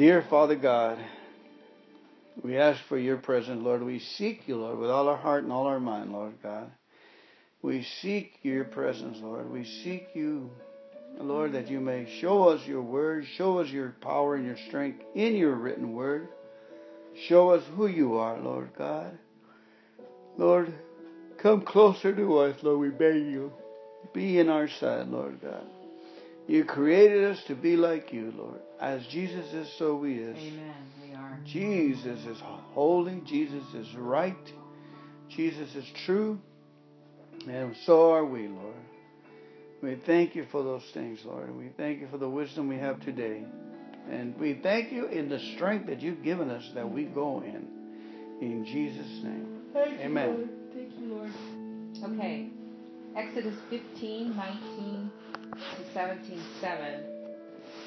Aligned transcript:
Dear 0.00 0.24
Father 0.30 0.56
God, 0.56 0.96
we 2.42 2.56
ask 2.56 2.80
for 2.88 2.96
your 2.96 3.18
presence, 3.18 3.62
Lord. 3.62 3.82
We 3.82 3.98
seek 3.98 4.48
you, 4.48 4.56
Lord, 4.56 4.78
with 4.78 4.88
all 4.88 5.08
our 5.08 5.16
heart 5.18 5.42
and 5.44 5.52
all 5.52 5.66
our 5.66 5.78
mind, 5.78 6.10
Lord 6.10 6.32
God. 6.42 6.70
We 7.60 7.86
seek 8.00 8.38
your 8.40 8.64
presence, 8.64 9.18
Lord. 9.20 9.52
We 9.52 9.62
seek 9.62 10.06
you, 10.14 10.52
Lord, 11.18 11.52
that 11.52 11.68
you 11.68 11.80
may 11.80 12.08
show 12.18 12.48
us 12.48 12.66
your 12.66 12.80
word, 12.80 13.26
show 13.36 13.58
us 13.58 13.68
your 13.68 13.94
power 14.00 14.36
and 14.36 14.46
your 14.46 14.56
strength 14.68 15.02
in 15.14 15.36
your 15.36 15.54
written 15.54 15.92
word. 15.92 16.28
Show 17.28 17.50
us 17.50 17.62
who 17.76 17.86
you 17.86 18.16
are, 18.16 18.40
Lord 18.40 18.70
God. 18.78 19.18
Lord, 20.38 20.72
come 21.36 21.60
closer 21.60 22.16
to 22.16 22.38
us, 22.38 22.56
Lord, 22.62 22.80
we 22.80 22.88
beg 22.88 23.16
you. 23.16 23.52
Be 24.14 24.38
in 24.38 24.48
our 24.48 24.66
side, 24.66 25.08
Lord 25.08 25.42
God. 25.42 25.66
You 26.46 26.64
created 26.64 27.24
us 27.24 27.42
to 27.46 27.54
be 27.54 27.76
like 27.76 28.12
you, 28.12 28.32
Lord. 28.36 28.60
As 28.80 29.06
Jesus 29.06 29.52
is, 29.52 29.72
so 29.78 29.96
we 29.96 30.14
is. 30.14 30.36
Amen. 30.36 30.74
We 31.06 31.14
are. 31.14 31.38
Jesus 31.44 32.26
is 32.26 32.38
holy. 32.72 33.22
Jesus 33.26 33.62
is 33.74 33.94
right. 33.94 34.36
Jesus 35.28 35.74
is 35.74 35.84
true. 36.06 36.38
And 37.48 37.74
so 37.84 38.12
are 38.12 38.24
we, 38.24 38.48
Lord. 38.48 38.74
We 39.82 39.96
thank 40.06 40.34
you 40.34 40.46
for 40.50 40.62
those 40.62 40.84
things, 40.92 41.20
Lord. 41.24 41.56
We 41.56 41.70
thank 41.76 42.00
you 42.00 42.08
for 42.10 42.18
the 42.18 42.28
wisdom 42.28 42.68
we 42.68 42.78
have 42.78 43.00
today. 43.00 43.44
And 44.10 44.38
we 44.38 44.60
thank 44.62 44.92
you 44.92 45.06
in 45.06 45.28
the 45.28 45.38
strength 45.54 45.86
that 45.86 46.00
you've 46.00 46.22
given 46.22 46.50
us 46.50 46.68
that 46.74 46.90
we 46.90 47.04
go 47.04 47.42
in. 47.42 47.66
In 48.40 48.64
Jesus' 48.64 49.22
name. 49.22 49.60
Thank 49.72 50.00
Amen. 50.00 50.28
You, 50.28 50.48
thank 50.74 51.00
you, 51.00 51.14
Lord. 51.14 52.18
Okay. 52.18 52.48
Exodus 53.16 53.54
15, 53.70 54.36
19 54.36 55.09
to 55.52 55.92
17, 55.92 56.40
7. 56.60 57.00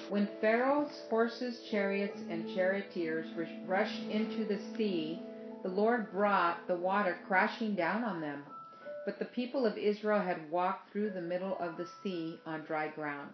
When 0.10 0.28
Pharaoh's 0.42 1.04
horses, 1.10 1.62
chariots, 1.72 2.20
and 2.30 2.54
charioteers 2.54 3.28
rushed 3.66 4.04
into 4.10 4.46
the 4.46 4.60
sea, 4.76 5.22
the 5.64 5.70
Lord 5.70 6.12
brought 6.12 6.68
the 6.68 6.76
water 6.76 7.18
crashing 7.28 7.76
down 7.76 8.04
on 8.04 8.22
them. 8.22 8.44
But 9.06 9.20
the 9.20 9.26
people 9.26 9.66
of 9.66 9.78
Israel 9.78 10.22
had 10.22 10.52
walked 10.52 10.92
through 10.92 11.12
the 11.12 11.22
middle 11.22 11.58
of 11.60 11.78
the 11.78 11.88
sea 12.04 12.40
on 12.46 12.64
dry 12.66 12.90
ground. 12.90 13.34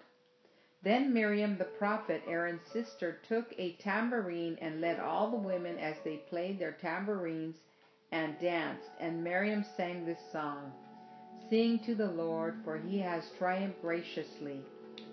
Then 0.84 1.14
Miriam 1.14 1.58
the 1.58 1.66
prophet, 1.66 2.24
Aaron's 2.28 2.66
sister, 2.72 3.20
took 3.28 3.54
a 3.58 3.74
tambourine 3.74 4.58
and 4.62 4.80
led 4.80 5.00
all 5.00 5.30
the 5.30 5.38
women 5.38 5.78
as 5.78 5.98
they 6.04 6.18
played 6.18 6.60
their 6.60 6.72
tambourines 6.72 7.58
and 8.12 8.40
danced. 8.40 8.90
And 9.00 9.24
Miriam 9.24 9.66
sang 9.76 10.06
this 10.06 10.22
song 10.32 10.72
Sing 11.50 11.80
to 11.80 11.96
the 11.96 12.12
Lord, 12.12 12.56
for 12.64 12.78
he 12.78 13.00
has 13.00 13.24
triumphed 13.38 13.82
graciously. 13.82 14.62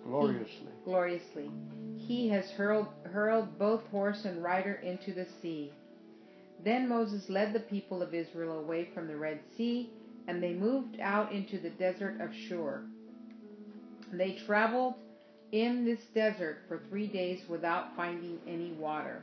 Gloriously. 0.05 0.47
He, 0.47 0.85
gloriously. 0.85 1.51
He 1.97 2.29
has 2.29 2.51
hurled, 2.51 2.89
hurled 3.05 3.59
both 3.59 3.87
horse 3.87 4.25
and 4.25 4.43
rider 4.43 4.75
into 4.75 5.13
the 5.15 5.27
sea. 5.41 5.73
Then 6.63 6.89
Moses 6.89 7.29
led 7.29 7.53
the 7.53 7.61
people 7.61 8.03
of 8.03 8.15
Israel 8.15 8.59
away 8.59 8.89
from 8.93 9.09
the 9.09 9.17
Red 9.17 9.41
Sea, 9.57 9.91
and 10.29 10.43
they 10.43 10.53
moved 10.53 11.01
out 11.01 11.33
into 11.33 11.59
the 11.59 11.71
desert 11.71 12.21
of 12.21 12.35
Shur. 12.35 12.83
They 14.13 14.39
traveled 14.47 14.95
in 15.53 15.85
this 15.85 16.01
desert 16.15 16.59
for 16.69 16.83
three 16.89 17.07
days 17.07 17.41
without 17.49 17.97
finding 17.97 18.39
any 18.47 18.73
water. 18.73 19.23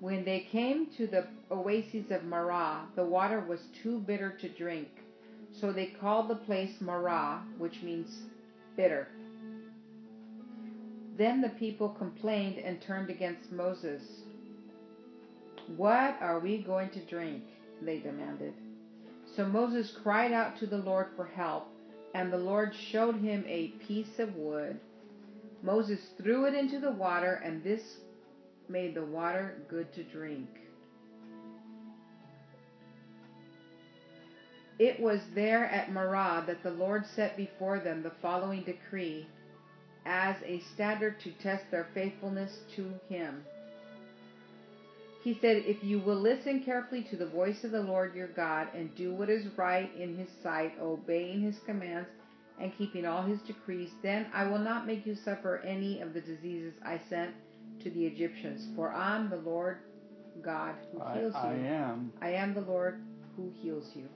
When 0.00 0.24
they 0.24 0.46
came 0.52 0.86
to 0.96 1.06
the 1.06 1.26
oasis 1.50 2.10
of 2.10 2.24
Marah, 2.24 2.86
the 2.94 3.04
water 3.04 3.40
was 3.40 3.60
too 3.82 4.00
bitter 4.00 4.30
to 4.40 4.48
drink. 4.48 4.88
So 5.60 5.72
they 5.72 5.86
called 5.86 6.28
the 6.28 6.36
place 6.36 6.80
Marah, 6.80 7.42
which 7.58 7.82
means 7.82 8.08
bitter. 8.76 9.08
Then 11.16 11.40
the 11.40 11.48
people 11.48 11.88
complained 11.88 12.58
and 12.58 12.80
turned 12.80 13.10
against 13.10 13.50
Moses. 13.50 14.02
What 15.76 16.16
are 16.20 16.38
we 16.38 16.62
going 16.62 16.90
to 16.90 17.04
drink? 17.06 17.42
They 17.82 17.98
demanded. 17.98 18.54
So 19.36 19.44
Moses 19.46 19.92
cried 20.02 20.32
out 20.32 20.58
to 20.58 20.66
the 20.66 20.78
Lord 20.78 21.08
for 21.16 21.26
help, 21.26 21.68
and 22.14 22.32
the 22.32 22.38
Lord 22.38 22.72
showed 22.74 23.16
him 23.16 23.44
a 23.46 23.68
piece 23.86 24.18
of 24.18 24.34
wood. 24.36 24.78
Moses 25.62 26.00
threw 26.16 26.46
it 26.46 26.54
into 26.54 26.78
the 26.78 26.92
water, 26.92 27.42
and 27.44 27.62
this 27.64 27.82
made 28.68 28.94
the 28.94 29.04
water 29.04 29.62
good 29.68 29.92
to 29.94 30.04
drink. 30.04 30.48
It 34.78 35.00
was 35.00 35.20
there 35.34 35.64
at 35.66 35.92
Marah 35.92 36.44
that 36.46 36.62
the 36.62 36.70
Lord 36.70 37.04
set 37.16 37.36
before 37.36 37.80
them 37.80 38.02
the 38.02 38.12
following 38.22 38.62
decree 38.62 39.26
as 40.06 40.36
a 40.44 40.60
standard 40.74 41.18
to 41.20 41.32
test 41.42 41.64
their 41.70 41.88
faithfulness 41.94 42.60
to 42.76 42.94
Him. 43.08 43.44
He 45.24 45.34
said, 45.40 45.64
If 45.66 45.82
you 45.82 45.98
will 45.98 46.20
listen 46.20 46.62
carefully 46.64 47.02
to 47.10 47.16
the 47.16 47.26
voice 47.26 47.64
of 47.64 47.72
the 47.72 47.82
Lord 47.82 48.14
your 48.14 48.28
God 48.28 48.68
and 48.74 48.94
do 48.94 49.12
what 49.12 49.28
is 49.28 49.46
right 49.56 49.90
in 49.96 50.16
His 50.16 50.28
sight, 50.42 50.72
obeying 50.80 51.40
His 51.42 51.58
commands 51.66 52.08
and 52.60 52.72
keeping 52.78 53.04
all 53.04 53.22
His 53.22 53.40
decrees, 53.42 53.90
then 54.02 54.26
I 54.32 54.46
will 54.46 54.60
not 54.60 54.86
make 54.86 55.04
you 55.04 55.16
suffer 55.16 55.58
any 55.58 56.00
of 56.00 56.14
the 56.14 56.20
diseases 56.20 56.74
I 56.84 57.00
sent 57.10 57.34
to 57.82 57.90
the 57.90 58.06
Egyptians. 58.06 58.68
For 58.76 58.92
I 58.92 59.16
am 59.16 59.28
the 59.28 59.36
Lord 59.36 59.78
God 60.40 60.76
who 60.92 61.00
heals 61.12 61.34
I, 61.34 61.48
I 61.48 61.54
you. 61.54 61.64
am. 61.66 62.12
I 62.22 62.30
am 62.30 62.54
the 62.54 62.60
Lord 62.60 63.00
who 63.36 63.50
heals 63.60 63.90
you. 63.94 64.08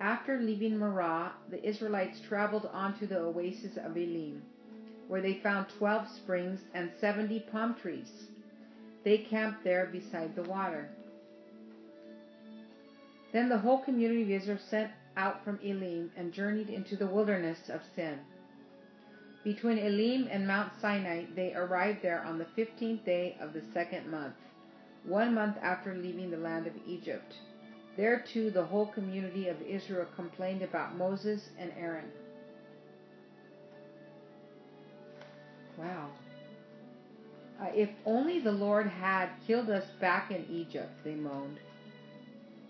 After 0.00 0.38
leaving 0.38 0.78
Marah, 0.78 1.32
the 1.50 1.66
Israelites 1.66 2.20
traveled 2.20 2.68
on 2.72 2.98
to 2.98 3.06
the 3.06 3.18
oasis 3.18 3.76
of 3.78 3.96
Elim, 3.96 4.42
where 5.08 5.22
they 5.22 5.34
found 5.34 5.66
twelve 5.78 6.06
springs 6.08 6.60
and 6.74 6.90
seventy 7.00 7.40
palm 7.40 7.74
trees. 7.74 8.26
They 9.04 9.18
camped 9.18 9.64
there 9.64 9.86
beside 9.86 10.34
the 10.34 10.42
water. 10.42 10.90
Then 13.32 13.48
the 13.48 13.58
whole 13.58 13.78
community 13.78 14.22
of 14.22 14.30
Israel 14.30 14.58
set 14.58 14.90
out 15.16 15.42
from 15.44 15.58
Elim 15.62 16.10
and 16.16 16.32
journeyed 16.32 16.68
into 16.68 16.96
the 16.96 17.06
wilderness 17.06 17.70
of 17.70 17.80
Sin. 17.94 18.18
Between 19.44 19.78
Elim 19.78 20.28
and 20.30 20.46
Mount 20.46 20.72
Sinai, 20.80 21.24
they 21.34 21.54
arrived 21.54 22.02
there 22.02 22.22
on 22.22 22.38
the 22.38 22.46
fifteenth 22.56 23.04
day 23.04 23.36
of 23.40 23.52
the 23.52 23.62
second 23.72 24.10
month, 24.10 24.34
one 25.04 25.32
month 25.32 25.56
after 25.62 25.94
leaving 25.94 26.30
the 26.30 26.36
land 26.36 26.66
of 26.66 26.72
Egypt. 26.86 27.32
There 27.96 28.22
too 28.32 28.50
the 28.50 28.64
whole 28.64 28.86
community 28.86 29.48
of 29.48 29.60
Israel 29.62 30.06
complained 30.14 30.62
about 30.62 30.96
Moses 30.96 31.48
and 31.58 31.72
Aaron. 31.78 32.10
Wow. 35.78 36.10
Uh, 37.60 37.68
if 37.74 37.88
only 38.04 38.38
the 38.40 38.52
Lord 38.52 38.86
had 38.86 39.30
killed 39.46 39.70
us 39.70 39.84
back 39.98 40.30
in 40.30 40.44
Egypt, 40.50 40.90
they 41.04 41.14
moaned. 41.14 41.58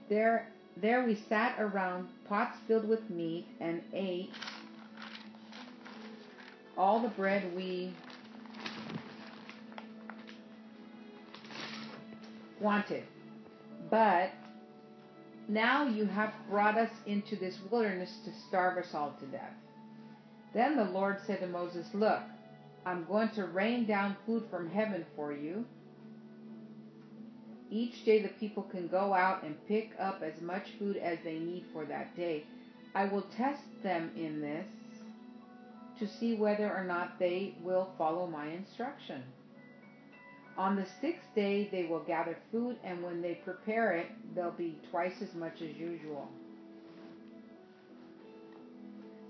There, 0.09 0.49
there 0.77 1.05
we 1.05 1.17
sat 1.29 1.57
around 1.59 2.09
pots 2.29 2.57
filled 2.69 2.89
with 2.89 3.11
meat 3.11 3.47
and 3.61 3.83
ate 3.93 4.31
all 6.79 7.01
the 7.01 7.09
bread 7.09 7.53
we 7.57 7.93
wanted. 12.61 13.05
But 13.91 14.31
now 15.49 15.87
you 15.87 16.07
have 16.07 16.33
brought 16.51 16.77
us 16.77 16.91
into 17.07 17.37
this 17.37 17.59
wilderness 17.71 18.11
to 18.25 18.33
starve 18.49 18.79
us 18.79 18.95
all 18.95 19.15
to 19.21 19.27
death. 19.27 19.55
Then 20.55 20.77
the 20.77 20.84
Lord 20.84 21.19
said 21.27 21.41
to 21.41 21.47
Moses, 21.47 21.87
Look, 21.93 22.21
I'm 22.84 23.05
going 23.05 23.31
to 23.31 23.47
rain 23.47 23.87
down 23.87 24.17
food 24.27 24.45
from 24.51 24.71
heaven 24.71 25.05
for 25.15 25.33
you. 25.33 25.65
Each 27.71 28.05
day 28.05 28.23
the 28.23 28.29
people 28.29 28.62
can 28.62 28.89
go 28.89 29.12
out 29.12 29.43
and 29.43 29.57
pick 29.67 29.91
up 29.99 30.23
as 30.23 30.41
much 30.41 30.71
food 30.79 30.97
as 30.97 31.19
they 31.25 31.39
need 31.39 31.65
for 31.73 31.84
that 31.84 32.17
day. 32.17 32.45
I 32.95 33.07
will 33.07 33.25
test 33.37 33.63
them 33.83 34.13
in 34.17 34.41
this 34.41 34.67
to 35.99 36.07
see 36.07 36.37
whether 36.37 36.73
or 36.73 36.84
not 36.84 37.19
they 37.19 37.55
will 37.63 37.91
follow 37.99 38.27
my 38.27 38.47
instruction. 38.49 39.22
On 40.59 40.75
the 40.75 40.87
sixth 41.01 41.29
day 41.35 41.69
they 41.71 41.85
will 41.85 42.01
gather 42.01 42.37
food, 42.51 42.77
and 42.83 43.03
when 43.03 43.21
they 43.21 43.35
prepare 43.45 43.93
it, 43.93 44.07
there'll 44.35 44.53
be 44.53 44.79
twice 44.91 45.21
as 45.21 45.35
much 45.35 45.61
as 45.61 45.77
usual. 45.77 46.29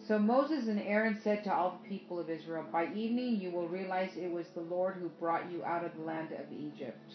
So 0.07 0.21
Moses 0.21 0.69
and 0.69 0.81
Aaron 0.81 1.19
said 1.25 1.43
to 1.45 1.53
all 1.53 1.81
the 1.83 1.89
people 1.89 2.21
of 2.21 2.31
Israel, 2.31 2.65
By 2.71 2.85
evening 2.95 3.41
you 3.41 3.51
will 3.51 3.67
realize 3.67 4.11
it 4.17 4.31
was 4.31 4.47
the 4.55 4.61
Lord 4.61 4.95
who 4.95 5.09
brought 5.09 5.51
you 5.51 5.65
out 5.65 5.85
of 5.85 5.97
the 5.97 6.05
land 6.05 6.29
of 6.31 6.53
Egypt. 6.53 7.13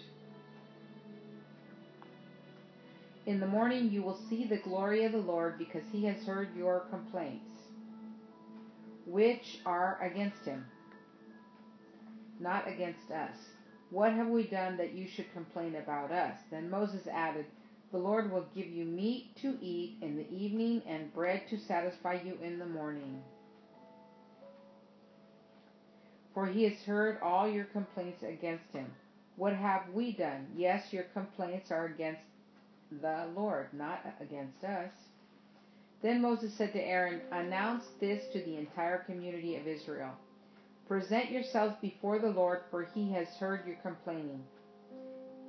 In 3.26 3.40
the 3.40 3.48
morning 3.48 3.90
you 3.92 4.02
will 4.02 4.20
see 4.30 4.46
the 4.46 4.58
glory 4.58 5.06
of 5.06 5.14
the 5.14 5.20
Lord 5.20 5.58
because 5.58 5.84
he 5.92 6.04
has 6.06 6.18
heard 6.26 6.50
your 6.58 6.82
complaints, 6.90 7.46
which 9.06 9.60
are 9.66 9.98
against 10.02 10.44
him, 10.44 10.66
not 12.42 12.68
against 12.68 13.10
us. 13.10 13.38
What 13.92 14.14
have 14.14 14.30
we 14.30 14.48
done 14.48 14.78
that 14.78 14.94
you 14.96 15.08
should 15.08 15.34
complain 15.34 15.76
about 15.78 16.12
us? 16.12 16.38
Then 16.52 16.72
Moses 16.72 17.08
added, 17.08 17.48
The 17.94 18.00
Lord 18.00 18.32
will 18.32 18.48
give 18.56 18.68
you 18.68 18.86
meat 18.86 19.38
to 19.44 19.58
eat 19.62 20.00
in 20.02 20.18
the 20.18 20.30
evening 20.34 20.84
and 20.88 21.14
bread 21.14 21.44
to 21.52 21.60
satisfy 21.60 22.20
you 22.26 22.38
in 22.44 22.60
the 22.60 22.68
morning. 22.68 23.24
for 26.36 26.48
he 26.48 26.64
has 26.66 26.82
heard 26.86 27.20
all 27.22 27.50
your 27.50 27.66
complaints 27.66 28.24
against 28.24 28.72
him. 28.74 28.88
What 29.38 29.54
have 29.54 29.84
we 29.94 30.14
done? 30.14 30.48
Yes, 30.56 30.94
your 30.94 31.06
complaints 31.14 31.72
are 31.72 31.88
against 31.88 32.22
the 33.02 33.28
Lord, 33.36 33.68
not 33.74 34.02
against 34.22 34.64
us. 34.64 34.92
Then 36.04 36.22
Moses 36.22 36.54
said 36.58 36.74
to 36.74 36.82
Aaron, 36.82 37.22
Announce 37.32 37.86
this 38.00 38.24
to 38.34 38.40
the 38.40 38.58
entire 38.58 39.00
community 39.00 39.58
of 39.58 39.68
Israel. 39.68 40.14
Present 40.92 41.32
yourselves 41.32 41.76
before 41.82 42.20
the 42.20 42.32
Lord, 42.32 42.64
for 42.70 42.84
he 42.84 43.14
has 43.14 43.30
heard 43.40 43.66
your 43.66 43.78
complaining. 43.78 44.44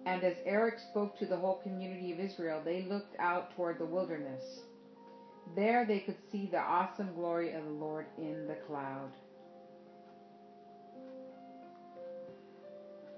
And 0.07 0.23
as 0.23 0.37
Aaron 0.45 0.79
spoke 0.93 1.19
to 1.19 1.27
the 1.27 1.37
whole 1.37 1.57
community 1.65 2.13
of 2.13 2.21
Israel, 2.21 2.63
they 2.65 2.83
looked 2.83 3.17
out 3.19 3.53
toward 3.57 3.81
the 3.81 3.85
wilderness. 3.85 4.45
There 5.57 5.85
they 5.85 5.99
could 5.99 6.19
see 6.31 6.47
the 6.47 6.61
awesome 6.61 7.13
glory 7.17 7.55
of 7.55 7.65
the 7.65 7.71
Lord 7.71 8.07
in 8.19 8.47
the 8.47 8.55
cloud. 8.69 9.11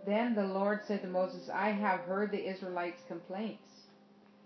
Then 0.07 0.35
the 0.35 0.47
Lord 0.47 0.81
said 0.89 1.03
to 1.03 1.09
Moses, 1.09 1.51
I 1.53 1.73
have 1.73 2.01
heard 2.01 2.31
the 2.31 2.49
Israelites' 2.49 3.03
complaints. 3.07 3.69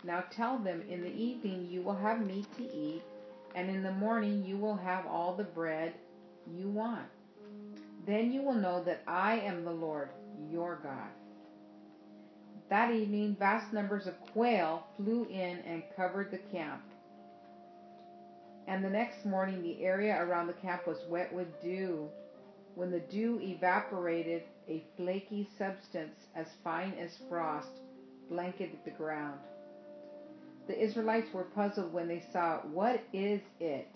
Now 0.03 0.25
tell 0.35 0.59
them, 0.59 0.83
in 0.89 0.99
the 0.99 1.15
evening 1.15 1.69
you 1.71 1.81
will 1.81 1.95
have 1.95 2.19
meat 2.19 2.47
to 2.57 2.63
eat, 2.75 3.03
and 3.55 3.69
in 3.69 3.83
the 3.83 3.93
morning 3.93 4.43
you 4.43 4.57
will 4.57 4.75
have 4.75 5.05
all 5.05 5.33
the 5.33 5.45
bread 5.45 5.93
you 6.45 6.67
want. 6.67 7.07
Then 8.05 8.31
you 8.31 8.41
will 8.41 8.53
know 8.53 8.83
that 8.83 9.03
I 9.07 9.39
am 9.39 9.65
the 9.65 9.71
Lord, 9.71 10.09
your 10.49 10.79
God. 10.81 11.09
That 12.69 12.91
evening, 12.91 13.35
vast 13.37 13.73
numbers 13.73 14.07
of 14.07 14.19
quail 14.31 14.85
flew 14.95 15.25
in 15.25 15.59
and 15.65 15.83
covered 15.95 16.31
the 16.31 16.37
camp. 16.37 16.83
And 18.67 18.85
the 18.85 18.89
next 18.89 19.25
morning, 19.25 19.63
the 19.63 19.83
area 19.83 20.21
around 20.21 20.47
the 20.47 20.53
camp 20.53 20.85
was 20.85 20.99
wet 21.09 21.33
with 21.33 21.47
dew. 21.61 22.07
When 22.75 22.91
the 22.91 22.99
dew 22.99 23.39
evaporated, 23.41 24.43
a 24.67 24.83
flaky 24.95 25.49
substance 25.57 26.15
as 26.35 26.47
fine 26.63 26.93
as 26.99 27.17
frost 27.27 27.81
blanketed 28.29 28.77
the 28.85 28.91
ground. 28.91 29.39
The 30.67 30.79
Israelites 30.79 31.33
were 31.33 31.45
puzzled 31.45 31.91
when 31.91 32.07
they 32.07 32.23
saw. 32.31 32.59
What 32.59 33.01
is 33.11 33.41
it? 33.59 33.89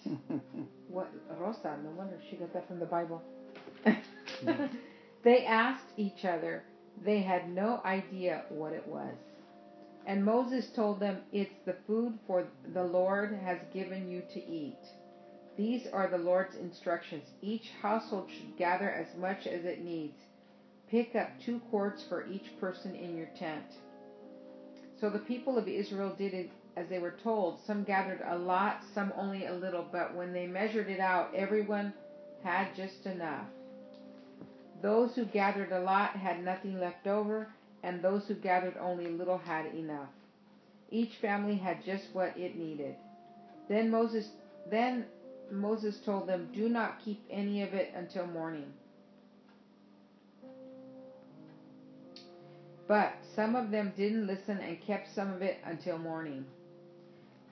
what 0.87 1.07
Rosa, 1.37 1.77
no 1.83 1.91
wonder 1.91 2.19
she 2.29 2.35
got 2.35 2.51
that 2.53 2.67
from 2.67 2.79
the 2.79 2.87
Bible. 2.87 3.21
they 5.23 5.45
asked 5.45 5.87
each 5.97 6.25
other. 6.25 6.63
They 7.03 7.21
had 7.21 7.49
no 7.49 7.81
idea 7.83 8.45
what 8.49 8.73
it 8.73 8.87
was. 8.87 9.15
And 10.05 10.23
Moses 10.23 10.69
told 10.75 10.99
them, 10.99 11.17
It's 11.31 11.55
the 11.65 11.75
food 11.87 12.19
for 12.27 12.47
the 12.73 12.83
Lord 12.83 13.33
has 13.43 13.59
given 13.73 14.09
you 14.09 14.21
to 14.33 14.45
eat. 14.45 14.79
These 15.55 15.87
are 15.93 16.09
the 16.09 16.17
Lord's 16.17 16.55
instructions. 16.55 17.29
Each 17.41 17.69
household 17.81 18.29
should 18.29 18.57
gather 18.57 18.89
as 18.89 19.15
much 19.17 19.47
as 19.47 19.65
it 19.65 19.83
needs. 19.83 20.17
Pick 20.89 21.15
up 21.15 21.29
two 21.45 21.59
quarts 21.71 22.03
for 22.09 22.27
each 22.27 22.59
person 22.59 22.95
in 22.95 23.15
your 23.15 23.29
tent. 23.39 23.65
So 24.99 25.09
the 25.09 25.19
people 25.19 25.57
of 25.57 25.67
Israel 25.67 26.13
did 26.17 26.49
as 26.75 26.87
they 26.89 26.99
were 26.99 27.15
told. 27.23 27.59
Some 27.65 27.83
gathered 27.83 28.21
a 28.27 28.37
lot, 28.37 28.81
some 28.93 29.13
only 29.15 29.45
a 29.45 29.53
little, 29.53 29.85
but 29.91 30.15
when 30.15 30.33
they 30.33 30.47
measured 30.47 30.89
it 30.89 30.99
out, 30.99 31.33
everyone 31.35 31.93
had 32.43 32.75
just 32.75 33.05
enough. 33.05 33.47
Those 34.83 35.15
who 35.15 35.23
gathered 35.23 35.71
a 35.71 35.79
lot 35.79 36.09
had 36.09 36.43
nothing 36.43 36.77
left 36.77 37.07
over, 37.07 37.47
and 37.83 38.01
those 38.01 38.27
who 38.27 38.33
gathered 38.35 38.75
only 38.77 39.07
little 39.07 39.37
had 39.37 39.67
enough. 39.67 40.09
Each 40.91 41.15
family 41.15 41.55
had 41.55 41.81
just 41.85 42.13
what 42.13 42.35
it 42.37 42.57
needed. 42.57 42.95
Then 43.69 43.89
Moses 43.89 44.29
then 44.69 45.05
Moses 45.49 45.99
told 45.99 46.27
them, 46.27 46.49
Do 46.53 46.67
not 46.67 46.99
keep 46.99 47.23
any 47.29 47.61
of 47.63 47.73
it 47.73 47.93
until 47.95 48.25
morning. 48.27 48.73
But 52.85 53.13
some 53.35 53.55
of 53.55 53.71
them 53.71 53.93
didn't 53.95 54.27
listen 54.27 54.59
and 54.59 54.81
kept 54.81 55.07
some 55.07 55.31
of 55.31 55.41
it 55.41 55.59
until 55.63 55.97
morning. 55.97 56.45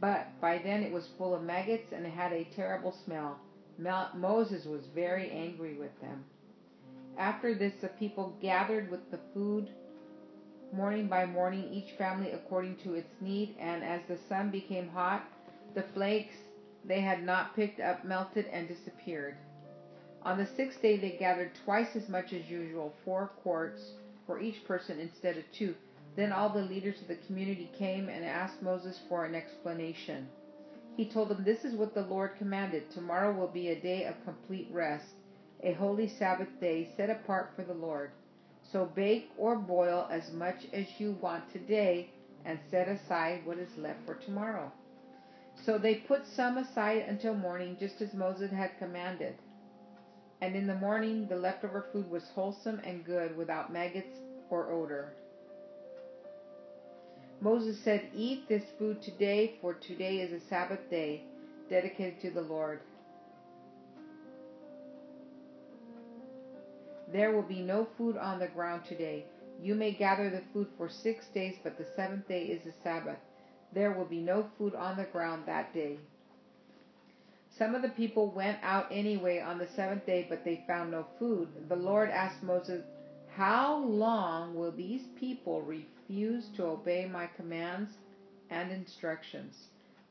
But 0.01 0.27
by 0.41 0.57
then 0.57 0.83
it 0.83 0.91
was 0.91 1.07
full 1.17 1.33
of 1.33 1.43
maggots 1.43 1.93
and 1.93 2.05
it 2.05 2.09
had 2.11 2.33
a 2.33 2.43
terrible 2.43 2.91
smell. 2.91 3.39
Moses 3.77 4.65
was 4.65 4.81
very 4.93 5.31
angry 5.31 5.75
with 5.75 5.97
them. 6.01 6.25
After 7.17 7.53
this, 7.53 7.73
the 7.81 7.89
people 7.89 8.33
gathered 8.41 8.89
with 8.89 9.09
the 9.11 9.19
food 9.33 9.69
morning 10.73 11.07
by 11.07 11.25
morning, 11.25 11.67
each 11.71 11.91
family 11.97 12.31
according 12.31 12.77
to 12.77 12.93
its 12.93 13.13
need, 13.19 13.55
and 13.59 13.83
as 13.83 14.01
the 14.07 14.17
sun 14.29 14.49
became 14.49 14.87
hot, 14.87 15.23
the 15.73 15.83
flakes 15.93 16.35
they 16.85 17.01
had 17.01 17.23
not 17.23 17.55
picked 17.55 17.79
up 17.79 18.05
melted 18.05 18.45
and 18.47 18.67
disappeared. 18.67 19.35
On 20.23 20.37
the 20.37 20.45
sixth 20.45 20.81
day, 20.81 20.97
they 20.97 21.11
gathered 21.11 21.51
twice 21.65 21.95
as 21.95 22.07
much 22.07 22.31
as 22.31 22.49
usual, 22.49 22.93
four 23.03 23.27
quarts 23.43 23.93
for 24.25 24.39
each 24.39 24.63
person 24.63 24.99
instead 24.99 25.37
of 25.37 25.43
two. 25.51 25.75
Then 26.15 26.31
all 26.31 26.49
the 26.49 26.61
leaders 26.61 27.01
of 27.01 27.07
the 27.07 27.15
community 27.15 27.69
came 27.77 28.09
and 28.09 28.23
asked 28.23 28.61
Moses 28.61 28.99
for 29.09 29.25
an 29.25 29.35
explanation. 29.35 30.27
He 30.95 31.05
told 31.05 31.29
them, 31.29 31.43
This 31.43 31.63
is 31.65 31.73
what 31.73 31.93
the 31.93 32.03
Lord 32.03 32.35
commanded. 32.37 32.89
Tomorrow 32.91 33.33
will 33.33 33.47
be 33.47 33.69
a 33.69 33.81
day 33.81 34.05
of 34.05 34.23
complete 34.23 34.67
rest, 34.71 35.15
a 35.63 35.73
holy 35.73 36.07
Sabbath 36.07 36.49
day 36.59 36.89
set 36.97 37.09
apart 37.09 37.51
for 37.55 37.63
the 37.63 37.73
Lord. 37.73 38.11
So 38.71 38.85
bake 38.85 39.29
or 39.37 39.55
boil 39.55 40.07
as 40.09 40.31
much 40.31 40.67
as 40.73 40.85
you 40.97 41.17
want 41.21 41.51
today 41.51 42.09
and 42.45 42.59
set 42.69 42.87
aside 42.87 43.45
what 43.45 43.57
is 43.57 43.77
left 43.77 43.99
for 44.05 44.15
tomorrow. 44.15 44.71
So 45.65 45.77
they 45.77 45.95
put 45.95 46.25
some 46.35 46.57
aside 46.57 47.05
until 47.07 47.35
morning, 47.35 47.77
just 47.79 48.01
as 48.01 48.13
Moses 48.13 48.51
had 48.51 48.77
commanded. 48.79 49.35
And 50.41 50.55
in 50.55 50.65
the 50.65 50.75
morning 50.75 51.27
the 51.27 51.35
leftover 51.35 51.85
food 51.91 52.09
was 52.09 52.23
wholesome 52.33 52.79
and 52.83 53.05
good, 53.05 53.37
without 53.37 53.71
maggots 53.71 54.17
or 54.49 54.71
odor. 54.71 55.13
Moses 57.41 57.77
said, 57.83 58.09
Eat 58.15 58.47
this 58.47 58.63
food 58.77 59.01
today, 59.01 59.55
for 59.61 59.73
today 59.73 60.17
is 60.17 60.31
a 60.31 60.47
Sabbath 60.47 60.89
day 60.89 61.23
dedicated 61.69 62.21
to 62.21 62.31
the 62.31 62.41
Lord. 62.41 62.79
There 67.11 67.33
will 67.33 67.43
be 67.43 67.61
no 67.61 67.87
food 67.97 68.17
on 68.17 68.39
the 68.39 68.47
ground 68.47 68.83
today. 68.85 69.25
You 69.61 69.75
may 69.75 69.91
gather 69.91 70.29
the 70.29 70.43
food 70.53 70.67
for 70.77 70.89
six 70.89 71.27
days, 71.33 71.55
but 71.63 71.77
the 71.77 71.85
seventh 71.95 72.27
day 72.27 72.45
is 72.45 72.63
the 72.63 72.73
Sabbath. 72.83 73.19
There 73.73 73.91
will 73.91 74.05
be 74.05 74.21
no 74.21 74.49
food 74.57 74.75
on 74.75 74.97
the 74.97 75.05
ground 75.05 75.43
that 75.45 75.73
day. 75.73 75.97
Some 77.57 77.75
of 77.75 77.81
the 77.81 77.89
people 77.89 78.31
went 78.31 78.59
out 78.63 78.87
anyway 78.91 79.39
on 79.39 79.59
the 79.59 79.67
seventh 79.67 80.05
day, 80.05 80.25
but 80.29 80.45
they 80.45 80.63
found 80.67 80.91
no 80.91 81.05
food. 81.19 81.49
The 81.67 81.75
Lord 81.75 82.09
asked 82.09 82.41
Moses, 82.43 82.83
How 83.35 83.77
long 83.77 84.55
will 84.55 84.71
these 84.71 85.07
people 85.19 85.61
refuse 85.61 86.47
to 86.55 86.65
obey 86.65 87.05
my 87.05 87.27
commands 87.35 87.91
and 88.49 88.71
instructions? 88.71 89.67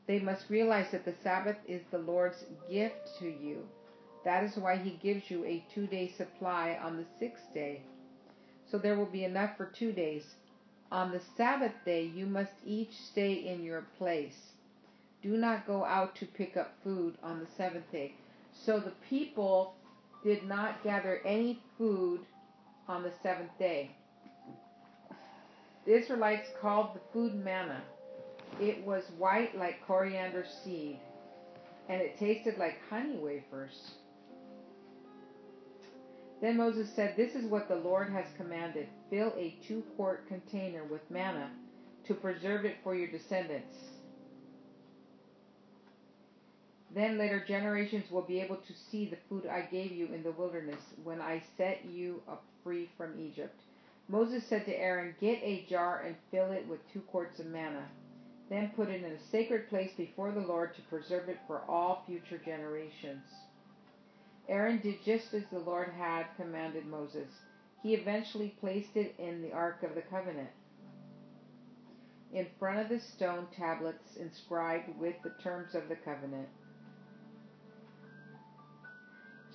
They 0.07 0.19
must 0.19 0.49
realize 0.49 0.91
that 0.91 1.05
the 1.05 1.15
Sabbath 1.23 1.57
is 1.67 1.81
the 1.91 1.97
Lord's 1.97 2.45
gift 2.69 3.09
to 3.19 3.25
you. 3.25 3.67
That 4.23 4.43
is 4.43 4.55
why 4.55 4.77
he 4.77 4.91
gives 4.91 5.29
you 5.31 5.43
a 5.45 5.63
two 5.73 5.87
day 5.87 6.07
supply 6.07 6.77
on 6.81 6.97
the 6.97 7.05
sixth 7.19 7.53
day. 7.53 7.81
So 8.69 8.77
there 8.77 8.95
will 8.95 9.05
be 9.05 9.23
enough 9.23 9.57
for 9.57 9.65
two 9.65 9.91
days. 9.91 10.23
On 10.91 11.11
the 11.11 11.21
Sabbath 11.37 11.73
day, 11.85 12.03
you 12.03 12.25
must 12.25 12.51
each 12.65 12.93
stay 12.93 13.33
in 13.33 13.63
your 13.63 13.85
place. 13.97 14.51
Do 15.21 15.37
not 15.37 15.67
go 15.67 15.85
out 15.85 16.15
to 16.17 16.25
pick 16.25 16.57
up 16.57 16.73
food 16.83 17.17
on 17.23 17.39
the 17.39 17.47
seventh 17.57 17.91
day. 17.91 18.13
So 18.53 18.79
the 18.79 18.93
people 19.09 19.75
did 20.23 20.43
not 20.43 20.83
gather 20.83 21.21
any 21.25 21.59
food 21.77 22.21
on 22.87 23.03
the 23.03 23.11
seventh 23.23 23.57
day. 23.57 23.91
The 25.85 25.95
Israelites 25.95 26.49
called 26.61 26.93
the 26.93 27.01
food 27.13 27.33
manna. 27.33 27.81
It 28.59 28.85
was 28.85 29.03
white 29.17 29.57
like 29.57 29.85
coriander 29.87 30.45
seed, 30.63 30.99
and 31.89 32.01
it 32.01 32.19
tasted 32.19 32.57
like 32.57 32.77
honey 32.89 33.17
wafers. 33.17 33.91
Then 36.41 36.57
Moses 36.57 36.89
said, 36.95 37.15
This 37.15 37.35
is 37.35 37.45
what 37.49 37.67
the 37.67 37.75
Lord 37.75 38.09
has 38.09 38.25
commanded. 38.35 38.87
Fill 39.09 39.33
a 39.37 39.55
two 39.67 39.83
quart 39.95 40.27
container 40.27 40.83
with 40.83 41.01
manna 41.09 41.51
to 42.07 42.15
preserve 42.15 42.65
it 42.65 42.77
for 42.83 42.95
your 42.95 43.07
descendants. 43.07 43.75
Then 46.93 47.17
later 47.17 47.43
generations 47.47 48.11
will 48.11 48.23
be 48.23 48.41
able 48.41 48.57
to 48.57 48.73
see 48.91 49.05
the 49.05 49.17
food 49.29 49.45
I 49.45 49.61
gave 49.61 49.91
you 49.91 50.07
in 50.07 50.23
the 50.23 50.31
wilderness 50.31 50.81
when 51.03 51.21
I 51.21 51.43
set 51.57 51.85
you 51.85 52.21
up 52.27 52.43
free 52.63 52.89
from 52.97 53.19
Egypt. 53.19 53.61
Moses 54.09 54.43
said 54.49 54.65
to 54.65 54.77
Aaron, 54.77 55.15
Get 55.21 55.39
a 55.43 55.65
jar 55.69 56.03
and 56.05 56.15
fill 56.31 56.51
it 56.51 56.67
with 56.67 56.79
two 56.91 57.01
quarts 57.01 57.39
of 57.39 57.45
manna. 57.45 57.87
Then 58.49 58.73
put 58.75 58.89
it 58.89 59.03
in 59.03 59.11
a 59.11 59.29
sacred 59.31 59.69
place 59.69 59.91
before 59.95 60.31
the 60.33 60.41
Lord 60.41 60.75
to 60.75 60.81
preserve 60.83 61.29
it 61.29 61.37
for 61.47 61.61
all 61.69 62.03
future 62.05 62.39
generations. 62.43 63.23
Aaron 64.51 64.81
did 64.83 65.01
just 65.05 65.33
as 65.33 65.43
the 65.49 65.59
Lord 65.59 65.93
had 65.97 66.25
commanded 66.35 66.85
Moses. 66.85 67.29
He 67.81 67.95
eventually 67.95 68.53
placed 68.59 68.97
it 68.97 69.15
in 69.17 69.41
the 69.41 69.53
Ark 69.53 69.81
of 69.81 69.95
the 69.95 70.01
Covenant, 70.01 70.49
in 72.33 72.45
front 72.59 72.79
of 72.79 72.89
the 72.89 72.99
stone 72.99 73.47
tablets 73.55 74.17
inscribed 74.17 74.99
with 74.99 75.15
the 75.23 75.31
terms 75.41 75.73
of 75.73 75.87
the 75.87 75.95
covenant. 75.95 76.49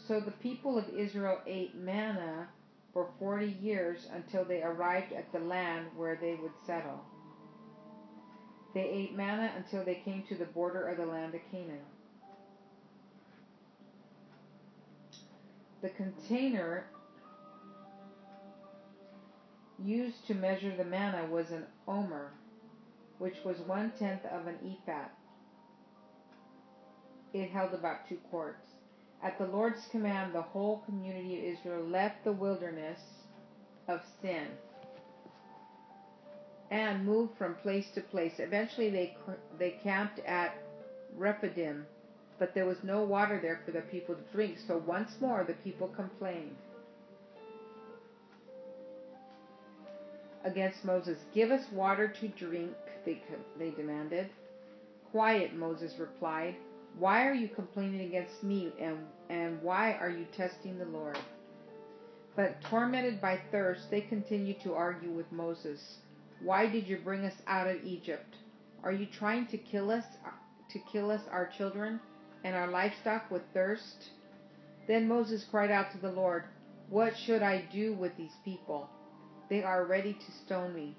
So 0.08 0.18
the 0.18 0.30
people 0.30 0.78
of 0.78 0.88
Israel 0.88 1.40
ate 1.46 1.74
manna 1.74 2.48
for 2.94 3.10
forty 3.18 3.54
years 3.60 4.08
until 4.14 4.44
they 4.46 4.62
arrived 4.62 5.12
at 5.12 5.30
the 5.30 5.40
land 5.40 5.88
where 5.94 6.16
they 6.20 6.36
would 6.40 6.52
settle. 6.66 7.00
They 8.72 8.88
ate 8.88 9.14
manna 9.14 9.52
until 9.56 9.84
they 9.84 9.96
came 9.96 10.22
to 10.28 10.36
the 10.36 10.46
border 10.46 10.88
of 10.88 10.96
the 10.96 11.06
land 11.06 11.34
of 11.34 11.40
Canaan. 11.50 11.84
The 15.82 15.90
container 15.90 16.86
used 19.78 20.26
to 20.26 20.34
measure 20.34 20.74
the 20.74 20.84
manna 20.84 21.26
was 21.30 21.50
an 21.50 21.64
omer, 21.86 22.32
which 23.18 23.44
was 23.44 23.58
one 23.60 23.92
tenth 23.98 24.24
of 24.26 24.46
an 24.46 24.56
ephah. 24.64 25.08
It 27.32 27.50
held 27.50 27.74
about 27.74 28.08
two 28.08 28.16
quarts. 28.30 28.72
At 29.22 29.38
the 29.38 29.46
Lord's 29.46 29.86
command, 29.90 30.34
the 30.34 30.42
whole 30.42 30.78
community 30.86 31.38
of 31.38 31.58
Israel 31.58 31.84
left 31.84 32.24
the 32.24 32.32
wilderness 32.32 33.00
of 33.88 34.00
sin 34.22 34.46
and 36.70 37.04
moved 37.04 37.36
from 37.36 37.54
place 37.56 37.90
to 37.94 38.00
place. 38.00 38.34
Eventually, 38.38 38.90
they 38.90 39.16
they 39.58 39.72
camped 39.82 40.18
at 40.20 40.54
Rephidim, 41.16 41.86
but 42.38 42.54
there 42.54 42.66
was 42.66 42.82
no 42.82 43.02
water 43.04 43.38
there 43.40 43.60
for 43.64 43.72
the 43.72 43.82
people 43.82 44.14
to 44.14 44.22
drink. 44.32 44.58
So 44.66 44.82
once 44.86 45.10
more, 45.20 45.44
the 45.44 45.54
people 45.54 45.88
complained 45.88 46.56
against 50.44 50.84
Moses. 50.84 51.18
"Give 51.34 51.50
us 51.50 51.70
water 51.72 52.08
to 52.20 52.28
drink," 52.28 52.74
they 53.04 53.20
they 53.58 53.70
demanded. 53.70 54.30
"Quiet," 55.10 55.54
Moses 55.54 55.98
replied. 55.98 56.56
Why 56.98 57.26
are 57.26 57.34
you 57.34 57.48
complaining 57.48 58.00
against 58.08 58.42
me, 58.42 58.72
and, 58.80 58.98
and 59.28 59.60
why 59.60 59.92
are 59.92 60.08
you 60.08 60.24
testing 60.34 60.78
the 60.78 60.86
Lord? 60.86 61.18
But 62.34 62.62
tormented 62.70 63.20
by 63.20 63.38
thirst, 63.50 63.90
they 63.90 64.00
continued 64.00 64.60
to 64.62 64.72
argue 64.72 65.10
with 65.10 65.30
Moses. 65.30 65.98
Why 66.40 66.66
did 66.66 66.88
you 66.88 66.96
bring 66.96 67.26
us 67.26 67.34
out 67.46 67.66
of 67.66 67.84
Egypt? 67.84 68.36
Are 68.82 68.92
you 68.92 69.06
trying 69.06 69.46
to 69.48 69.58
kill 69.58 69.90
us, 69.90 70.04
to 70.70 70.78
kill 70.90 71.10
us, 71.10 71.20
our 71.30 71.46
children, 71.58 72.00
and 72.44 72.54
our 72.54 72.68
livestock 72.68 73.30
with 73.30 73.42
thirst? 73.52 74.10
Then 74.86 75.08
Moses 75.08 75.44
cried 75.50 75.70
out 75.70 75.92
to 75.92 75.98
the 75.98 76.10
Lord, 76.10 76.44
What 76.88 77.16
should 77.16 77.42
I 77.42 77.64
do 77.72 77.94
with 77.94 78.16
these 78.16 78.34
people? 78.44 78.88
They 79.48 79.62
are 79.62 79.84
ready 79.84 80.12
to 80.14 80.32
stone 80.44 80.74
me. 80.74 80.96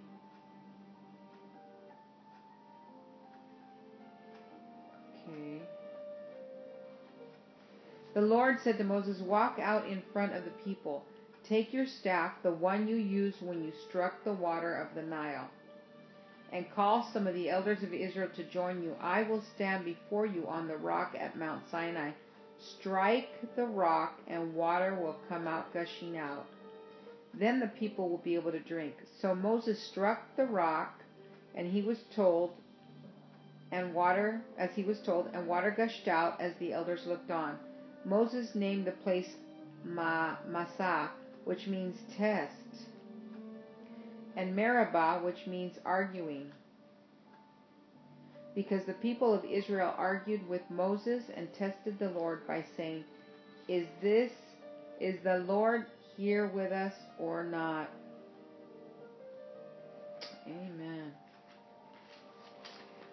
Okay. 5.29 5.61
The 8.13 8.21
Lord 8.21 8.57
said 8.63 8.77
to 8.77 8.83
Moses, 8.83 9.21
Walk 9.21 9.59
out 9.61 9.87
in 9.87 10.01
front 10.11 10.33
of 10.33 10.43
the 10.43 10.51
people. 10.63 11.05
Take 11.47 11.71
your 11.71 11.85
staff, 11.85 12.33
the 12.43 12.51
one 12.51 12.87
you 12.87 12.95
used 12.95 13.41
when 13.41 13.63
you 13.63 13.71
struck 13.87 14.23
the 14.23 14.33
water 14.33 14.75
of 14.75 14.93
the 14.95 15.01
Nile, 15.01 15.49
and 16.51 16.73
call 16.73 17.09
some 17.11 17.27
of 17.27 17.33
the 17.33 17.49
elders 17.49 17.83
of 17.83 17.93
Israel 17.93 18.29
to 18.35 18.43
join 18.43 18.81
you. 18.81 18.95
I 19.01 19.23
will 19.23 19.43
stand 19.55 19.85
before 19.85 20.25
you 20.25 20.47
on 20.47 20.67
the 20.67 20.77
rock 20.77 21.15
at 21.19 21.37
Mount 21.37 21.63
Sinai. 21.69 22.11
Strike 22.59 23.55
the 23.55 23.65
rock, 23.65 24.19
and 24.27 24.55
water 24.55 24.95
will 24.95 25.17
come 25.29 25.47
out 25.47 25.73
gushing 25.73 26.17
out. 26.17 26.45
Then 27.33 27.59
the 27.59 27.67
people 27.67 28.09
will 28.09 28.17
be 28.17 28.35
able 28.35 28.51
to 28.51 28.59
drink. 28.59 28.95
So 29.21 29.35
Moses 29.35 29.81
struck 29.81 30.35
the 30.35 30.45
rock, 30.45 31.01
and 31.53 31.71
he 31.71 31.81
was 31.81 31.99
told, 32.15 32.51
and 33.71 33.93
water, 33.93 34.41
as 34.57 34.71
he 34.75 34.83
was 34.83 34.99
told, 34.99 35.29
and 35.33 35.47
water 35.47 35.69
gushed 35.69 36.07
out 36.07 36.39
as 36.41 36.53
the 36.55 36.73
elders 36.73 37.05
looked 37.05 37.29
on. 37.29 37.59
Moses 38.05 38.55
named 38.55 38.85
the 38.85 38.91
place 38.91 39.29
Ma- 39.83 40.37
Massah, 40.47 41.11
which 41.45 41.67
means 41.67 41.97
test, 42.17 42.51
and 44.37 44.55
Meribah, 44.55 45.19
which 45.23 45.47
means 45.47 45.73
arguing. 45.83 46.51
Because 48.53 48.85
the 48.85 48.93
people 48.93 49.33
of 49.33 49.43
Israel 49.43 49.93
argued 49.97 50.47
with 50.47 50.61
Moses 50.69 51.23
and 51.35 51.51
tested 51.53 51.97
the 51.99 52.09
Lord 52.11 52.47
by 52.47 52.63
saying, 52.77 53.03
Is 53.67 53.87
this, 54.01 54.31
is 55.01 55.19
the 55.23 55.39
Lord 55.39 55.87
here 56.15 56.47
with 56.47 56.71
us 56.71 56.93
or 57.19 57.43
not? 57.43 57.89
Amen. 60.47 61.11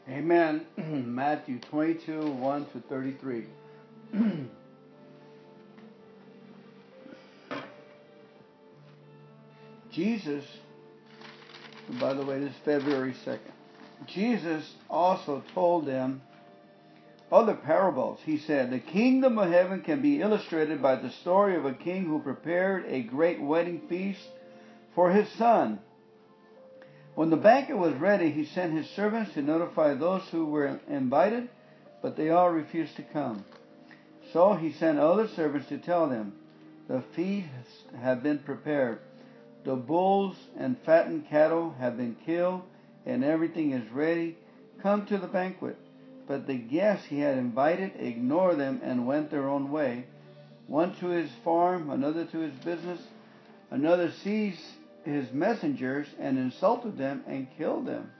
Amen. 0.08 0.66
Matthew 1.14 1.58
22, 1.58 2.20
1 2.20 2.66
to 2.66 2.80
33. 2.80 3.46
Jesus, 9.90 10.44
by 12.00 12.14
the 12.14 12.24
way, 12.24 12.40
this 12.40 12.50
is 12.50 12.56
February 12.64 13.14
2nd. 13.26 13.38
Jesus 14.06 14.74
also 14.88 15.42
told 15.54 15.86
them 15.86 16.22
other 17.30 17.54
parables. 17.54 18.20
He 18.24 18.38
said, 18.38 18.70
The 18.70 18.78
kingdom 18.78 19.38
of 19.38 19.50
heaven 19.50 19.82
can 19.82 20.02
be 20.02 20.20
illustrated 20.20 20.80
by 20.80 20.96
the 20.96 21.10
story 21.10 21.56
of 21.56 21.64
a 21.64 21.74
king 21.74 22.04
who 22.04 22.20
prepared 22.20 22.84
a 22.86 23.02
great 23.02 23.40
wedding 23.40 23.82
feast 23.88 24.26
for 24.94 25.10
his 25.10 25.28
son. 25.32 25.80
When 27.14 27.30
the 27.30 27.36
banquet 27.36 27.78
was 27.78 27.94
ready, 27.94 28.30
he 28.30 28.44
sent 28.44 28.76
his 28.76 28.88
servants 28.90 29.34
to 29.34 29.42
notify 29.42 29.94
those 29.94 30.22
who 30.30 30.46
were 30.46 30.80
invited, 30.88 31.48
but 32.02 32.16
they 32.16 32.30
all 32.30 32.50
refused 32.50 32.96
to 32.96 33.02
come. 33.02 33.44
So 34.32 34.54
he 34.54 34.72
sent 34.72 34.98
other 34.98 35.28
servants 35.28 35.68
to 35.68 35.78
tell 35.78 36.08
them, 36.08 36.34
The 36.88 37.02
feast 37.14 37.48
has 38.00 38.18
been 38.18 38.40
prepared 38.40 38.98
the 39.64 39.76
bulls 39.76 40.36
and 40.56 40.76
fattened 40.84 41.28
cattle 41.28 41.74
have 41.78 41.96
been 41.96 42.16
killed, 42.26 42.62
and 43.06 43.24
everything 43.24 43.72
is 43.72 43.90
ready. 43.90 44.36
Come 44.82 45.06
to 45.06 45.18
the 45.18 45.26
banquet. 45.26 45.78
But 46.26 46.46
the 46.46 46.56
guests 46.56 47.06
he 47.06 47.20
had 47.20 47.36
invited 47.36 47.92
ignored 47.98 48.58
them 48.58 48.80
and 48.82 49.06
went 49.06 49.30
their 49.30 49.48
own 49.48 49.70
way. 49.70 50.06
One 50.66 50.94
to 50.96 51.08
his 51.08 51.30
farm, 51.42 51.90
another 51.90 52.24
to 52.24 52.38
his 52.38 52.54
business, 52.64 53.00
another 53.70 54.10
seized 54.22 54.60
his 55.04 55.30
messengers 55.32 56.06
and 56.18 56.38
insulted 56.38 56.96
them 56.96 57.24
and 57.26 57.46
killed 57.58 57.86
them. 57.86 58.10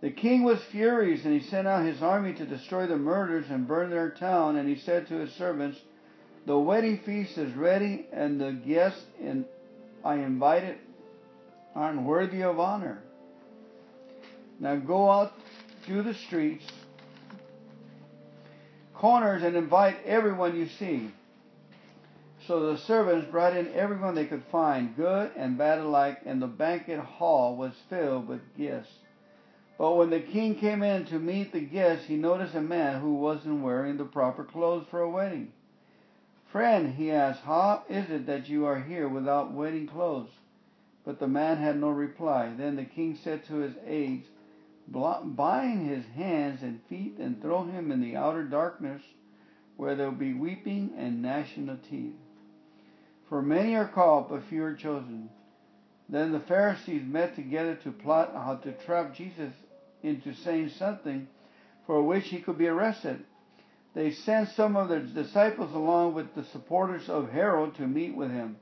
The 0.00 0.10
king 0.10 0.44
was 0.44 0.62
furious, 0.72 1.26
and 1.26 1.38
he 1.38 1.46
sent 1.46 1.68
out 1.68 1.84
his 1.84 2.00
army 2.00 2.32
to 2.34 2.46
destroy 2.46 2.86
the 2.86 2.96
murderers 2.96 3.50
and 3.50 3.68
burn 3.68 3.90
their 3.90 4.10
town. 4.10 4.56
And 4.56 4.66
he 4.66 4.76
said 4.76 5.06
to 5.08 5.18
his 5.18 5.32
servants, 5.34 5.78
The 6.46 6.58
wedding 6.58 7.00
feast 7.04 7.36
is 7.36 7.54
ready, 7.54 8.06
and 8.10 8.40
the 8.40 8.52
guests 8.52 9.04
in 9.20 9.44
I 10.04 10.16
invited 10.16 10.78
aren't 11.74 12.02
worthy 12.02 12.42
of 12.42 12.58
honor. 12.58 13.02
Now 14.58 14.76
go 14.76 15.10
out 15.10 15.32
through 15.84 16.02
the 16.02 16.14
streets, 16.14 16.66
corners, 18.94 19.42
and 19.42 19.56
invite 19.56 19.96
everyone 20.04 20.56
you 20.56 20.68
see. 20.78 21.10
So 22.46 22.72
the 22.72 22.78
servants 22.78 23.30
brought 23.30 23.56
in 23.56 23.72
everyone 23.74 24.14
they 24.14 24.26
could 24.26 24.42
find, 24.50 24.96
good 24.96 25.30
and 25.36 25.56
bad 25.56 25.78
alike, 25.78 26.20
and 26.26 26.42
the 26.42 26.46
banquet 26.46 26.98
hall 26.98 27.56
was 27.56 27.72
filled 27.88 28.28
with 28.28 28.40
guests. 28.58 28.92
But 29.78 29.96
when 29.96 30.10
the 30.10 30.20
king 30.20 30.56
came 30.56 30.82
in 30.82 31.06
to 31.06 31.18
meet 31.18 31.52
the 31.52 31.60
guests, 31.60 32.06
he 32.06 32.16
noticed 32.16 32.54
a 32.54 32.60
man 32.60 33.00
who 33.00 33.14
wasn't 33.14 33.62
wearing 33.62 33.96
the 33.96 34.04
proper 34.04 34.44
clothes 34.44 34.86
for 34.90 35.00
a 35.00 35.08
wedding. 35.08 35.52
Friend, 36.50 36.92
he 36.94 37.12
asked, 37.12 37.42
how 37.42 37.84
is 37.88 38.10
it 38.10 38.26
that 38.26 38.48
you 38.48 38.66
are 38.66 38.80
here 38.80 39.08
without 39.08 39.52
wedding 39.52 39.86
clothes? 39.86 40.30
But 41.04 41.20
the 41.20 41.28
man 41.28 41.58
had 41.58 41.80
no 41.80 41.90
reply. 41.90 42.52
Then 42.56 42.74
the 42.74 42.84
king 42.84 43.14
said 43.14 43.44
to 43.44 43.56
his 43.56 43.74
aides, 43.86 44.26
Bind 44.88 45.88
his 45.88 46.04
hands 46.16 46.62
and 46.62 46.82
feet 46.88 47.18
and 47.18 47.40
throw 47.40 47.62
him 47.62 47.92
in 47.92 48.00
the 48.00 48.16
outer 48.16 48.42
darkness, 48.42 49.02
where 49.76 49.94
there 49.94 50.10
will 50.10 50.16
be 50.16 50.34
weeping 50.34 50.90
and 50.96 51.22
gnashing 51.22 51.68
of 51.68 51.88
teeth. 51.88 52.16
For 53.28 53.40
many 53.40 53.76
are 53.76 53.86
called, 53.86 54.28
but 54.28 54.42
few 54.42 54.64
are 54.64 54.74
chosen. 54.74 55.30
Then 56.08 56.32
the 56.32 56.40
Pharisees 56.40 57.04
met 57.06 57.36
together 57.36 57.76
to 57.76 57.92
plot 57.92 58.32
how 58.34 58.56
to 58.56 58.72
trap 58.72 59.14
Jesus 59.14 59.52
into 60.02 60.34
saying 60.34 60.70
something 60.70 61.28
for 61.86 62.02
which 62.02 62.26
he 62.26 62.40
could 62.40 62.58
be 62.58 62.66
arrested 62.66 63.24
they 63.94 64.12
sent 64.12 64.50
some 64.50 64.76
of 64.76 64.88
their 64.88 65.00
disciples 65.00 65.74
along 65.74 66.14
with 66.14 66.34
the 66.34 66.44
supporters 66.44 67.08
of 67.08 67.30
Herod 67.30 67.74
to 67.76 67.86
meet 67.86 68.14
with 68.14 68.30
him. 68.30 68.56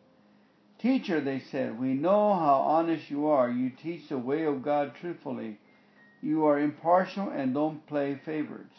Teacher, 0.78 1.20
they 1.20 1.40
said, 1.50 1.78
we 1.78 1.88
know 1.88 2.34
how 2.34 2.64
honest 2.66 3.10
you 3.10 3.26
are. 3.26 3.50
You 3.50 3.70
teach 3.70 4.08
the 4.08 4.18
way 4.18 4.44
of 4.44 4.62
God 4.62 4.92
truthfully. 5.00 5.58
You 6.22 6.46
are 6.46 6.58
impartial 6.58 7.28
and 7.28 7.52
don't 7.52 7.86
play 7.86 8.20
favorites. 8.24 8.76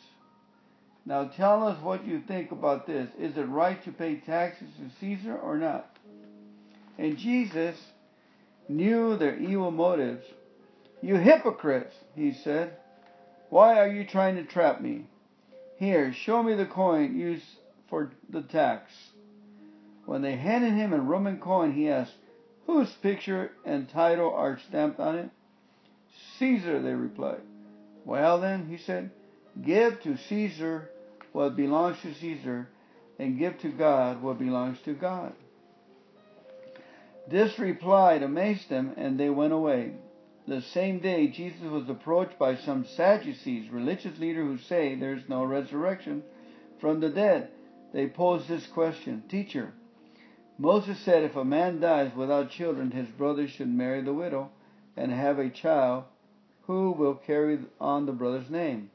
Now 1.05 1.25
tell 1.25 1.67
us 1.67 1.81
what 1.81 2.05
you 2.05 2.21
think 2.27 2.51
about 2.51 2.87
this. 2.87 3.09
Is 3.19 3.37
it 3.37 3.43
right 3.43 3.83
to 3.83 3.91
pay 3.91 4.15
taxes 4.17 4.69
to 4.77 4.89
Caesar 4.99 5.37
or 5.37 5.57
not? 5.57 5.97
And 6.97 7.17
Jesus 7.17 7.75
knew 8.67 9.17
their 9.17 9.37
evil 9.37 9.71
motives. 9.71 10.25
You 11.01 11.15
hypocrites, 11.15 11.95
he 12.15 12.33
said. 12.33 12.77
Why 13.49 13.79
are 13.79 13.87
you 13.87 14.05
trying 14.05 14.35
to 14.35 14.43
trap 14.43 14.81
me? 14.81 15.05
Here, 15.79 16.11
show 16.11 16.43
me 16.43 16.55
the 16.55 16.65
coin 16.65 17.17
used 17.17 17.45
for 17.89 18.11
the 18.29 18.41
tax. 18.41 18.91
When 20.05 20.21
they 20.21 20.35
handed 20.35 20.73
him 20.73 20.91
a 20.91 20.99
Roman 20.99 21.39
coin, 21.39 21.71
he 21.71 21.87
asked, 21.89 22.15
Whose 22.67 22.91
picture 23.01 23.51
and 23.65 23.89
title 23.89 24.33
are 24.33 24.59
stamped 24.67 24.99
on 24.99 25.17
it? 25.17 25.29
Caesar, 26.37 26.81
they 26.81 26.93
replied. 26.93 27.41
Well 28.03 28.41
then, 28.41 28.67
he 28.67 28.77
said, 28.77 29.11
Give 29.63 30.01
to 30.01 30.17
Caesar 30.17 30.89
what 31.31 31.55
belongs 31.55 32.01
to 32.01 32.13
Caesar, 32.13 32.67
and 33.17 33.39
give 33.39 33.57
to 33.59 33.69
God 33.69 34.21
what 34.21 34.37
belongs 34.37 34.79
to 34.81 34.93
God. 34.93 35.33
This 37.29 37.57
reply 37.57 38.15
amazed 38.15 38.67
them, 38.69 38.93
and 38.97 39.17
they 39.17 39.29
went 39.29 39.53
away. 39.53 39.93
The 40.49 40.61
same 40.61 40.97
day, 40.97 41.27
Jesus 41.27 41.61
was 41.61 41.87
approached 41.89 42.39
by 42.39 42.55
some 42.55 42.83
Sadducees, 42.83 43.69
religious 43.69 44.17
leaders 44.17 44.47
who 44.47 44.57
say 44.57 44.95
there 44.95 45.13
is 45.13 45.29
no 45.29 45.43
resurrection 45.43 46.23
from 46.79 46.99
the 46.99 47.09
dead. 47.09 47.51
They 47.93 48.07
posed 48.07 48.47
this 48.47 48.65
question 48.65 49.21
Teacher, 49.29 49.73
Moses 50.57 50.97
said 51.01 51.21
if 51.21 51.35
a 51.35 51.45
man 51.45 51.79
dies 51.79 52.15
without 52.15 52.49
children, 52.49 52.89
his 52.89 53.09
brother 53.09 53.47
should 53.47 53.69
marry 53.69 54.01
the 54.01 54.11
widow 54.11 54.49
and 54.97 55.11
have 55.11 55.37
a 55.37 55.51
child 55.51 56.05
who 56.65 56.93
will 56.93 57.13
carry 57.13 57.59
on 57.79 58.07
the 58.07 58.11
brother's 58.11 58.49
name. 58.49 58.89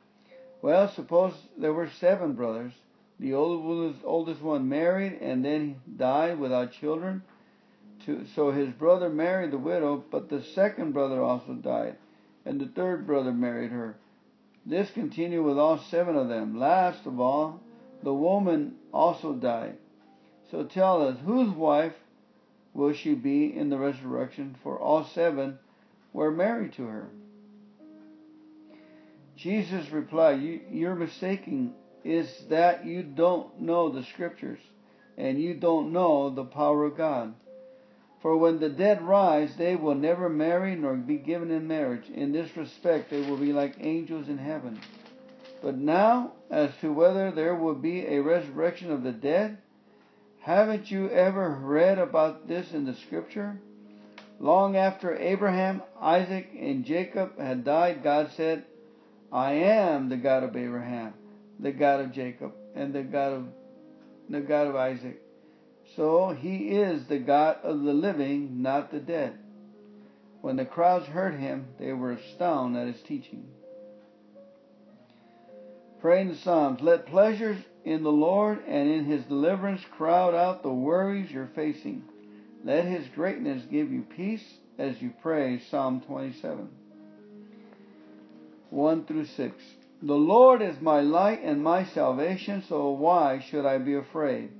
Well, 0.60 0.88
suppose 0.88 1.34
there 1.56 1.72
were 1.72 1.88
seven 1.88 2.32
brothers. 2.32 2.72
The 3.20 3.32
oldest, 3.34 4.00
oldest 4.04 4.42
one 4.42 4.68
married 4.68 5.18
and 5.22 5.44
then 5.44 5.80
died 5.96 6.40
without 6.40 6.72
children 6.72 7.22
to, 8.06 8.26
so 8.34 8.50
his 8.50 8.70
brother 8.70 9.08
married 9.08 9.50
the 9.50 9.58
widow, 9.58 10.04
but 10.10 10.28
the 10.28 10.42
second 10.42 10.92
brother 10.92 11.22
also 11.22 11.54
died, 11.54 11.96
and 12.44 12.60
the 12.60 12.66
third 12.66 13.06
brother 13.06 13.32
married 13.32 13.70
her. 13.70 13.96
This 14.66 14.90
continued 14.90 15.44
with 15.44 15.58
all 15.58 15.78
seven 15.78 16.16
of 16.16 16.28
them. 16.28 16.58
Last 16.58 17.06
of 17.06 17.20
all, 17.20 17.60
the 18.02 18.14
woman 18.14 18.76
also 18.92 19.34
died. 19.34 19.76
So 20.50 20.64
tell 20.64 21.06
us, 21.06 21.18
whose 21.24 21.54
wife 21.54 21.94
will 22.72 22.92
she 22.92 23.14
be 23.14 23.56
in 23.56 23.68
the 23.70 23.78
resurrection? 23.78 24.56
For 24.62 24.78
all 24.78 25.04
seven 25.04 25.58
were 26.12 26.30
married 26.30 26.72
to 26.74 26.86
her. 26.86 27.08
Jesus 29.36 29.90
replied, 29.90 30.40
you, 30.42 30.88
are 30.88 30.94
mistaken. 30.94 31.74
Is 32.04 32.44
that 32.50 32.84
you 32.84 33.02
don't 33.02 33.62
know 33.62 33.88
the 33.88 34.04
scriptures 34.04 34.60
and 35.16 35.40
you 35.40 35.54
don't 35.54 35.92
know 35.92 36.28
the 36.28 36.44
power 36.44 36.84
of 36.84 36.98
God. 36.98 37.34
For 38.24 38.38
when 38.38 38.58
the 38.58 38.70
dead 38.70 39.02
rise, 39.02 39.54
they 39.56 39.76
will 39.76 39.94
never 39.94 40.30
marry 40.30 40.74
nor 40.76 40.94
be 40.94 41.18
given 41.18 41.50
in 41.50 41.68
marriage. 41.68 42.08
In 42.08 42.32
this 42.32 42.56
respect, 42.56 43.10
they 43.10 43.20
will 43.20 43.36
be 43.36 43.52
like 43.52 43.76
angels 43.80 44.30
in 44.30 44.38
heaven. 44.38 44.80
But 45.60 45.76
now, 45.76 46.32
as 46.50 46.70
to 46.80 46.90
whether 46.90 47.30
there 47.30 47.54
will 47.54 47.74
be 47.74 48.06
a 48.06 48.22
resurrection 48.22 48.90
of 48.90 49.02
the 49.02 49.12
dead, 49.12 49.58
haven't 50.40 50.90
you 50.90 51.10
ever 51.10 51.50
read 51.50 51.98
about 51.98 52.48
this 52.48 52.72
in 52.72 52.86
the 52.86 52.94
scripture? 52.94 53.60
Long 54.40 54.74
after 54.74 55.14
Abraham, 55.14 55.82
Isaac, 56.00 56.48
and 56.58 56.86
Jacob 56.86 57.38
had 57.38 57.62
died, 57.62 58.02
God 58.02 58.30
said, 58.34 58.64
I 59.30 59.52
am 59.52 60.08
the 60.08 60.16
God 60.16 60.44
of 60.44 60.56
Abraham, 60.56 61.12
the 61.60 61.72
God 61.72 62.00
of 62.00 62.12
Jacob, 62.12 62.54
and 62.74 62.94
the 62.94 63.02
God 63.02 63.34
of 63.34 63.48
the 64.30 64.40
God 64.40 64.68
of 64.68 64.76
Isaac. 64.76 65.20
So 65.96 66.30
he 66.30 66.70
is 66.70 67.06
the 67.06 67.18
God 67.18 67.58
of 67.62 67.82
the 67.82 67.92
living, 67.92 68.62
not 68.62 68.90
the 68.90 69.00
dead. 69.00 69.38
When 70.40 70.56
the 70.56 70.64
crowds 70.64 71.06
heard 71.06 71.38
him, 71.38 71.68
they 71.78 71.92
were 71.92 72.12
astounded 72.12 72.88
at 72.88 72.94
his 72.94 73.02
teaching. 73.02 73.46
Pray 76.00 76.20
in 76.20 76.28
the 76.28 76.36
Psalms. 76.36 76.80
Let 76.82 77.06
pleasures 77.06 77.56
in 77.84 78.02
the 78.02 78.12
Lord 78.12 78.62
and 78.66 78.90
in 78.90 79.04
his 79.06 79.24
deliverance 79.24 79.82
crowd 79.96 80.34
out 80.34 80.62
the 80.62 80.72
worries 80.72 81.30
you're 81.30 81.50
facing. 81.54 82.02
Let 82.62 82.84
his 82.84 83.06
greatness 83.14 83.62
give 83.70 83.90
you 83.90 84.02
peace 84.02 84.44
as 84.78 85.00
you 85.00 85.12
pray. 85.22 85.60
Psalm 85.70 86.02
27. 86.06 86.68
1 88.70 89.04
through 89.06 89.26
6. 89.26 89.54
The 90.02 90.14
Lord 90.14 90.60
is 90.60 90.80
my 90.80 91.00
light 91.00 91.40
and 91.42 91.62
my 91.62 91.84
salvation, 91.84 92.64
so 92.68 92.90
why 92.90 93.38
should 93.48 93.64
I 93.64 93.78
be 93.78 93.94
afraid? 93.94 94.50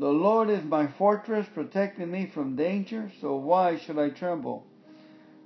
The 0.00 0.10
Lord 0.10 0.48
is 0.48 0.64
my 0.64 0.86
fortress, 0.86 1.46
protecting 1.52 2.10
me 2.10 2.24
from 2.24 2.56
danger, 2.56 3.12
so 3.20 3.36
why 3.36 3.76
should 3.76 3.98
I 3.98 4.08
tremble? 4.08 4.64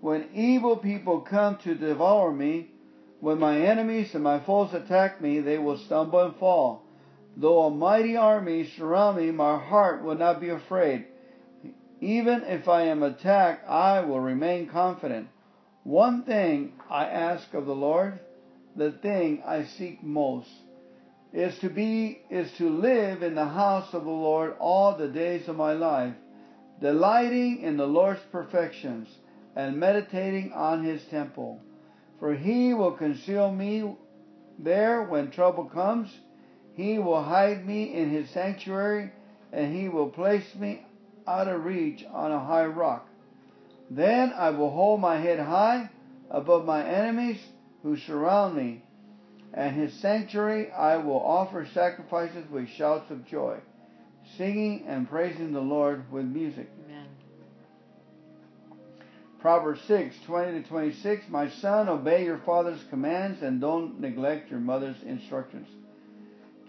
When 0.01 0.29
evil 0.33 0.77
people 0.77 1.23
come 1.23 1.57
to 1.65 1.75
devour 1.75 2.31
me, 2.31 2.71
when 3.19 3.41
my 3.41 3.59
enemies 3.59 4.15
and 4.15 4.23
my 4.23 4.39
foes 4.39 4.73
attack 4.73 5.21
me, 5.21 5.41
they 5.41 5.59
will 5.59 5.77
stumble 5.77 6.21
and 6.21 6.37
fall. 6.37 6.85
Though 7.37 7.65
a 7.65 7.71
mighty 7.73 8.17
army 8.17 8.63
surround 8.63 9.17
me, 9.17 9.33
my 9.33 9.59
heart 9.59 10.05
will 10.05 10.15
not 10.15 10.41
be 10.41 10.51
afraid. 10.51 11.07
Even 12.01 12.45
if 12.45 12.69
I 12.69 12.83
am 12.83 13.03
attacked, 13.03 13.69
I 13.69 14.03
will 14.03 14.21
remain 14.21 14.69
confident. 14.69 15.31
One 15.83 16.23
thing 16.23 16.75
I 16.89 17.07
ask 17.07 17.53
of 17.55 17.67
the 17.67 17.75
Lord, 17.75 18.21
the 18.77 18.93
thing 18.93 19.43
I 19.45 19.65
seek 19.65 20.01
most 20.05 20.49
is 21.35 21.59
to 21.59 21.69
be 21.69 22.21
is 22.31 22.51
to 22.59 22.71
live 22.71 23.25
in 23.25 23.35
the 23.35 23.49
house 23.49 23.93
of 23.93 24.05
the 24.05 24.11
Lord 24.11 24.55
all 24.61 24.97
the 24.97 25.09
days 25.09 25.49
of 25.49 25.57
my 25.57 25.73
life, 25.73 26.15
delighting 26.81 27.61
in 27.61 27.77
the 27.77 27.87
Lord's 27.87 28.21
perfections 28.31 29.09
and 29.57 29.77
meditating 29.77 30.53
on 30.53 30.85
his 30.85 31.03
temple. 31.07 31.61
For 32.21 32.35
he 32.35 32.73
will 32.73 32.93
conceal 32.93 33.51
me 33.51 33.97
there 34.61 35.03
when 35.03 35.33
trouble 35.33 35.65
comes. 35.65 36.09
He 36.75 37.01
will 37.01 37.23
hide 37.23 37.67
me 37.67 37.93
in 37.93 38.11
his 38.11 38.31
sanctuary, 38.31 39.13
and 39.53 39.75
he 39.75 39.89
will 39.89 40.11
place 40.11 40.55
me 40.55 40.87
out 41.27 41.49
of 41.49 41.65
reach 41.65 42.05
on 42.13 42.31
a 42.31 42.45
high 42.45 42.67
rock. 42.67 43.09
Then 43.91 44.33
I 44.33 44.51
will 44.51 44.71
hold 44.71 45.01
my 45.01 45.19
head 45.19 45.41
high 45.41 45.91
above 46.31 46.65
my 46.65 46.85
enemies 46.85 47.41
who 47.83 47.97
surround 47.97 48.57
me 48.57 48.84
and 49.55 49.77
his 49.77 49.93
sanctuary 50.01 50.71
I 50.73 50.97
will 50.97 51.21
offer 51.21 51.67
sacrifices 51.73 52.45
with 52.51 52.69
shouts 52.69 53.11
of 53.11 53.27
joy, 53.27 53.59
singing 54.37 54.85
and 54.87 55.09
praising 55.09 55.53
the 55.53 55.61
Lord 55.61 56.11
with 56.11 56.25
music. 56.25 56.69
Amen. 56.85 57.07
Proverbs 59.41 59.81
6, 59.87 60.17
20 60.27 60.63
to 60.63 60.69
26. 60.69 61.29
My 61.29 61.49
son, 61.49 61.89
obey 61.89 62.25
your 62.25 62.39
father's 62.39 62.83
commands 62.91 63.43
and 63.43 63.61
don't 63.61 64.01
neglect 64.01 64.51
your 64.51 64.61
mother's 64.61 65.01
instructions. 65.05 65.69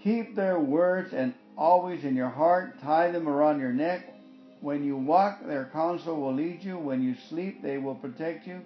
Keep 0.03 0.35
their 0.35 0.59
words 0.59 1.13
and 1.13 1.33
always 1.57 2.03
in 2.03 2.15
your 2.15 2.29
heart. 2.29 2.79
Tie 2.81 3.09
them 3.11 3.27
around 3.27 3.59
your 3.59 3.73
neck. 3.73 4.13
When 4.61 4.83
you 4.83 4.97
walk, 4.97 5.47
their 5.47 5.69
counsel 5.73 6.19
will 6.19 6.35
lead 6.35 6.63
you. 6.63 6.77
When 6.77 7.01
you 7.01 7.15
sleep, 7.29 7.63
they 7.63 7.77
will 7.77 7.95
protect 7.95 8.45
you. 8.45 8.61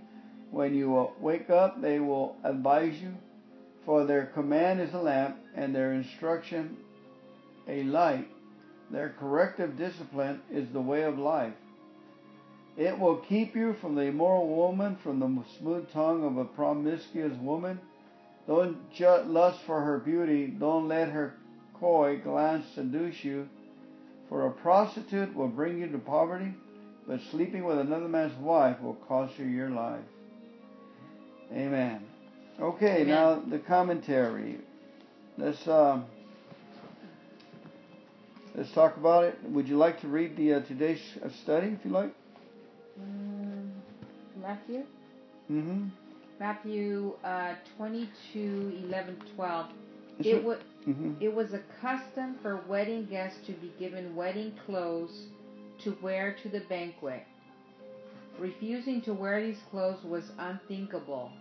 When 0.51 0.75
you 0.75 1.09
wake 1.19 1.49
up, 1.49 1.81
they 1.81 1.99
will 1.99 2.35
advise 2.43 2.99
you. 2.99 3.13
For 3.89 4.05
their 4.05 4.27
command 4.27 4.81
is 4.81 4.93
a 4.93 4.99
lamp, 4.99 5.37
and 5.55 5.73
their 5.73 5.93
instruction 5.93 6.77
a 7.67 7.81
light. 7.81 8.27
Their 8.91 9.15
corrective 9.19 9.79
discipline 9.79 10.41
is 10.51 10.69
the 10.71 10.79
way 10.79 11.01
of 11.01 11.17
life. 11.17 11.55
It 12.77 12.99
will 12.99 13.15
keep 13.15 13.55
you 13.55 13.73
from 13.81 13.95
the 13.95 14.03
immoral 14.03 14.47
woman, 14.47 14.95
from 15.01 15.19
the 15.19 15.43
smooth 15.57 15.91
tongue 15.91 16.23
of 16.23 16.37
a 16.37 16.45
promiscuous 16.45 17.35
woman. 17.39 17.79
Don't 18.45 18.77
lust 19.27 19.61
for 19.65 19.81
her 19.81 19.97
beauty. 19.97 20.45
Don't 20.45 20.87
let 20.87 21.09
her 21.09 21.33
coy 21.79 22.19
glance 22.23 22.67
seduce 22.75 23.23
you. 23.23 23.49
For 24.29 24.45
a 24.45 24.51
prostitute 24.51 25.35
will 25.35 25.47
bring 25.47 25.79
you 25.79 25.87
to 25.87 25.97
poverty, 25.97 26.53
but 27.07 27.21
sleeping 27.31 27.63
with 27.63 27.79
another 27.79 28.07
man's 28.07 28.37
wife 28.37 28.79
will 28.83 28.99
cost 29.07 29.39
you 29.39 29.45
your 29.45 29.71
life. 29.71 30.05
Amen. 31.51 32.08
Okay, 32.61 33.01
Amen. 33.01 33.07
now 33.07 33.41
the 33.49 33.59
commentary. 33.59 34.59
Let's 35.37 35.65
uh, 35.65 36.01
let's 38.53 38.71
talk 38.73 38.97
about 38.97 39.23
it. 39.23 39.39
Would 39.45 39.69
you 39.69 39.77
like 39.77 40.01
to 40.01 40.09
read 40.09 40.35
the 40.35 40.55
uh, 40.55 40.61
today's 40.63 40.99
uh, 41.23 41.29
study, 41.41 41.67
if 41.67 41.85
you 41.85 41.91
like? 41.91 42.13
Um, 42.99 43.71
Matthew. 44.41 44.83
Mm-hmm. 45.49 45.87
Matthew 46.39 47.13
uh, 47.23 47.53
22, 47.77 48.81
11, 48.85 49.21
12. 49.35 49.65
It, 50.19 50.35
w- 50.35 50.57
mm-hmm. 50.87 51.13
it 51.21 51.33
was 51.33 51.53
a 51.53 51.61
custom 51.81 52.37
for 52.41 52.61
wedding 52.67 53.05
guests 53.05 53.39
to 53.45 53.53
be 53.53 53.71
given 53.79 54.15
wedding 54.15 54.53
clothes 54.65 55.27
to 55.83 55.97
wear 56.01 56.35
to 56.43 56.49
the 56.49 56.61
banquet. 56.61 57.23
Refusing 58.37 59.01
to 59.03 59.13
wear 59.13 59.41
these 59.41 59.59
clothes 59.69 60.03
was 60.03 60.31
unthinkable. 60.37 61.31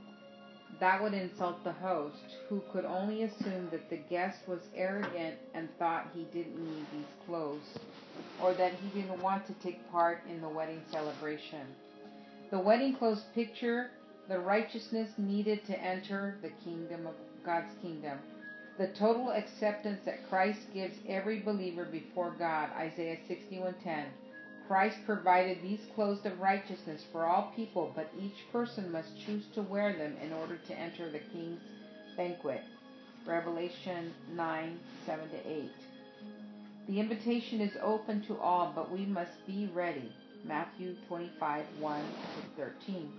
That 0.80 1.02
would 1.02 1.14
insult 1.14 1.64
the 1.64 1.72
host, 1.72 2.36
who 2.48 2.62
could 2.72 2.84
only 2.84 3.24
assume 3.24 3.68
that 3.70 3.90
the 3.90 3.96
guest 3.96 4.38
was 4.46 4.60
arrogant 4.76 5.36
and 5.54 5.68
thought 5.78 6.10
he 6.14 6.24
didn't 6.32 6.56
need 6.56 6.86
these 6.92 7.26
clothes, 7.26 7.78
or 8.40 8.54
that 8.54 8.74
he 8.74 9.00
didn't 9.00 9.20
want 9.20 9.46
to 9.46 9.54
take 9.54 9.90
part 9.90 10.22
in 10.28 10.40
the 10.40 10.48
wedding 10.48 10.82
celebration. 10.92 11.66
The 12.50 12.60
wedding 12.60 12.94
clothes 12.94 13.24
picture 13.34 13.90
the 14.28 14.38
righteousness 14.38 15.10
needed 15.18 15.66
to 15.66 15.80
enter 15.80 16.36
the 16.42 16.50
kingdom 16.64 17.06
of 17.06 17.14
God's 17.44 17.74
kingdom. 17.82 18.18
The 18.78 18.88
total 18.88 19.30
acceptance 19.30 20.00
that 20.04 20.28
Christ 20.28 20.60
gives 20.72 20.94
every 21.08 21.40
believer 21.40 21.84
before 21.84 22.30
God, 22.38 22.70
Isaiah 22.76 23.18
61:10. 23.28 24.04
Christ 24.68 24.98
provided 25.06 25.62
these 25.62 25.80
clothes 25.94 26.26
of 26.26 26.38
righteousness 26.40 27.02
for 27.10 27.24
all 27.24 27.52
people, 27.56 27.90
but 27.96 28.12
each 28.20 28.36
person 28.52 28.92
must 28.92 29.08
choose 29.24 29.44
to 29.54 29.62
wear 29.62 29.96
them 29.96 30.14
in 30.22 30.30
order 30.34 30.58
to 30.58 30.78
enter 30.78 31.10
the 31.10 31.20
king's 31.32 31.62
banquet. 32.18 32.60
Revelation 33.26 34.12
9 34.34 34.78
7 35.06 35.28
to 35.30 35.50
8. 35.50 35.70
The 36.86 37.00
invitation 37.00 37.62
is 37.62 37.72
open 37.82 38.22
to 38.26 38.36
all, 38.38 38.72
but 38.74 38.92
we 38.92 39.06
must 39.06 39.32
be 39.46 39.70
ready. 39.74 40.12
Matthew 40.44 40.96
25 41.08 41.64
1 41.80 42.00
to 42.02 42.62
13. 42.62 43.10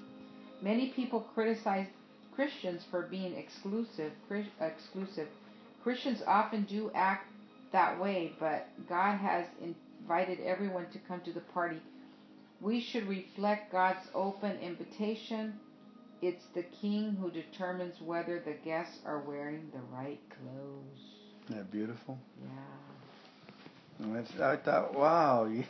Many 0.61 0.89
people 0.89 1.21
criticize 1.33 1.87
Christians 2.35 2.83
for 2.91 3.03
being 3.03 3.35
exclusive. 3.35 4.11
Exclusive. 4.61 5.27
Christians 5.83 6.21
often 6.27 6.63
do 6.65 6.91
act 6.93 7.27
that 7.71 7.99
way, 7.99 8.33
but 8.39 8.67
God 8.87 9.17
has 9.17 9.45
invited 10.09 10.39
everyone 10.43 10.87
to 10.91 10.97
come 11.07 11.21
to 11.21 11.31
the 11.31 11.41
party. 11.53 11.79
We 12.61 12.81
should 12.81 13.07
reflect 13.07 13.71
God's 13.71 14.07
open 14.15 14.57
invitation. 14.57 15.53
It's 16.21 16.43
the 16.55 16.63
king 16.81 17.15
who 17.21 17.29
determines 17.29 17.93
whether 18.01 18.39
the 18.39 18.55
guests 18.65 18.97
are 19.05 19.19
wearing 19.19 19.69
the 19.71 19.81
right 19.95 20.19
clothes. 20.29 20.99
Isn't 21.45 21.57
that 21.57 21.71
beautiful? 21.71 22.17
Yeah. 24.01 24.23
I 24.43 24.57
thought, 24.57 24.95
wow, 24.95 25.45
yeah, 25.45 25.63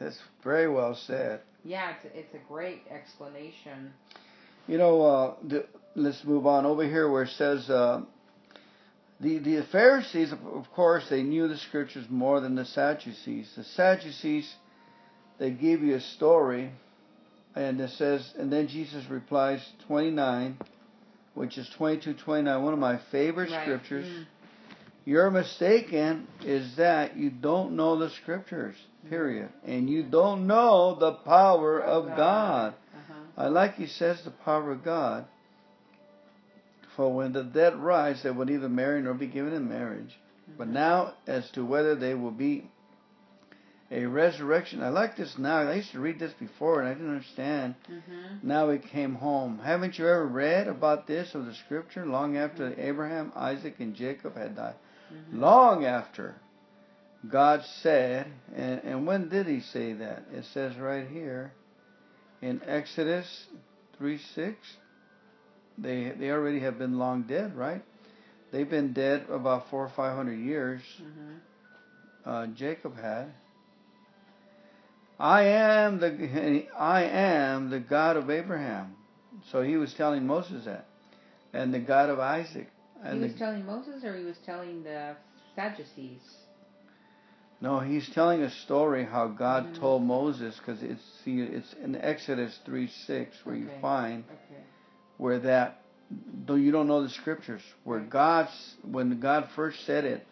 that's 0.00 0.18
very 0.42 0.68
well 0.68 0.98
said. 1.06 1.42
Yeah, 1.62 1.92
it's 1.94 2.04
a, 2.06 2.18
it's 2.18 2.34
a 2.34 2.48
great 2.48 2.82
explanation. 2.90 3.92
You 4.66 4.78
know, 4.78 5.02
uh, 5.02 5.34
the, 5.46 5.66
let's 5.94 6.24
move 6.24 6.46
on 6.46 6.66
over 6.66 6.84
here 6.84 7.08
where 7.10 7.22
it 7.22 7.30
says 7.36 7.70
uh, 7.70 8.02
the 9.20 9.38
the 9.38 9.62
Pharisees, 9.70 10.32
of 10.32 10.70
course, 10.74 11.08
they 11.10 11.22
knew 11.22 11.48
the 11.48 11.58
scriptures 11.58 12.06
more 12.08 12.40
than 12.40 12.54
the 12.54 12.64
Sadducees. 12.64 13.52
The 13.56 13.64
Sadducees, 13.64 14.52
they 15.38 15.50
give 15.50 15.82
you 15.82 15.96
a 15.96 16.00
story, 16.00 16.70
and 17.54 17.80
it 17.80 17.90
says, 17.90 18.32
and 18.38 18.52
then 18.52 18.68
Jesus 18.68 19.04
replies 19.10 19.60
29, 19.86 20.58
which 21.34 21.58
is 21.58 21.68
22, 21.76 22.14
29, 22.14 22.62
one 22.62 22.72
of 22.72 22.78
my 22.78 22.98
favorite 23.10 23.50
Right. 23.50 23.62
scriptures. 23.62 24.06
Mm. 24.06 24.26
You're 25.04 25.30
mistaken 25.30 26.26
is 26.44 26.76
that 26.76 27.16
you 27.16 27.30
don't 27.30 27.74
know 27.74 27.98
the 27.98 28.10
scriptures, 28.10 28.76
period. 29.08 29.48
And 29.64 29.88
you 29.88 30.02
don't 30.02 30.46
know 30.46 30.94
the 30.94 31.12
power 31.12 31.80
of 31.80 32.06
God. 32.16 32.74
Uh-huh. 32.94 33.14
I 33.44 33.48
like 33.48 33.74
he 33.74 33.86
says 33.86 34.22
the 34.24 34.30
power 34.30 34.70
of 34.72 34.84
God. 34.84 35.24
For 37.00 37.10
when 37.10 37.32
the 37.32 37.44
dead 37.44 37.76
rise, 37.76 38.22
they 38.22 38.30
will 38.30 38.44
neither 38.44 38.68
marry 38.68 39.00
nor 39.00 39.14
be 39.14 39.26
given 39.26 39.54
in 39.54 39.66
marriage. 39.66 40.20
But 40.58 40.68
Mhm. 40.68 40.72
now, 40.72 41.14
as 41.26 41.50
to 41.52 41.64
whether 41.64 41.94
they 41.94 42.14
will 42.14 42.30
be 42.30 42.70
a 43.90 44.04
resurrection, 44.04 44.82
I 44.82 44.90
like 44.90 45.16
this 45.16 45.38
now. 45.38 45.60
I 45.60 45.76
used 45.76 45.92
to 45.92 45.98
read 45.98 46.18
this 46.18 46.34
before 46.34 46.80
and 46.80 46.90
I 46.90 46.92
didn't 46.92 47.08
understand. 47.08 47.76
Mhm. 47.88 48.42
Now 48.42 48.68
it 48.68 48.82
came 48.82 49.14
home. 49.14 49.60
Haven't 49.60 49.98
you 49.98 50.06
ever 50.06 50.26
read 50.26 50.68
about 50.68 51.06
this 51.06 51.34
of 51.34 51.46
the 51.46 51.54
scripture 51.54 52.04
long 52.04 52.36
after 52.36 52.74
Abraham, 52.78 53.32
Isaac, 53.34 53.80
and 53.80 53.94
Jacob 53.94 54.36
had 54.36 54.56
died? 54.56 54.74
Mhm. 55.10 55.40
Long 55.40 55.86
after 55.86 56.34
God 57.26 57.64
said, 57.64 58.30
and, 58.54 58.84
and 58.84 59.06
when 59.06 59.30
did 59.30 59.46
He 59.46 59.60
say 59.60 59.94
that? 59.94 60.24
It 60.34 60.44
says 60.44 60.76
right 60.76 61.08
here 61.08 61.52
in 62.42 62.60
Exodus 62.66 63.46
3 63.96 64.18
6. 64.18 64.76
They, 65.80 66.10
they 66.18 66.30
already 66.30 66.60
have 66.60 66.78
been 66.78 66.98
long 66.98 67.22
dead, 67.22 67.56
right? 67.56 67.82
They've 68.52 68.68
been 68.68 68.92
dead 68.92 69.26
about 69.30 69.70
four 69.70 69.84
or 69.84 69.88
five 69.96 70.16
hundred 70.16 70.38
years. 70.40 70.82
Mhm. 71.00 71.38
Uh, 72.24 72.46
Jacob 72.48 72.96
had. 72.96 73.32
I 75.18 75.42
am 75.44 76.00
the 76.00 76.66
I 76.78 77.02
am 77.04 77.70
the 77.70 77.80
God 77.80 78.16
of 78.16 78.30
Abraham. 78.30 78.96
So 79.50 79.62
he 79.62 79.76
was 79.76 79.94
telling 79.94 80.26
Moses 80.26 80.64
that, 80.64 80.86
and 81.52 81.72
the 81.72 81.78
God 81.78 82.10
of 82.10 82.18
Isaac, 82.18 82.68
And 83.02 83.18
He 83.18 83.24
was 83.24 83.32
the, 83.32 83.38
telling 83.38 83.64
Moses, 83.64 84.04
or 84.04 84.16
he 84.16 84.24
was 84.24 84.36
telling 84.44 84.82
the 84.82 85.16
Sadducees. 85.54 86.20
no, 87.60 87.80
he's 87.80 88.08
telling 88.10 88.42
a 88.42 88.50
story 88.50 89.04
how 89.04 89.28
God 89.28 89.68
Mhm. 89.68 89.78
told 89.80 90.02
Moses 90.02 90.56
because 90.58 90.82
it's 90.82 91.02
see 91.24 91.40
it's 91.40 91.72
in 91.74 91.94
Exodus 91.96 92.58
three 92.64 92.88
six 92.88 93.36
where 93.44 93.54
you 93.56 93.68
find 93.80 94.24
Okay. 94.24 94.62
Where 95.20 95.38
that 95.38 95.82
though 96.46 96.54
you 96.56 96.72
don't 96.72 96.88
know 96.88 97.02
the 97.02 97.10
scriptures 97.10 97.62
where. 97.84 98.00
God's 98.00 98.74
when 98.82 99.20
God 99.20 99.48
first 99.54 99.84
said 99.84 100.04
it 100.04 100.26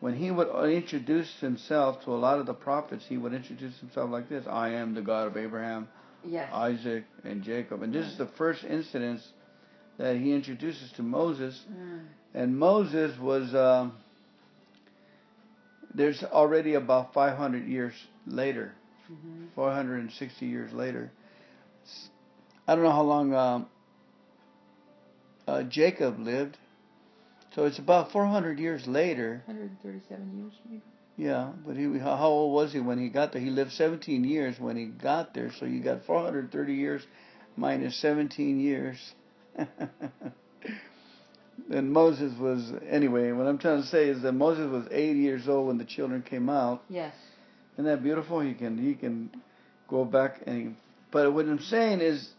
when 0.00 0.14
he 0.14 0.30
would 0.32 0.48
introduce 0.72 1.30
himself 1.40 2.02
to 2.04 2.10
a 2.12 2.16
lot 2.26 2.40
of 2.40 2.46
the 2.46 2.54
prophets 2.54 3.04
he 3.08 3.16
would 3.18 3.34
introduce 3.34 3.78
himself 3.78 4.10
like 4.10 4.28
this 4.28 4.44
I 4.48 4.70
am 4.70 4.94
the 4.94 5.02
God 5.02 5.26
of 5.28 5.36
Abraham 5.36 5.86
Yes. 6.24 6.48
Isaac 6.52 7.04
and 7.24 7.42
Jacob 7.42 7.82
and 7.82 7.92
this 7.92 8.06
is 8.06 8.16
the 8.18 8.30
first 8.38 8.64
incident 8.64 9.20
that 9.98 10.16
he 10.16 10.32
introduces 10.32 10.90
to 10.92 11.02
Moses 11.02 11.54
Mm. 11.70 12.00
and 12.34 12.58
Moses 12.58 13.16
was 13.20 13.54
um, 13.54 13.92
there's 15.94 16.22
already 16.24 16.74
about 16.74 17.12
500 17.12 17.66
years 17.68 17.92
later 18.26 18.72
Mhm. 19.12 19.48
460 19.54 20.46
years 20.46 20.72
later 20.72 21.10
I 22.66 22.74
don't 22.74 22.84
know 22.84 22.92
how 22.92 23.02
long 23.02 23.34
um, 23.34 23.66
uh, 25.46 25.62
Jacob 25.64 26.18
lived. 26.18 26.56
So 27.54 27.66
it's 27.66 27.78
about 27.78 28.12
400 28.12 28.58
years 28.58 28.86
later. 28.86 29.42
137 29.46 30.38
years, 30.38 30.52
maybe. 30.68 30.82
Yeah, 31.16 31.52
but 31.66 31.76
he 31.76 31.98
how 31.98 32.28
old 32.28 32.54
was 32.54 32.72
he 32.72 32.80
when 32.80 32.98
he 32.98 33.10
got 33.10 33.32
there? 33.32 33.42
He 33.42 33.50
lived 33.50 33.72
17 33.72 34.24
years 34.24 34.58
when 34.58 34.76
he 34.76 34.86
got 34.86 35.34
there. 35.34 35.52
So 35.58 35.66
you 35.66 35.82
got 35.82 36.04
430 36.06 36.74
years 36.74 37.02
minus 37.56 37.96
17 37.96 38.58
years. 38.58 38.96
and 41.70 41.92
Moses 41.92 42.32
was 42.38 42.72
anyway. 42.88 43.32
What 43.32 43.46
I'm 43.46 43.58
trying 43.58 43.82
to 43.82 43.88
say 43.88 44.08
is 44.08 44.22
that 44.22 44.32
Moses 44.32 44.70
was 44.70 44.86
80 44.90 45.18
years 45.18 45.48
old 45.48 45.68
when 45.68 45.76
the 45.78 45.84
children 45.84 46.22
came 46.22 46.48
out. 46.48 46.82
Yes. 46.88 47.14
Isn't 47.74 47.84
that 47.84 48.02
beautiful? 48.02 48.40
He 48.40 48.54
can 48.54 48.78
he 48.78 48.94
can 48.94 49.30
go 49.88 50.04
back 50.04 50.40
and 50.46 50.56
he, 50.56 50.74
but 51.10 51.32
what 51.32 51.46
I'm 51.46 51.60
saying 51.60 52.00
is 52.00 52.30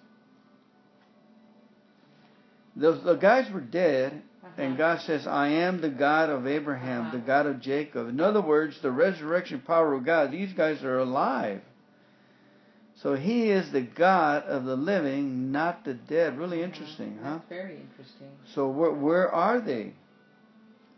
those 2.75 3.03
the 3.03 3.15
guys 3.15 3.49
were 3.51 3.61
dead 3.61 4.21
Uh-huh. 4.43 4.61
and 4.61 4.77
God 4.77 5.01
says, 5.01 5.25
I 5.27 5.47
am 5.49 5.79
the 5.81 5.89
God 5.89 6.29
of 6.29 6.45
Abraham, 6.47 7.03
Uh-huh. 7.07 7.11
the 7.17 7.23
God 7.25 7.45
of 7.45 7.59
Jacob. 7.61 8.09
In 8.09 8.19
other 8.19 8.41
words, 8.41 8.79
the 8.81 8.91
resurrection 8.91 9.61
power 9.61 9.93
of 9.93 10.05
God, 10.05 10.31
these 10.31 10.51
guys 10.53 10.83
are 10.83 10.99
alive. 10.99 11.61
So 13.01 13.15
he 13.15 13.49
is 13.49 13.71
the 13.71 13.81
God 13.81 14.43
of 14.43 14.63
the 14.65 14.75
living, 14.77 15.51
not 15.51 15.83
the 15.83 15.93
dead. 15.93 16.37
Really 16.37 16.61
interesting, 16.61 17.19
huh? 17.21 17.39
Very 17.49 17.75
interesting. 17.77 18.29
So 18.53 18.69
where 18.69 18.91
where 18.91 19.31
are 19.31 19.59
they? 19.59 19.93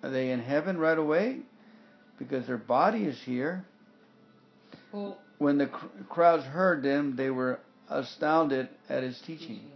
Are 0.03 0.09
they 0.11 0.29
in 0.31 0.39
heaven 0.39 0.77
right 0.77 0.97
away? 0.97 1.39
Because 2.19 2.45
their 2.45 2.57
body 2.59 3.03
is 3.05 3.19
here. 3.25 3.65
Well, 4.91 5.17
When 5.39 5.57
the 5.57 5.67
cr- 5.67 5.87
crowds 6.09 6.43
heard 6.45 6.83
them, 6.83 7.15
they 7.15 7.29
were 7.29 7.59
astounded 7.89 8.69
at 8.87 9.03
his 9.03 9.19
teaching. 9.21 9.47
teaching. 9.47 9.71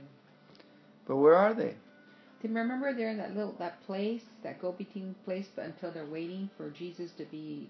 But 1.08 1.18
where 1.18 1.36
are 1.36 1.54
they? 1.54 1.76
Do 2.42 2.48
you 2.48 2.54
remember 2.54 2.94
they're 2.94 3.10
in 3.10 3.18
that 3.18 3.36
little 3.36 3.54
that 3.60 3.82
place, 3.86 4.22
that 4.44 4.62
go-between 4.62 5.16
place, 5.26 5.46
but 5.56 5.66
until 5.66 5.92
they're 5.92 6.06
waiting 6.06 6.50
for 6.56 6.70
Jesus 6.70 7.12
to 7.18 7.26
be? 7.26 7.70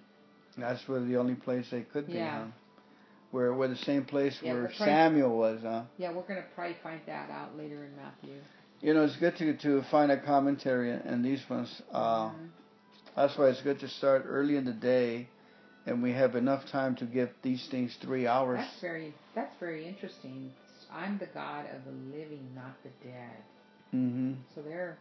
That's 0.57 0.87
where 0.87 0.99
the 1.01 1.17
only 1.17 1.35
place 1.35 1.65
they 1.71 1.81
could 1.81 2.07
be, 2.07 2.13
Yeah. 2.13 2.43
huh? 2.43 2.51
Where 3.31 3.53
where 3.53 3.67
the 3.67 3.75
same 3.77 4.05
place 4.05 4.39
Yeah, 4.41 4.53
where 4.53 4.71
Samuel 4.73 5.37
was, 5.37 5.61
huh? 5.61 5.83
Yeah, 5.97 6.11
we're 6.11 6.23
gonna 6.23 6.45
probably 6.55 6.75
find 6.83 6.99
that 7.05 7.29
out 7.29 7.57
later 7.57 7.83
in 7.85 7.95
Matthew. 7.95 8.35
You 8.81 8.93
know, 8.93 9.03
it's 9.03 9.17
good 9.17 9.37
to 9.37 9.57
to 9.57 9.81
find 9.83 10.11
a 10.11 10.17
commentary 10.17 10.91
in 10.91 11.21
these 11.21 11.47
ones. 11.49 11.81
Uh, 11.91 12.29
Mhm. 12.29 12.49
That's 13.15 13.37
why 13.37 13.47
it's 13.49 13.61
good 13.61 13.79
to 13.79 13.87
start 13.87 14.23
early 14.27 14.55
in 14.55 14.65
the 14.65 14.73
day, 14.73 15.27
and 15.85 16.01
we 16.01 16.13
have 16.13 16.35
enough 16.35 16.65
time 16.67 16.95
to 16.97 17.05
get 17.05 17.41
these 17.41 17.67
things 17.67 17.95
three 17.97 18.27
hours. 18.27 18.59
That's 18.59 18.79
very 18.81 19.13
that's 19.33 19.55
very 19.59 19.87
interesting. 19.87 20.53
I'm 20.91 21.17
the 21.17 21.27
God 21.27 21.65
of 21.75 21.85
the 21.85 21.91
living, 21.91 22.53
not 22.55 22.81
the 22.83 22.89
dead. 23.03 23.43
Hmm 23.91 24.33
So 24.55 24.61
they're 24.61 24.97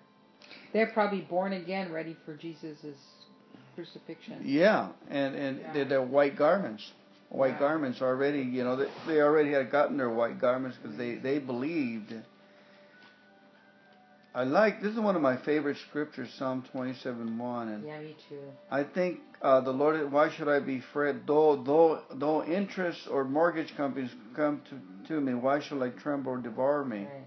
they're 0.73 0.91
probably 0.93 1.21
born 1.23 1.53
again, 1.53 1.93
ready 1.93 2.17
for 2.25 2.35
Jesus's 2.35 2.97
crucifixion. 3.75 4.43
Yeah, 4.45 4.89
and 5.11 5.35
and 5.35 5.61
Yeah. 5.61 5.85
they're, 5.85 6.03
white 6.03 6.37
garments. 6.37 6.93
White 7.31 7.53
Yeah. 7.55 7.59
garments 7.59 8.01
already. 8.01 8.41
You 8.41 8.65
know, 8.65 8.77
they, 8.77 8.91
they 9.07 9.21
already 9.21 9.53
had 9.53 9.71
gotten 9.71 9.97
their 9.97 10.11
white 10.11 10.41
garments 10.41 10.79
because 10.81 10.97
they 10.97 11.15
they 11.17 11.39
believed. 11.39 12.15
I 14.35 14.45
like 14.45 14.81
this 14.83 14.93
is 14.93 15.01
one 15.01 15.17
of 15.17 15.23
my 15.23 15.37
favorite 15.37 15.77
scriptures, 15.89 16.33
Psalm 16.39 16.63
twenty 16.71 16.95
seven 16.95 17.39
one, 17.39 17.69
and 17.69 17.85
Yeah, 17.85 18.01
me 18.01 18.17
too. 18.29 18.41
I 18.71 18.85
think 18.85 19.21
uh, 19.43 19.61
the 19.61 19.73
Lord. 19.73 20.11
Why 20.13 20.31
should 20.31 20.49
I 20.49 20.61
be 20.61 20.79
afraid? 20.79 21.27
Though 21.27 21.57
though 21.57 22.03
though 22.15 22.45
interest 22.45 23.09
or 23.11 23.25
mortgage 23.25 23.77
companies 23.77 24.11
come 24.35 24.63
to 24.71 25.09
to 25.09 25.21
me, 25.21 25.35
why 25.35 25.61
should 25.61 25.83
I 25.83 25.91
tremble 25.91 26.33
or 26.33 26.39
devour 26.39 26.85
me? 26.85 27.01
Right. 27.01 27.27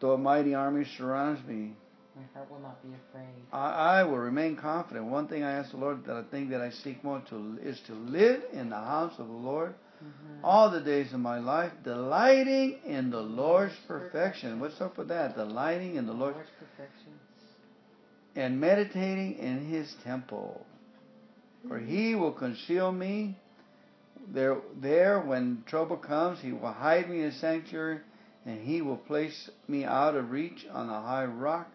Though 0.00 0.12
a 0.12 0.18
mighty 0.18 0.54
army 0.54 0.84
surrounds 0.96 1.46
me, 1.46 1.74
My 2.14 2.22
heart 2.34 2.50
will 2.50 2.60
not 2.60 2.82
be 2.82 2.90
afraid. 3.08 3.28
I, 3.52 4.00
I 4.00 4.02
will 4.04 4.18
remain 4.18 4.56
confident. 4.56 5.06
One 5.06 5.28
thing 5.28 5.42
I 5.42 5.52
ask 5.52 5.70
the 5.70 5.78
Lord 5.78 6.04
that 6.06 6.16
I 6.16 6.22
think 6.30 6.50
that 6.50 6.60
I 6.60 6.70
seek 6.70 7.02
more 7.02 7.22
to 7.30 7.58
is 7.62 7.80
to 7.86 7.94
live 7.94 8.42
in 8.52 8.70
the 8.70 8.76
house 8.76 9.14
of 9.18 9.26
the 9.28 9.32
Lord 9.32 9.74
Mm-hmm. 9.96 10.44
all 10.44 10.70
the 10.70 10.82
days 10.82 11.14
of 11.14 11.20
my 11.20 11.38
life, 11.38 11.72
delighting 11.82 12.80
in 12.84 13.10
the 13.10 13.18
Lord's 13.20 13.72
perfection. 13.88 14.60
What's 14.60 14.78
up 14.78 14.98
with 14.98 15.08
that? 15.08 15.34
Delighting 15.36 15.96
in 15.96 16.04
the 16.06 16.12
Lord 16.12 16.34
Lord's 16.34 16.50
perfection 16.58 17.12
and 18.36 18.60
meditating 18.60 19.38
in 19.38 19.64
his 19.66 19.94
temple. 20.04 20.66
For 21.66 21.78
he 21.78 22.14
will 22.14 22.32
conceal 22.32 22.92
me 22.92 23.38
there 24.28 24.58
there 24.80 25.20
when 25.20 25.64
trouble 25.66 25.96
comes, 25.96 26.40
he 26.40 26.52
will 26.52 26.72
hide 26.72 27.08
me 27.08 27.20
in 27.20 27.30
his 27.30 27.40
sanctuary, 27.40 28.00
and 28.46 28.60
he 28.60 28.80
will 28.80 28.96
place 28.96 29.50
me 29.68 29.84
out 29.84 30.14
of 30.14 30.30
reach 30.30 30.64
on 30.72 30.88
a 30.88 31.02
high 31.02 31.24
rock. 31.26 31.68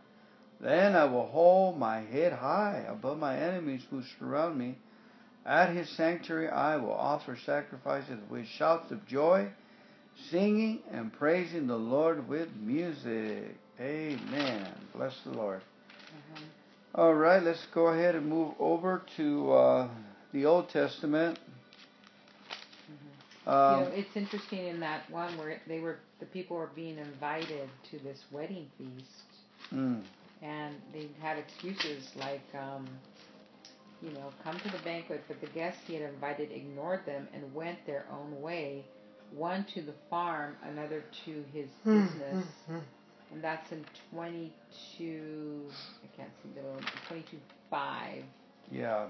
Then 0.60 0.96
I 0.96 1.06
will 1.06 1.28
hold 1.28 1.78
my 1.78 2.00
head 2.02 2.34
high 2.34 2.86
above 2.88 3.18
my 3.18 3.38
enemies 3.38 3.82
who 3.90 4.02
surround 4.18 4.58
me. 4.58 4.78
At 5.46 5.76
his 5.76 5.90
sanctuary 5.98 6.50
I 6.50 6.78
will 6.78 6.94
offer 6.94 7.38
sacrifices 7.46 8.20
with 8.30 8.46
shouts 8.48 8.92
of 8.92 9.06
joy, 9.08 9.50
singing 10.30 10.80
and 10.92 11.12
praising 11.12 11.68
the 11.68 11.76
Lord 11.76 12.28
with 12.30 12.50
music. 12.56 13.56
Amen. 13.80 14.68
Bless 14.96 15.20
the 15.24 15.32
Lord. 15.32 15.62
Mhm. 16.14 16.44
All 16.94 17.14
right, 17.16 17.42
let's 17.42 17.66
go 17.74 17.88
ahead 17.88 18.16
and 18.16 18.28
move 18.28 18.54
over 18.60 19.02
to 19.18 19.52
uh, 19.54 19.90
the 20.34 20.46
Old 20.46 20.70
Testament. 20.70 21.40
you 23.48 23.52
Um, 23.52 23.84
know, 23.84 23.88
it's 23.94 24.16
interesting 24.16 24.68
in 24.68 24.80
that 24.82 25.10
one 25.10 25.36
where 25.38 25.60
they 25.68 25.80
were 25.80 25.98
the 26.22 26.26
people 26.28 26.56
were 26.56 26.70
being 26.76 26.98
invited 26.98 27.70
to 27.92 28.00
this 28.00 28.20
wedding 28.32 28.68
feast, 28.78 29.74
mm, 29.74 30.02
and 30.42 30.76
they 30.94 31.10
had 31.22 31.38
excuses 31.38 32.10
like, 32.18 32.42
um, 32.58 32.88
you 34.02 34.12
know, 34.12 34.32
come 34.44 34.58
to 34.60 34.70
the 34.72 34.80
banquet, 34.86 35.24
but 35.28 35.42
the 35.42 35.48
guests 35.48 35.82
he 35.88 35.96
had 35.96 36.04
invited 36.14 36.52
ignored 36.52 37.06
them 37.06 37.28
and 37.34 37.54
went 37.54 37.86
their 37.86 38.06
own 38.12 38.42
way, 38.42 38.86
one 39.36 39.66
to 39.74 39.82
the 39.82 39.94
farm, 40.10 40.56
another 40.64 41.04
to 41.26 41.44
his 41.54 41.68
business, 41.86 42.46
and 43.32 43.44
that's 43.44 43.72
in 43.72 43.86
22. 44.14 45.64
I 46.04 46.18
can't 46.18 46.30
see 46.44 46.50
the 46.56 46.62
little 46.62 46.82
22 47.08 47.38
five. 47.70 48.24
yeah, 48.72 49.08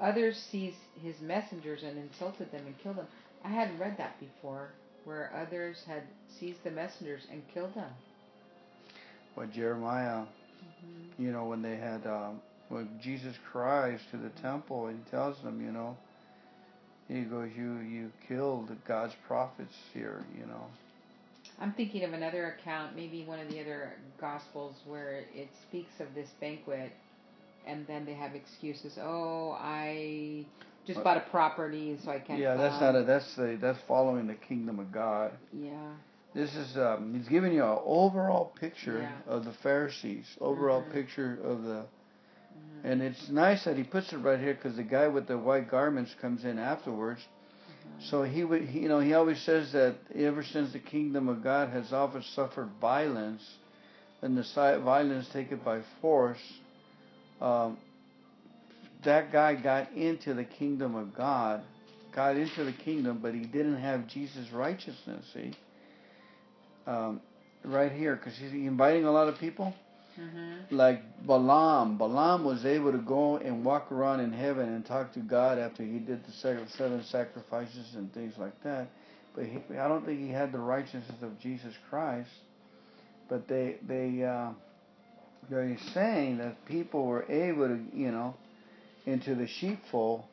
Others 0.00 0.36
seized 0.50 0.76
his 1.02 1.20
messengers 1.20 1.82
and 1.84 1.98
insulted 1.98 2.50
them 2.52 2.66
and 2.66 2.78
killed 2.78 2.96
them. 2.96 3.06
I 3.44 3.48
hadn't 3.48 3.78
read 3.78 3.96
that 3.98 4.18
before, 4.20 4.70
where 5.04 5.32
others 5.34 5.78
had 5.86 6.02
seized 6.38 6.62
the 6.64 6.70
messengers 6.70 7.22
and 7.30 7.42
killed 7.52 7.74
them. 7.74 7.92
what 9.34 9.52
Jeremiah, 9.52 10.24
you 11.18 11.32
know, 11.32 11.44
when 11.46 11.62
they 11.62 11.76
had, 11.76 12.06
um, 12.06 12.40
when 12.68 12.88
Jesus 13.02 13.36
cries 13.52 14.00
to 14.10 14.16
the 14.16 14.30
temple 14.42 14.86
and 14.88 15.02
he 15.04 15.10
tells 15.10 15.40
them, 15.42 15.60
you 15.64 15.72
know, 15.72 15.96
he 17.08 17.22
goes, 17.22 17.50
you 17.56 17.78
you 17.80 18.12
killed 18.28 18.70
God's 18.86 19.14
prophets 19.26 19.74
here, 19.92 20.24
you 20.38 20.46
know. 20.46 20.66
I'm 21.60 21.72
thinking 21.72 22.04
of 22.04 22.12
another 22.12 22.56
account, 22.58 22.96
maybe 22.96 23.24
one 23.24 23.38
of 23.40 23.48
the 23.50 23.60
other 23.60 23.94
gospels, 24.20 24.74
where 24.86 25.24
it 25.34 25.48
speaks 25.68 26.00
of 26.00 26.14
this 26.14 26.28
banquet, 26.40 26.92
and 27.66 27.86
then 27.86 28.04
they 28.06 28.14
have 28.14 28.34
excuses. 28.34 28.98
Oh, 29.00 29.52
I 29.60 30.46
just 30.86 31.02
bought 31.02 31.16
a 31.16 31.24
property, 31.30 31.98
so 32.04 32.10
I 32.10 32.18
can't. 32.20 32.40
yeah, 32.40 32.56
that's 32.56 32.78
come." 32.78 32.94
not 32.94 33.00
a 33.00 33.04
that's 33.04 33.36
the 33.36 33.58
that's 33.60 33.78
following 33.86 34.26
the 34.26 34.34
kingdom 34.34 34.78
of 34.78 34.92
God. 34.92 35.32
Yeah. 35.52 35.94
This 36.34 36.54
is 36.56 36.76
um, 36.76 37.14
he's 37.16 37.28
giving 37.28 37.52
you 37.52 37.62
an 37.64 37.78
overall 37.84 38.52
picture 38.58 39.02
Yeah. 39.02 39.32
of 39.32 39.44
the 39.44 39.52
Pharisees, 39.62 40.26
overall 40.40 40.82
Mhm. 40.82 40.92
picture 40.92 41.38
of 41.42 41.62
the 41.62 41.84
Mhm. 42.54 42.84
And 42.84 43.02
it's 43.02 43.28
nice 43.30 43.64
that 43.64 43.76
he 43.76 43.84
puts 43.84 44.12
it 44.12 44.18
right 44.18 44.38
here 44.38 44.54
because 44.54 44.76
the 44.76 44.82
guy 44.82 45.08
with 45.08 45.26
the 45.26 45.38
white 45.38 45.70
garments 45.70 46.14
comes 46.20 46.44
in 46.44 46.58
afterwards. 46.58 47.20
Mhm. 47.20 48.02
So 48.10 48.22
he 48.22 48.44
would, 48.44 48.62
he, 48.62 48.80
you 48.80 48.88
know, 48.88 49.00
he 49.00 49.14
always 49.14 49.40
says 49.40 49.72
that 49.72 49.96
ever 50.14 50.42
since 50.42 50.72
the 50.72 50.78
kingdom 50.78 51.28
of 51.28 51.42
God 51.42 51.70
has 51.70 51.92
often 51.92 52.22
suffered 52.22 52.68
violence, 52.80 53.58
and 54.22 54.36
the 54.36 54.80
violence 54.84 55.28
taken 55.28 55.58
by 55.58 55.80
force, 56.00 56.60
um, 57.40 57.78
that 59.04 59.32
guy 59.32 59.54
got 59.54 59.92
into 59.92 60.34
the 60.34 60.44
kingdom 60.44 60.94
of 60.94 61.14
God, 61.14 61.62
got 62.14 62.36
into 62.36 62.64
the 62.64 62.72
kingdom, 62.72 63.18
but 63.22 63.34
he 63.34 63.40
didn't 63.40 63.76
have 63.76 64.06
Jesus' 64.06 64.50
righteousness. 64.52 65.24
See, 65.34 65.52
um, 66.86 67.20
right 67.64 67.92
here, 67.92 68.16
because 68.16 68.36
he's 68.38 68.52
inviting 68.52 69.04
a 69.04 69.12
lot 69.12 69.28
of 69.28 69.38
people 69.38 69.74
Mhm. 70.18 70.70
like 70.70 71.02
Balaam. 71.26 71.98
Balaam 71.98 72.44
was 72.44 72.64
able 72.64 72.92
to 72.92 72.98
go 72.98 73.36
and 73.38 73.64
walk 73.64 73.90
around 73.90 74.20
in 74.20 74.32
heaven 74.32 74.68
and 74.68 74.84
talk 74.86 75.12
to 75.14 75.20
God 75.20 75.58
after 75.58 75.82
he 75.82 75.98
did 75.98 76.24
the 76.24 76.32
seven 76.32 76.68
seven 76.68 77.02
sacrifices 77.04 77.94
and 77.94 78.12
things 78.12 78.38
like 78.38 78.60
that. 78.62 78.88
But 79.34 79.46
he, 79.46 79.58
I 79.76 79.88
don't 79.88 80.06
think 80.06 80.20
he 80.20 80.28
had 80.28 80.52
the 80.52 80.58
righteousness 80.58 81.22
of 81.22 81.38
Jesus 81.40 81.74
Christ. 81.90 82.30
But 83.28 83.48
they 83.48 83.76
they 83.86 84.22
uh, 84.22 84.50
they're 85.50 85.76
saying 85.92 86.38
that 86.38 86.64
people 86.66 87.06
were 87.06 87.24
able 87.30 87.68
to 87.68 87.80
you 87.92 88.12
know 88.12 88.34
into 89.06 89.34
the 89.34 89.46
sheepfold. 89.46 90.24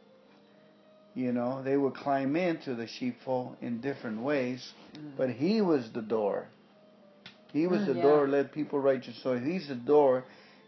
You 1.14 1.34
know 1.34 1.62
they 1.62 1.76
would 1.76 1.94
climb 1.96 2.36
into 2.38 2.74
the 2.74 2.88
sheepfold 2.88 3.58
in 3.62 3.82
different 3.82 4.22
ways, 4.22 4.74
Mhm. 4.94 5.18
but 5.18 5.30
he 5.30 5.62
was 5.62 5.92
the 5.92 6.02
door. 6.02 6.48
He 7.52 7.68
was 7.68 7.82
Mm, 7.82 7.86
the 7.88 7.96
yeah. 7.96 8.02
door, 8.02 8.28
led 8.30 8.54
people 8.54 8.80
righteous. 8.80 9.22
So 9.22 9.38
he's 9.38 9.68
the 9.68 9.76
door, 9.76 10.24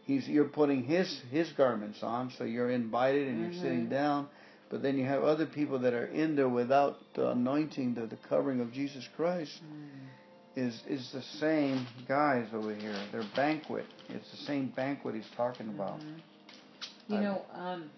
he's 0.05 0.27
you're 0.27 0.49
putting 0.49 0.83
his 0.83 1.21
his 1.31 1.49
garments 1.53 2.03
on, 2.03 2.29
so 2.31 2.43
you're 2.43 2.69
invited 2.71 3.29
and 3.29 3.39
you're 3.41 3.53
sitting 3.53 3.85
Mhm. 3.87 3.89
down. 3.89 4.27
But 4.69 4.81
then 4.81 4.97
you 4.97 5.05
have 5.05 5.23
other 5.23 5.45
people 5.45 5.79
that 5.79 5.93
are 5.93 6.07
in 6.07 6.35
there 6.35 6.49
without 6.49 6.97
the 7.13 7.29
anointing, 7.29 7.93
the, 7.93 8.07
the 8.07 8.17
covering 8.17 8.59
of 8.59 8.73
Jesus 8.73 9.07
Christ 9.15 9.61
Mhm. 9.63 10.57
is 10.57 10.83
is 10.87 11.11
the 11.13 11.21
same 11.21 11.87
guys 12.05 12.47
over 12.53 12.73
here. 12.75 12.95
Their 13.13 13.23
banquet. 13.35 13.85
It's 14.09 14.29
the 14.31 14.37
same 14.37 14.67
banquet 14.75 15.15
he's 15.15 15.29
talking 15.37 15.69
about. 15.69 16.01
Mhm. 16.01 16.19
You 17.07 17.19
know, 17.19 17.41
um, 17.53 17.89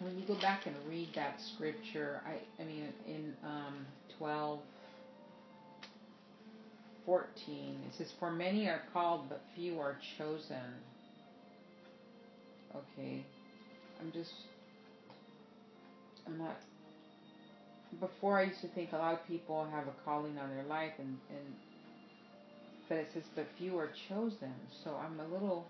when 0.00 0.18
you 0.18 0.24
go 0.26 0.34
back 0.40 0.66
and 0.66 0.74
read 0.88 1.08
that 1.14 1.40
scripture, 1.40 2.20
I, 2.26 2.62
I 2.62 2.66
mean, 2.66 2.92
in 3.06 3.34
um, 3.44 3.86
12, 4.18 4.60
14, 7.04 7.78
it 7.88 7.94
says, 7.96 8.12
For 8.18 8.30
many 8.30 8.66
are 8.66 8.82
called, 8.92 9.28
but 9.28 9.40
few 9.54 9.80
are 9.80 9.96
chosen. 10.18 10.74
Okay. 12.74 13.24
I'm 14.00 14.12
just, 14.12 14.32
I'm 16.26 16.36
not, 16.36 16.56
before 18.00 18.38
I 18.38 18.44
used 18.44 18.60
to 18.60 18.68
think 18.68 18.92
a 18.92 18.96
lot 18.96 19.14
of 19.14 19.26
people 19.26 19.66
have 19.70 19.86
a 19.86 19.94
calling 20.04 20.36
on 20.38 20.50
their 20.50 20.64
life, 20.64 20.92
and, 20.98 21.16
and 21.30 21.54
but 22.88 22.98
it 22.98 23.08
says, 23.14 23.24
but 23.34 23.46
few 23.58 23.78
are 23.78 23.90
chosen. 24.08 24.52
So 24.84 24.96
I'm 24.96 25.18
a 25.18 25.26
little, 25.32 25.66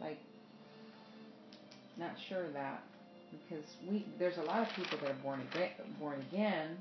like, 0.00 0.18
not 1.98 2.12
sure 2.28 2.44
of 2.44 2.52
that 2.54 2.82
because 3.30 3.64
we 3.88 4.06
there's 4.18 4.38
a 4.38 4.42
lot 4.42 4.68
of 4.68 4.74
people 4.74 4.98
that 5.02 5.10
are 5.10 5.22
born 5.22 5.40
again, 5.52 5.70
born 5.98 6.24
again. 6.32 6.76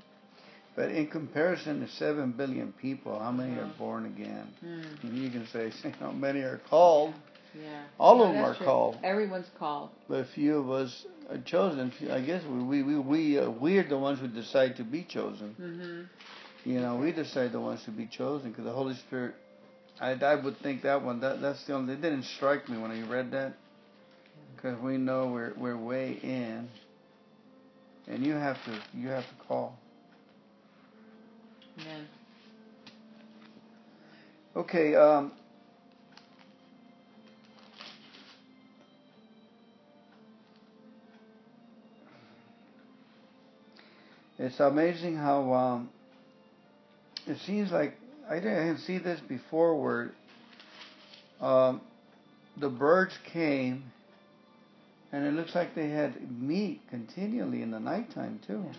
But 0.76 0.90
in 0.90 1.08
comparison 1.08 1.82
to 1.82 1.88
seven 1.88 2.32
billion 2.32 2.74
people, 2.74 3.20
how 3.20 3.32
many 3.32 3.54
are 3.60 3.72
born 3.78 4.06
again? 4.06 4.48
Hmm. 4.60 5.08
And 5.08 5.18
you 5.18 5.30
can 5.30 5.48
say, 5.48 5.72
how 6.00 6.12
many 6.12 6.40
are 6.40 6.62
called? 6.68 7.14
Yeah. 7.54 7.84
All 8.00 8.24
of 8.24 8.34
them 8.34 8.44
are 8.44 8.56
true. 8.56 8.66
called. 8.66 8.98
Everyone's 9.04 9.50
called. 9.60 9.92
But 10.10 10.22
a 10.22 10.26
few 10.26 10.58
of 10.58 10.72
us 10.72 11.06
are 11.30 11.38
chosen. 11.38 11.94
I 12.12 12.22
guess 12.22 12.44
we 12.46 12.82
we 12.82 12.98
we 12.98 13.38
uh, 13.38 13.50
we're 13.52 13.88
the 13.88 13.98
ones 13.98 14.20
who 14.20 14.28
decide 14.28 14.78
to 14.78 14.84
be 14.84 15.04
chosen. 15.04 15.56
Mm-hmm. 15.62 16.70
You 16.70 16.80
know, 16.80 16.96
we 16.96 17.12
decide 17.12 17.52
the 17.52 17.62
ones 17.62 17.84
to 17.86 17.92
be 17.92 18.08
chosen 18.08 18.50
because 18.50 18.66
the 18.66 18.72
Holy 18.72 18.96
Spirit. 18.96 19.36
I 20.02 20.14
I 20.14 20.34
would 20.34 20.58
think 20.58 20.82
that 20.82 21.04
one 21.04 21.20
that 21.20 21.42
that's 21.42 21.64
the 21.66 21.76
only. 21.76 21.94
It 21.94 22.02
didn't 22.02 22.24
strike 22.24 22.68
me 22.68 22.80
when 22.80 22.90
I 22.90 23.08
read 23.08 23.30
that 23.32 23.54
because 24.64 24.80
we 24.80 24.98
know 24.98 25.28
we're 25.28 25.54
we're 25.58 25.78
way 25.78 26.18
in, 26.24 26.70
and 28.08 28.26
you 28.26 28.34
have 28.34 28.64
to 28.64 28.72
you 28.94 29.10
have 29.10 29.28
to 29.28 29.36
call. 29.48 29.78
Amen. 31.82 32.08
Okay. 34.56 34.96
Um. 34.96 35.34
It's 44.40 44.60
amazing 44.60 45.16
how 45.16 45.54
um, 45.54 45.90
it 47.28 47.38
seems 47.46 47.72
like 47.72 47.96
I 48.30 48.36
didn't 48.36 48.80
see 48.80 48.98
this 48.98 49.20
before 49.22 49.80
where 49.80 50.12
um, 51.40 51.82
the 52.58 52.68
birds 52.68 53.14
came 53.32 53.84
and 55.14 55.26
it 55.26 55.34
looks 55.34 55.56
like 55.56 55.74
they 55.76 55.90
had 55.90 56.30
meat 56.42 56.82
continually 56.90 57.62
in 57.62 57.72
the 57.72 57.80
nighttime 57.80 58.40
too. 58.46 58.66
Yeah. 58.66 58.74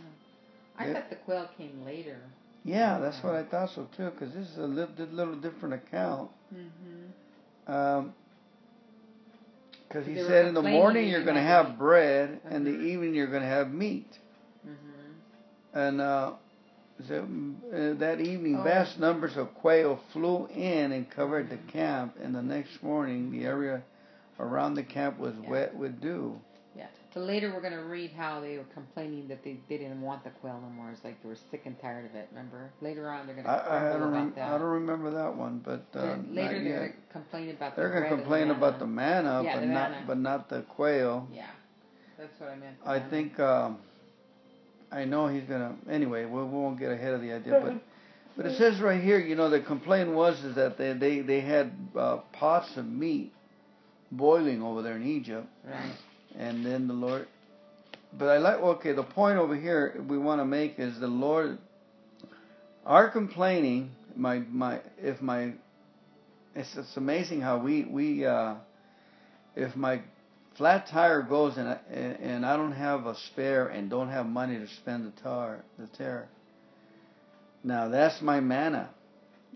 I 0.76 0.86
Yeah. 0.88 0.92
thought 0.94 1.08
the 1.10 1.16
quail 1.16 1.48
came 1.56 1.82
later. 1.84 2.18
Yeah, 2.64 2.98
that's 2.98 3.22
what 3.22 3.34
I 3.34 3.44
thought 3.44 3.70
so 3.70 3.86
too 3.96 4.10
because 4.10 4.34
this 4.34 4.48
is 4.50 4.58
a 4.58 4.66
little, 4.66 5.06
little 5.12 5.36
different 5.36 5.74
account. 5.74 6.30
Mm-hmm. 6.54 7.72
Um, 7.72 8.14
Because 9.88 10.06
he 10.06 10.16
said 10.16 10.46
in 10.46 10.54
the 10.54 10.62
morning 10.62 11.08
you're 11.08 11.22
going 11.24 11.36
to 11.36 11.42
have 11.42 11.78
bread, 11.78 12.40
and 12.50 12.66
the 12.66 12.70
Mhm. 12.70 12.84
evening 12.84 13.14
you're 13.14 13.28
going 13.28 13.42
to 13.42 13.48
have 13.48 13.72
meat. 13.72 14.18
Mm-hmm. 14.66 15.78
And 15.78 16.00
uh, 16.00 16.32
so, 17.06 17.28
uh, 17.72 17.92
that 18.00 18.20
evening, 18.20 18.56
Oh. 18.58 18.62
vast 18.64 18.98
numbers 18.98 19.36
of 19.36 19.54
quail 19.54 20.00
flew 20.12 20.46
in 20.48 20.90
and 20.90 21.08
covered 21.10 21.48
the 21.48 21.58
camp. 21.70 22.16
And 22.20 22.34
the 22.34 22.42
next 22.42 22.82
morning, 22.82 23.30
the 23.30 23.44
area 23.44 23.82
around 24.40 24.74
the 24.74 24.82
camp 24.82 25.18
was 25.18 25.34
Yeah. 25.42 25.50
wet 25.50 25.76
with 25.76 26.00
dew. 26.00 26.38
Yeah. 26.76 26.86
But 27.12 27.20
later 27.20 27.52
we're 27.54 27.60
going 27.60 27.72
to 27.74 27.84
read 27.84 28.10
how 28.16 28.40
they 28.40 28.58
were 28.58 28.64
complaining 28.74 29.28
that 29.28 29.44
they, 29.44 29.58
they 29.68 29.78
didn't 29.78 30.00
want 30.02 30.24
the 30.24 30.30
quail 30.30 30.58
no 30.60 30.68
more. 30.70 30.90
It's 30.90 31.04
like 31.04 31.22
they 31.22 31.28
were 31.28 31.36
sick 31.50 31.62
and 31.66 31.78
tired 31.80 32.06
of 32.06 32.14
it. 32.16 32.28
Remember? 32.32 32.70
Later 32.80 33.08
on 33.10 33.26
they're 33.26 33.36
going 33.36 33.46
to 33.46 33.52
I, 33.52 33.90
I, 33.90 33.92
don't 33.92 34.02
about 34.02 34.12
rem- 34.12 34.32
that. 34.34 34.48
I 34.48 34.58
don't 34.58 34.62
remember 34.62 35.10
that 35.12 35.36
one, 35.36 35.58
but 35.64 35.86
uh, 35.94 36.00
later 36.00 36.24
not 36.24 36.34
they're 36.34 36.78
going 36.78 36.90
to 36.90 36.96
complain 37.12 37.50
about 37.50 37.76
They're 37.76 37.88
the 37.88 37.94
going 38.00 38.10
to 38.10 38.16
complain 38.16 38.50
about 38.50 38.78
the 38.80 38.86
manna. 38.86 39.42
Yeah, 39.44 39.54
but 39.54 39.60
the 39.60 39.66
not 39.66 39.90
manna. 39.92 40.04
but 40.06 40.18
not 40.18 40.48
the 40.48 40.62
quail. 40.62 41.28
Yeah. 41.32 41.46
That's 42.18 42.40
what 42.40 42.50
I 42.50 42.56
meant. 42.56 42.76
I 42.84 42.98
manna. 42.98 43.10
think 43.10 43.38
um, 43.40 43.78
I 44.90 45.04
know 45.04 45.26
he's 45.28 45.44
gonna. 45.44 45.74
Anyway, 45.90 46.24
we, 46.24 46.42
we 46.42 46.44
won't 46.44 46.78
get 46.78 46.90
ahead 46.92 47.12
of 47.14 47.20
the 47.20 47.32
idea, 47.32 47.60
but 47.60 47.74
but 48.36 48.46
it 48.46 48.56
says 48.56 48.80
right 48.80 49.02
here, 49.02 49.18
you 49.18 49.34
know, 49.34 49.50
the 49.50 49.60
complaint 49.60 50.10
was 50.10 50.42
is 50.44 50.54
that 50.54 50.78
they 50.78 50.92
they 50.92 51.20
they 51.20 51.40
had 51.40 51.72
uh, 51.96 52.18
pots 52.32 52.76
of 52.76 52.86
meat 52.86 53.32
boiling 54.10 54.62
over 54.62 54.82
there 54.82 54.96
in 54.96 55.06
Egypt, 55.06 55.46
Right. 55.64 55.92
and 56.38 56.64
then 56.64 56.86
the 56.88 56.94
Lord. 56.94 57.26
But 58.16 58.28
I 58.28 58.38
like 58.38 58.56
okay. 58.60 58.92
The 58.92 59.02
point 59.02 59.38
over 59.38 59.56
here 59.56 60.00
we 60.08 60.18
want 60.18 60.40
to 60.40 60.44
make 60.44 60.78
is 60.78 60.98
the 61.00 61.08
Lord. 61.08 61.58
Our 62.86 63.10
complaining, 63.10 63.90
my 64.16 64.38
my 64.50 64.80
if 64.98 65.20
my, 65.20 65.52
it's 66.54 66.76
it's 66.76 66.96
amazing 66.96 67.40
how 67.40 67.58
we 67.58 67.84
we 67.84 68.24
uh, 68.24 68.54
if 69.56 69.74
my 69.74 70.02
flat 70.56 70.86
tire 70.86 71.22
goes 71.22 71.56
and 71.56 71.68
I, 71.68 71.78
and 71.90 72.46
I 72.46 72.56
don't 72.56 72.72
have 72.72 73.06
a 73.06 73.16
spare 73.16 73.66
and 73.68 73.90
don't 73.90 74.08
have 74.10 74.26
money 74.26 74.58
to 74.58 74.68
spend 74.68 75.06
the 75.06 75.20
tar 75.22 75.64
the 75.78 75.88
tire. 75.98 76.28
Now 77.64 77.88
that's 77.88 78.20
my 78.22 78.40
manna, 78.40 78.90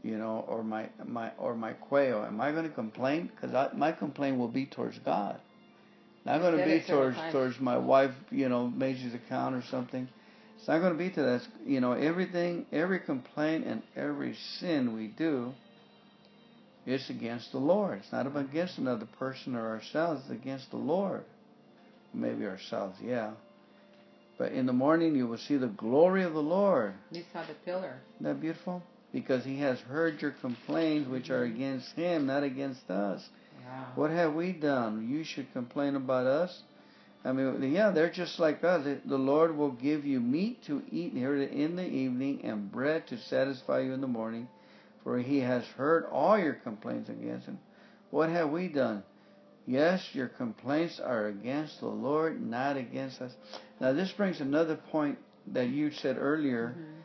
you 0.03 0.17
know, 0.17 0.45
or 0.49 0.63
my 0.63 0.89
my 1.05 1.33
or 1.39 1.55
my 1.55 1.73
quail. 1.73 2.25
Am 2.25 2.41
I 2.41 2.53
going 2.53 2.69
to 2.69 2.75
complain? 2.75 3.31
Because 3.35 3.73
my 3.77 3.93
complaint 3.93 4.39
will 4.39 4.49
be 4.49 4.67
towards 4.67 4.99
God. 5.01 5.41
Not 6.25 6.41
going 6.41 6.59
to 6.59 6.65
be 6.65 6.83
towards 6.87 7.17
times. 7.17 7.33
towards 7.33 7.61
my 7.61 7.79
wife, 7.79 8.11
you 8.31 8.49
know, 8.49 8.69
major's 8.69 9.15
account 9.15 9.55
or 9.55 9.63
something. 9.71 10.09
It's 10.59 10.69
not 10.69 10.81
going 10.81 10.93
to 10.93 10.99
be 10.99 11.11
to 11.11 11.23
that. 11.23 11.43
You 11.65 11.81
know, 11.81 11.93
everything, 11.93 12.67
every 12.73 13.01
complaint 13.01 13.65
and 13.67 13.83
every 13.97 14.35
sin 14.59 14.95
we 14.95 15.07
do 15.07 15.55
it's 16.89 17.11
against 17.11 17.53
the 17.53 17.59
Lord. 17.59 17.99
It's 17.99 18.11
not 18.13 18.27
against 18.35 18.79
another 18.79 19.07
person 19.19 19.55
or 19.55 19.69
ourselves. 19.69 20.23
It's 20.23 20.31
against 20.31 20.71
the 20.71 20.79
Lord. 20.79 21.23
Maybe 22.15 22.47
ourselves, 22.47 22.97
yeah. 23.03 23.33
But 24.39 24.53
in 24.53 24.65
the 24.65 24.73
morning 24.73 25.15
you 25.15 25.27
will 25.27 25.37
see 25.37 25.59
the 25.59 25.67
glory 25.67 26.25
of 26.25 26.33
the 26.33 26.41
Lord. 26.41 26.95
You 27.11 27.25
saw 27.31 27.43
the 27.43 27.53
pillar. 27.67 28.01
Isn't 28.15 28.25
that 28.25 28.41
beautiful? 28.41 28.83
Because 29.13 29.45
he 29.45 29.59
has 29.61 29.81
heard 29.81 30.21
your 30.21 30.33
complaints, 30.33 31.09
which 31.09 31.31
are 31.31 31.47
Mhm. 31.47 31.55
against 31.55 31.93
him, 31.93 32.27
not 32.27 32.43
against 32.43 32.91
us. 32.91 33.29
Wow. 33.65 33.87
What 33.95 34.11
have 34.11 34.35
we 34.35 34.53
done? 34.53 35.09
You 35.09 35.25
should 35.25 35.53
complain 35.53 35.97
about 35.97 36.27
us. 36.27 36.63
I 37.25 37.33
mean, 37.33 37.73
yeah, 37.73 37.91
they're 37.91 38.11
just 38.11 38.39
like 38.39 38.63
us. 38.63 38.87
The 39.05 39.19
Lord 39.19 39.57
will 39.57 39.73
give 39.73 40.05
you 40.05 40.21
meat 40.21 40.63
to 40.65 40.83
eat 40.91 41.13
here 41.15 41.37
in 41.37 41.77
the 41.77 41.87
evening 41.87 42.45
and 42.45 42.71
bread 42.71 43.07
to 43.09 43.19
satisfy 43.19 43.81
you 43.81 43.93
in 43.93 44.01
the 44.01 44.07
morning, 44.07 44.49
for 45.03 45.19
he 45.19 45.41
has 45.41 45.65
heard 45.77 46.05
all 46.07 46.39
your 46.39 46.55
complaints 46.55 47.09
against 47.09 47.47
him. 47.47 47.59
What 48.11 48.31
have 48.31 48.51
we 48.51 48.69
done? 48.69 49.03
Yes, 49.67 50.15
your 50.15 50.29
complaints 50.29 51.01
are 51.01 51.27
against 51.27 51.81
the 51.81 51.89
Lord, 51.89 52.41
not 52.41 52.77
against 52.77 53.21
us. 53.21 53.35
Now, 53.81 53.93
this 53.93 54.13
brings 54.13 54.41
another 54.41 54.77
point 54.77 55.19
that 55.49 55.69
you 55.69 55.91
said 55.91 56.17
earlier 56.19 56.75
Mhm. 56.79 56.98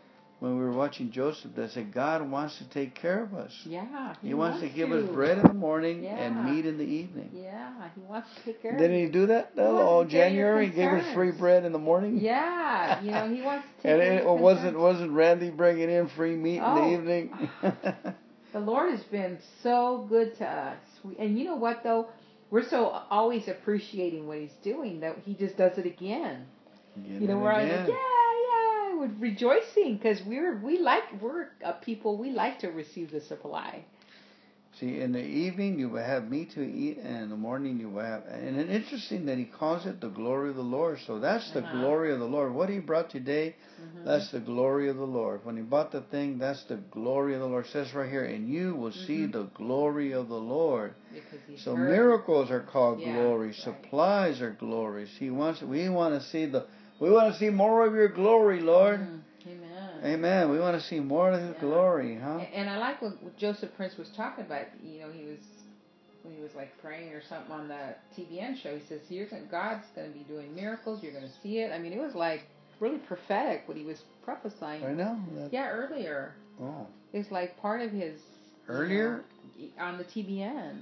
When 0.43 0.57
we 0.57 0.65
were 0.65 0.73
watching 0.73 1.09
Joseph 1.09 1.51
that 1.55 1.71
said 1.71 1.93
God 1.93 2.29
wants 2.29 2.57
to 2.57 2.69
take 2.69 2.95
care 2.95 3.23
of 3.23 3.33
us. 3.33 3.53
Yeah. 3.65 4.13
He, 4.21 4.33
wants, 4.33 4.59
to 4.59 4.67
give 4.67 4.91
us 4.91 5.07
bread 5.09 5.37
in 5.37 5.43
the 5.47 5.53
morning 5.53 6.05
and 6.05 6.43
meat 6.43 6.65
in 6.65 6.77
the 6.77 6.83
evening. 6.83 7.29
Yeah, 7.33 7.71
he 7.95 8.01
wants 8.01 8.27
to 8.35 8.43
take 8.43 8.61
care 8.61 8.73
of 8.73 8.77
Didn't 8.77 9.05
he 9.05 9.09
do 9.09 9.27
that? 9.27 9.51
He 9.55 9.61
wants 9.61 9.79
Oh, 9.81 10.03
to 10.03 10.05
of 10.05 10.11
your 10.11 10.21
January, 10.21 10.65
he 10.67 10.73
gave 10.73 10.89
us 10.91 11.13
free 11.13 11.31
bread 11.31 11.63
in 11.63 11.71
the 11.71 11.79
morning. 11.79 12.19
Yeah, 12.19 13.01
you 13.01 13.11
know, 13.11 13.33
he 13.33 13.41
wants 13.41 13.67
to 13.67 13.73
take 13.83 13.91
And 13.93 14.01
care 14.01 14.19
it 14.19 14.37
wasn't 14.37 14.77
wasn't 14.77 15.11
Randy 15.11 15.49
bringing 15.49 15.89
in 15.89 16.09
free 16.09 16.35
meat 16.35 16.57
in 16.57 16.63
Oh. 16.65 16.75
the 16.75 16.93
evening. 16.93 17.49
The 18.51 18.59
Lord 18.59 18.91
has 18.91 19.03
been 19.05 19.39
so 19.63 20.05
good 20.09 20.37
to 20.39 20.45
us. 20.45 20.77
We, 21.05 21.15
and 21.17 21.39
you 21.39 21.45
know 21.45 21.55
what, 21.55 21.83
though? 21.83 22.09
We're 22.51 22.67
so 22.69 23.01
always 23.09 23.47
appreciating 23.47 24.27
what 24.27 24.39
He's 24.39 24.51
doing 24.61 24.99
that 24.99 25.15
He 25.25 25.35
just 25.35 25.55
does 25.57 25.77
it 25.77 25.85
again. 25.85 26.45
Again 26.97 27.21
you 27.21 27.27
know, 27.29 27.37
we're 27.39 27.51
always 27.51 27.71
like, 27.71 27.87
yeah, 27.87 27.95
yeah, 27.95 28.22
we're 29.03 29.11
rejoicing 29.29 29.97
because 29.97 30.21
we're 30.25 30.57
we 30.57 30.79
like 30.79 31.03
we're 31.21 31.47
a 31.63 31.73
people 31.73 32.17
we 32.17 32.31
like 32.31 32.59
to 32.59 32.67
receive 32.69 33.11
the 33.11 33.21
supply. 33.21 33.83
See, 34.79 35.01
in 35.01 35.11
the 35.11 35.23
evening 35.23 35.77
you 35.77 35.89
will 35.89 36.03
have 36.03 36.29
meat 36.31 36.51
to 36.55 36.63
eat, 36.63 36.97
and 36.97 37.23
in 37.23 37.29
the 37.29 37.37
morning 37.37 37.79
you 37.79 37.89
will 37.89 38.03
have. 38.03 38.23
And 38.25 38.59
it's 38.59 38.71
interesting 38.71 39.27
that 39.27 39.37
he 39.37 39.45
calls 39.45 39.85
it 39.85 40.01
the 40.01 40.09
glory 40.09 40.49
of 40.49 40.55
the 40.55 40.63
Lord. 40.63 40.97
So 41.05 41.19
that's 41.19 41.51
the 41.51 41.59
Uh-huh. 41.59 41.79
glory 41.79 42.11
of 42.11 42.17
the 42.19 42.25
Lord. 42.25 42.55
What 42.55 42.69
he 42.69 42.79
brought 42.79 43.11
today, 43.11 43.55
Mhm. 43.79 44.05
that's 44.05 44.31
the 44.31 44.39
glory 44.39 44.89
of 44.89 44.97
the 44.97 45.05
Lord. 45.05 45.45
When 45.45 45.57
he 45.57 45.61
bought 45.61 45.91
the 45.91 46.01
thing, 46.01 46.39
that's 46.39 46.63
the 46.63 46.77
glory 46.89 47.35
of 47.35 47.41
the 47.41 47.45
Lord. 47.47 47.65
It 47.65 47.69
says 47.69 47.93
right 47.93 48.09
here, 48.09 48.23
and 48.23 48.49
you 48.49 48.73
will 48.73 48.91
see 48.91 49.27
Mhm. 49.27 49.31
the 49.33 49.43
glory 49.53 50.11
of 50.11 50.27
the 50.27 50.39
Lord. 50.39 50.95
So 51.57 51.75
heard. 51.75 51.89
miracles 51.89 52.49
are 52.49 52.61
called 52.61 52.99
Yeah, 52.99 53.13
glory. 53.13 53.47
right. 53.47 53.55
Supplies 53.55 54.41
are 54.41 54.49
glories. 54.51 55.15
He 55.19 55.29
wants. 55.29 55.61
We 55.61 55.87
want 55.89 56.15
to 56.15 56.21
see 56.21 56.47
the. 56.47 56.65
We 57.03 57.11
want 57.11 57.33
to 57.33 57.37
see 57.37 57.49
more 57.49 57.85
of 57.85 57.93
your 57.93 58.07
glory, 58.07 58.61
Lord. 58.61 59.01
Mm, 59.01 59.21
amen. 59.45 59.89
Amen. 60.05 60.49
We 60.51 60.59
want 60.59 60.79
to 60.79 60.87
see 60.87 61.01
more 61.01 61.31
of 61.31 61.41
His 61.41 61.53
Yeah. 61.55 61.59
glory, 61.59 62.15
huh? 62.15 62.39
And 62.53 62.69
I 62.69 62.77
like 62.77 63.01
what 63.01 63.21
what 63.21 63.35
Joseph 63.35 63.71
Prince 63.75 63.97
was 63.97 64.09
talking 64.15 64.45
about. 64.45 64.67
You 64.81 65.01
know, 65.01 65.11
he 65.11 65.25
was 65.25 65.39
when 66.23 66.33
he 66.33 66.41
was 66.41 66.55
like 66.55 66.71
praying 66.81 67.11
or 67.13 67.21
something 67.21 67.51
on 67.51 67.67
the 67.67 67.95
TBN 68.15 68.55
show. 68.55 68.73
He 68.77 68.85
says, 68.87 69.01
"You're 69.09 69.25
gonna, 69.27 69.43
God's 69.51 69.85
going 69.95 70.13
to 70.13 70.17
be 70.17 70.23
doing 70.23 70.55
miracles. 70.55 71.03
You're 71.03 71.11
going 71.11 71.27
to 71.27 71.33
see 71.41 71.59
it." 71.59 71.73
I 71.73 71.77
mean, 71.77 71.91
it 71.91 71.99
was 71.99 72.15
like 72.15 72.43
really 72.79 72.99
prophetic 72.99 73.63
what 73.67 73.75
he 73.75 73.83
was 73.83 74.01
prophesying. 74.23 74.81
Right 74.83 74.95
now. 74.95 75.19
That, 75.35 75.51
Yeah, 75.51 75.69
earlier. 75.71 76.35
Oh. 76.61 76.87
It's 77.11 77.31
like 77.31 77.59
part 77.59 77.81
of 77.81 77.91
his 77.91 78.15
you 78.69 78.73
Earlier? 78.73 79.23
know, 79.57 79.83
on 79.83 79.97
the 79.97 80.05
TBN. 80.05 80.79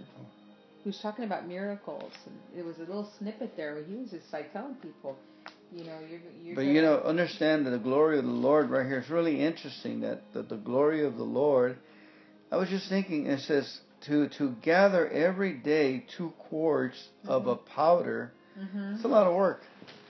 He 0.84 0.90
was 0.90 1.00
talking 1.00 1.26
about 1.26 1.48
miracles, 1.48 2.12
and 2.28 2.36
it 2.60 2.64
was 2.64 2.78
a 2.78 2.82
little 2.82 3.10
snippet 3.18 3.56
there 3.58 3.74
where 3.76 3.84
he 3.84 3.96
was 3.96 4.12
just 4.12 4.32
like 4.32 4.52
telling 4.54 4.76
people, 4.76 5.16
you 5.72 5.84
know, 5.86 6.00
you're 6.10 6.20
you're. 6.44 6.56
But 6.56 6.66
you 6.66 6.82
know, 6.82 7.00
understand 7.02 7.66
that 7.66 7.72
the 7.72 7.80
glory 7.80 8.20
of 8.20 8.26
the 8.26 8.32
Lord 8.32 8.70
right 8.70 8.86
here 8.86 9.00
is 9.00 9.10
really 9.10 9.42
interesting 9.42 10.02
that, 10.02 10.22
that 10.34 10.50
the 10.50 10.58
glory 10.58 11.06
of 11.06 11.18
the 11.18 11.24
Lord. 11.24 11.78
I 12.52 12.58
was 12.58 12.70
just 12.70 12.90
thinking. 12.90 13.28
It 13.28 13.40
says 13.42 13.80
to 14.08 14.28
to 14.38 14.56
gather 14.62 15.08
every 15.10 15.54
day 15.54 16.06
two 16.18 16.34
quarts 16.50 16.98
of 17.26 17.48
a 17.48 17.56
powder. 17.56 18.32
hmm 18.56 18.96
It's 18.96 19.06
a 19.06 19.08
lot 19.08 19.28
of 19.28 19.36
work. 19.36 19.62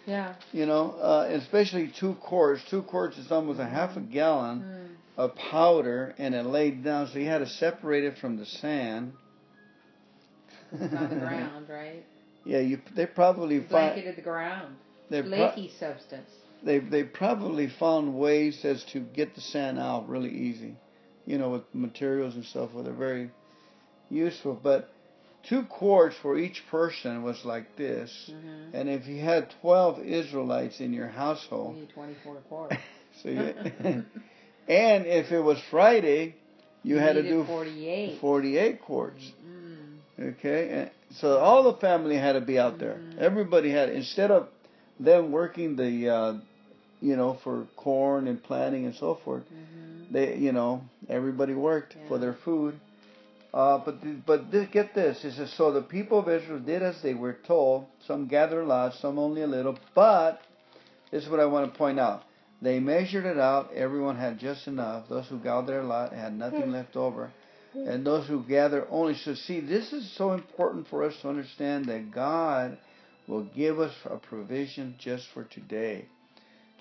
Yeah. 0.08 0.36
You 0.52 0.66
know, 0.66 0.92
uh, 0.94 1.28
especially 1.32 1.94
two 2.00 2.16
quarts. 2.16 2.64
Two 2.70 2.82
quarts 2.82 3.18
is 3.18 3.32
almost 3.32 3.60
a 3.60 3.66
half 3.68 3.96
a 3.98 4.02
gallon 4.02 4.62
Mm. 4.64 4.88
of 5.18 5.36
powder, 5.36 6.16
and 6.18 6.34
it 6.34 6.46
laid 6.46 6.84
down. 6.84 7.08
So 7.08 7.20
you 7.20 7.28
had 7.28 7.40
to 7.40 7.48
separate 7.50 8.04
it 8.04 8.18
from 8.18 8.38
the 8.38 8.46
sand. 8.46 9.14
It's 10.72 10.94
on 10.96 11.10
the 11.10 11.16
ground, 11.28 11.70
right? 11.70 12.04
Yeah, 12.46 12.60
you. 12.60 12.80
They 12.96 13.06
probably. 13.06 13.60
Blanketed 13.60 14.16
the 14.16 14.22
ground. 14.24 14.76
They, 15.12 15.22
pro- 15.22 15.30
Flaky 15.52 15.72
substance. 15.80 16.30
they 16.64 16.80
they 16.80 17.04
probably 17.04 17.68
found 17.68 18.16
ways 18.18 18.66
as 18.66 18.84
to 18.94 19.00
get 19.00 19.36
the 19.36 19.42
sand 19.42 19.78
out 19.80 20.10
really 20.10 20.32
easy. 20.32 20.76
You 21.26 21.38
know, 21.38 21.50
with 21.52 21.64
materials 21.74 22.34
and 22.36 22.44
stuff, 22.46 22.74
where 22.74 22.84
they're 22.84 22.94
very 22.94 23.30
useful. 24.10 24.60
But 24.62 24.90
two 25.48 25.64
quarts 25.64 26.16
for 26.22 26.38
each 26.38 26.64
person 26.72 27.24
was 27.24 27.44
like 27.46 27.76
this. 27.78 28.32
Mm-hmm. 28.34 28.76
And 28.76 28.90
if 28.90 29.06
you 29.08 29.20
had 29.22 29.54
twelve 29.62 30.00
Israelites 30.00 30.80
in 30.80 30.94
your 30.94 31.08
You 31.08 31.12
household, 31.12 31.76
need 31.76 31.90
24 31.94 32.36
quarts. 32.50 32.76
so 33.22 33.30
you, 33.30 33.40
and 34.68 35.06
if 35.06 35.32
it 35.32 35.42
was 35.42 35.60
Friday, 35.70 36.36
you, 36.84 36.98
had 36.98 37.14
to 37.14 37.24
do 37.24 37.44
48. 37.46 38.20
48 38.22 38.82
quarts. 38.82 39.32
Mm. 39.46 40.32
Okay, 40.34 40.70
and 40.70 40.92
so 41.20 41.38
all 41.38 41.64
the 41.72 41.78
family 41.80 42.16
had 42.18 42.34
to 42.34 42.42
be 42.42 42.58
out 42.60 42.80
there. 42.80 42.96
Mhm. 42.96 43.18
Everybody 43.20 43.70
had 43.72 43.90
instead 43.90 44.32
of 44.32 44.48
them 45.04 45.32
working 45.32 45.76
the, 45.76 46.10
uh, 46.10 46.34
you 47.00 47.16
know, 47.16 47.38
for 47.44 47.68
corn 47.76 48.28
and 48.28 48.42
planting 48.44 48.86
and 48.86 48.96
so 48.96 49.20
forth. 49.24 49.44
Mm-hmm. 49.44 50.14
They, 50.14 50.38
you 50.38 50.52
know, 50.52 50.82
everybody 51.10 51.54
worked 51.54 51.96
for 52.08 52.18
their 52.18 52.36
food. 52.46 52.80
Uh, 53.54 53.80
but 53.84 54.02
th- 54.02 54.18
but 54.26 54.50
get 54.72 54.96
this, 54.96 55.26
it 55.26 55.34
says 55.34 55.54
so 55.58 55.74
the 55.74 55.82
people 55.82 56.20
of 56.20 56.30
Israel 56.30 56.60
did 56.60 56.82
as 56.82 57.02
they 57.02 57.14
were 57.14 57.38
told. 57.46 57.86
Some 58.08 58.28
gathered 58.28 58.62
a 58.64 58.66
lot, 58.66 58.94
some 59.02 59.20
only 59.20 59.42
a 59.42 59.48
little. 59.48 59.78
But 59.94 60.40
this 61.12 61.24
is 61.24 61.30
what 61.30 61.42
I 61.42 61.46
want 61.46 61.72
to 61.72 61.78
point 61.78 62.00
out. 62.00 62.24
They 62.62 62.80
measured 62.80 63.26
it 63.26 63.38
out. 63.40 63.74
Everyone 63.74 64.16
had 64.18 64.40
just 64.40 64.68
enough. 64.68 65.10
Those 65.10 65.28
who 65.28 65.40
gathered 65.40 65.82
a 65.82 65.84
lot 65.84 66.14
had 66.14 66.34
nothing 66.34 66.72
left 66.72 66.96
over. 66.96 67.32
and 67.74 68.06
those 68.06 68.28
who 68.28 68.44
gather 68.44 68.86
only. 68.90 69.16
So, 69.16 69.34
see, 69.34 69.60
this 69.62 69.92
is 69.94 70.10
so 70.18 70.34
important 70.34 70.88
for 70.90 71.04
us 71.04 71.14
to 71.22 71.30
understand 71.30 71.86
that 71.86 72.12
God 72.14 72.78
will 73.32 73.44
give 73.56 73.80
us 73.80 73.94
a 74.06 74.18
provision 74.18 74.94
just 75.00 75.26
for 75.34 75.46
today, 75.46 76.06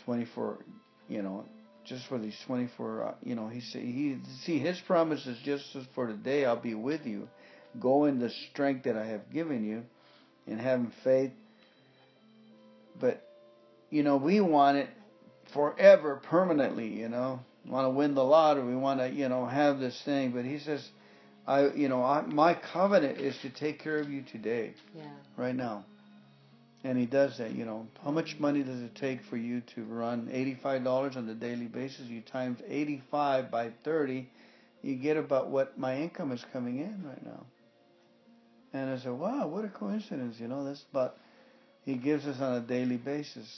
24, 0.05 0.59
you 1.09 1.22
know, 1.22 1.44
just 1.86 2.07
for 2.09 2.18
these 2.18 2.36
24, 2.46 3.05
uh, 3.07 3.14
you 3.22 3.36
know, 3.36 3.46
he 3.46 3.61
said, 3.61 3.80
he, 3.82 4.18
see, 4.44 4.59
his 4.59 4.78
promise 4.80 5.24
is 5.26 5.38
just 5.44 5.64
for 5.94 6.09
today, 6.09 6.44
I'll 6.44 6.61
be 6.61 6.74
with 6.74 7.07
you. 7.07 7.28
Go 7.78 8.07
in 8.07 8.18
the 8.18 8.30
strength 8.51 8.84
that 8.84 8.96
I 8.96 9.07
have 9.07 9.32
given 9.32 9.64
you 9.64 9.84
and 10.48 10.61
having 10.61 10.92
faith. 11.05 11.30
But, 13.01 13.22
you 13.90 14.03
know, 14.03 14.16
we 14.16 14.40
want 14.40 14.76
it 14.76 14.88
forever, 15.55 16.20
permanently, 16.28 16.88
you 16.88 17.09
know. 17.09 17.40
Want 17.64 17.86
to 17.86 17.90
win 17.90 18.14
the 18.16 18.24
lottery. 18.24 18.64
We 18.64 18.74
want 18.74 18.98
to, 19.01 19.09
you 19.09 19.28
know, 19.28 19.46
have 19.46 19.78
this 19.78 20.01
thing. 20.05 20.32
But 20.32 20.44
he 20.44 20.59
says, 20.59 20.86
I, 21.46 21.68
you 21.68 21.88
know, 21.88 22.03
I, 22.03 22.22
my 22.22 22.55
covenant 22.72 23.18
is 23.18 23.36
to 23.42 23.51
take 23.51 23.80
care 23.80 23.98
of 23.98 24.11
you 24.11 24.22
today, 24.32 24.74
Yeah. 24.96 25.05
right 25.36 25.55
now. 25.55 25.84
And 26.83 26.97
he 26.97 27.05
does 27.05 27.37
that, 27.39 27.53
you 27.53 27.66
know. 27.66 27.87
How 28.03 28.11
much 28.11 28.37
money 28.39 28.62
does 28.62 28.81
it 28.81 28.95
take 28.95 29.22
for 29.24 29.37
you 29.37 29.61
to 29.74 29.85
run 29.85 30.28
$85 30.33 31.16
on 31.16 31.28
a 31.28 31.35
daily 31.35 31.66
basis? 31.66 32.07
You 32.07 32.22
times 32.22 32.59
85 32.66 33.51
by 33.51 33.70
30, 33.85 34.26
you 34.83 34.97
get 34.97 35.18
about 35.18 35.51
what 35.51 35.78
my 35.78 35.99
income 35.99 36.33
is 36.33 36.43
coming 36.55 36.78
in 36.78 37.05
right 37.07 37.22
now. 37.24 37.45
And 38.72 38.89
I 38.91 38.99
said, 38.99 39.12
wow, 39.12 39.47
what 39.49 39.64
a 39.64 39.68
coincidence, 39.68 40.37
you 40.39 40.49
know. 40.49 40.64
That's 40.64 40.83
about, 40.91 41.16
he 41.85 41.97
gives 41.97 42.24
us 42.26 42.41
on 42.41 42.55
a 42.55 42.61
daily 42.61 42.97
basis 42.97 43.49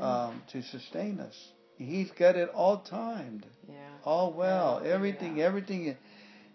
um, 0.00 0.42
to 0.52 0.62
sustain 0.62 1.20
us. 1.20 1.34
He's 1.76 2.10
got 2.12 2.34
it 2.36 2.48
all 2.50 2.78
timed, 2.78 3.46
Yeah. 3.68 3.74
all 4.04 4.32
well, 4.32 4.78
figured 4.78 4.94
everything, 4.94 5.32
out. 5.34 5.46
everything. 5.46 5.96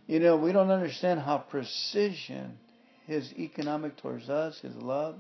You 0.07 0.20
know, 0.20 0.36
we 0.38 0.51
don't 0.51 0.72
understand 0.72 1.20
how 1.22 1.38
precision 1.38 2.57
his 3.05 3.32
economic 3.34 3.97
towards 3.97 4.28
us, 4.30 4.59
his 4.59 4.76
love, 4.76 5.15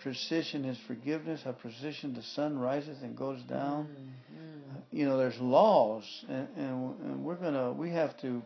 precision 0.00 0.64
his 0.64 0.78
forgiveness, 0.86 1.42
how 1.44 1.52
precision 1.52 2.14
the 2.14 2.22
sun 2.22 2.58
rises 2.58 3.02
and 3.02 3.16
goes 3.16 3.40
down. 3.42 3.88
Mm, 3.88 4.82
You 4.90 5.04
know, 5.06 5.16
there's 5.18 5.38
laws, 5.38 6.04
and, 6.28 6.48
and, 6.56 7.00
and 7.00 7.24
we're 7.24 7.36
gonna, 7.36 7.72
we 7.72 7.90
have 7.90 8.16
to 8.22 8.42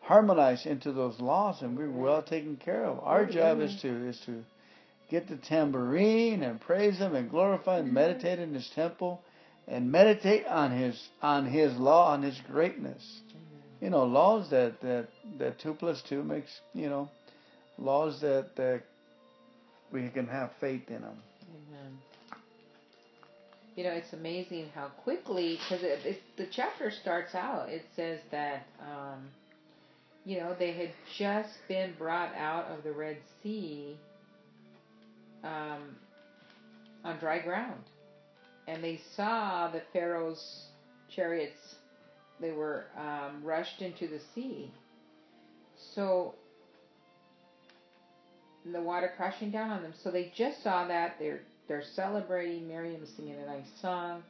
harmonize 0.00 0.66
into 0.66 0.92
those 0.92 1.18
laws, 1.20 1.62
and 1.62 1.76
we're 1.76 1.90
well 1.90 2.22
taken 2.22 2.56
care 2.56 2.84
of. 2.84 2.98
Our 3.02 3.24
job 3.26 3.60
is 3.60 3.74
to 3.82 4.08
is 4.08 4.20
to 4.26 4.42
get 5.10 5.28
the 5.28 5.36
tambourine 5.36 6.42
and 6.42 6.60
praise 6.60 6.98
him 6.98 7.14
and 7.14 7.30
glorify 7.30 7.78
and 7.78 7.92
meditate 7.92 8.38
in 8.38 8.54
his 8.54 8.68
temple 8.74 9.22
and 9.66 9.90
meditate 9.90 10.46
on 10.46 10.70
his 10.76 11.00
on 11.22 11.46
his 11.46 11.76
law 11.78 12.12
on 12.12 12.22
his 12.22 12.38
greatness. 12.50 13.02
You 13.80 13.90
know 13.90 14.04
laws 14.04 14.50
that 14.50 14.80
that 14.82 15.08
that 15.38 15.58
two 15.58 15.74
plus 15.74 16.02
two 16.08 16.22
makes 16.22 16.50
you 16.74 16.88
know 16.88 17.08
laws 17.78 18.20
that 18.20 18.56
that 18.56 18.82
we 19.92 20.08
can 20.08 20.26
have 20.26 20.50
faith 20.60 20.88
in 20.88 21.02
them 21.02 21.16
Amen. 21.54 21.98
You 23.76 23.84
know, 23.84 23.90
it's 23.90 24.12
amazing 24.12 24.70
how 24.74 24.88
quickly, 25.02 25.58
because 25.58 25.82
it, 25.82 26.04
it, 26.04 26.22
the 26.36 26.46
chapter 26.50 26.90
starts 26.90 27.34
out, 27.34 27.68
it 27.68 27.82
says 27.96 28.20
that, 28.30 28.66
um, 28.80 29.28
you 30.24 30.38
know, 30.38 30.54
they 30.58 30.72
had 30.72 30.90
just 31.18 31.50
been 31.68 31.92
brought 31.98 32.34
out 32.34 32.66
of 32.66 32.84
the 32.84 32.92
Red 32.92 33.18
Sea 33.42 33.96
um, 35.42 35.96
on 37.04 37.18
dry 37.18 37.40
ground. 37.40 37.80
And 38.68 38.82
they 38.82 39.00
saw 39.16 39.70
the 39.70 39.82
Pharaoh's 39.92 40.66
chariots, 41.14 41.58
they 42.40 42.52
were 42.52 42.84
um, 42.96 43.42
rushed 43.42 43.82
into 43.82 44.06
the 44.06 44.20
sea. 44.34 44.72
So, 45.94 46.34
the 48.72 48.80
water 48.80 49.12
crashing 49.16 49.50
down 49.50 49.70
on 49.70 49.82
them. 49.82 49.94
So 50.02 50.10
they 50.10 50.32
just 50.36 50.62
saw 50.62 50.86
that. 50.86 51.16
They're 51.18 51.40
they're 51.68 51.82
celebrating. 51.94 52.68
Miriam 52.68 53.06
singing 53.16 53.36
a 53.38 53.46
nice 53.46 53.68
song. 53.80 54.22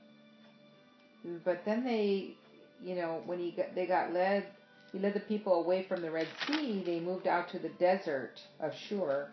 But 1.45 1.65
then 1.65 1.85
they, 1.85 2.35
you 2.83 2.95
know, 2.95 3.23
when 3.27 3.39
he 3.39 3.53
got, 3.53 3.75
they 3.75 3.87
got 3.87 4.13
led, 4.13 4.47
he 4.93 4.99
led 4.99 5.15
the 5.15 5.21
people 5.21 5.55
away 5.55 5.83
from 5.89 6.03
the 6.03 6.11
Red 6.11 6.29
Sea. 6.47 6.83
They 6.85 7.01
moved 7.01 7.27
out 7.27 7.49
to 7.51 7.59
the 7.59 7.71
desert 7.71 8.41
of 8.61 8.73
Shur, 8.75 9.29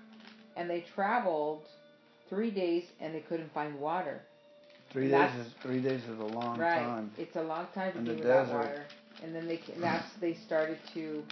and 0.55 0.69
they 0.69 0.81
traveled 0.95 1.61
three 2.29 2.51
days 2.51 2.83
and 3.01 3.13
they 3.13 3.19
couldn't 3.19 3.51
find 3.53 3.79
water. 3.79 4.21
three 4.91 5.09
days 5.09 5.31
is 5.35 5.53
three 5.61 5.81
days 5.81 6.01
is 6.05 6.19
a 6.19 6.23
long 6.23 6.57
right. 6.57 6.79
time 6.79 7.11
It's 7.17 7.35
a 7.35 7.41
long 7.41 7.67
time 7.73 7.93
to 7.93 7.99
In 7.99 8.05
be 8.05 8.11
the 8.11 8.15
without 8.15 8.45
desert. 8.45 8.57
water. 8.57 8.85
And 9.23 9.35
then 9.35 9.47
they 9.47 9.59
that's 9.79 10.05
they 10.21 10.33
started 10.33 10.77
to 10.93 11.23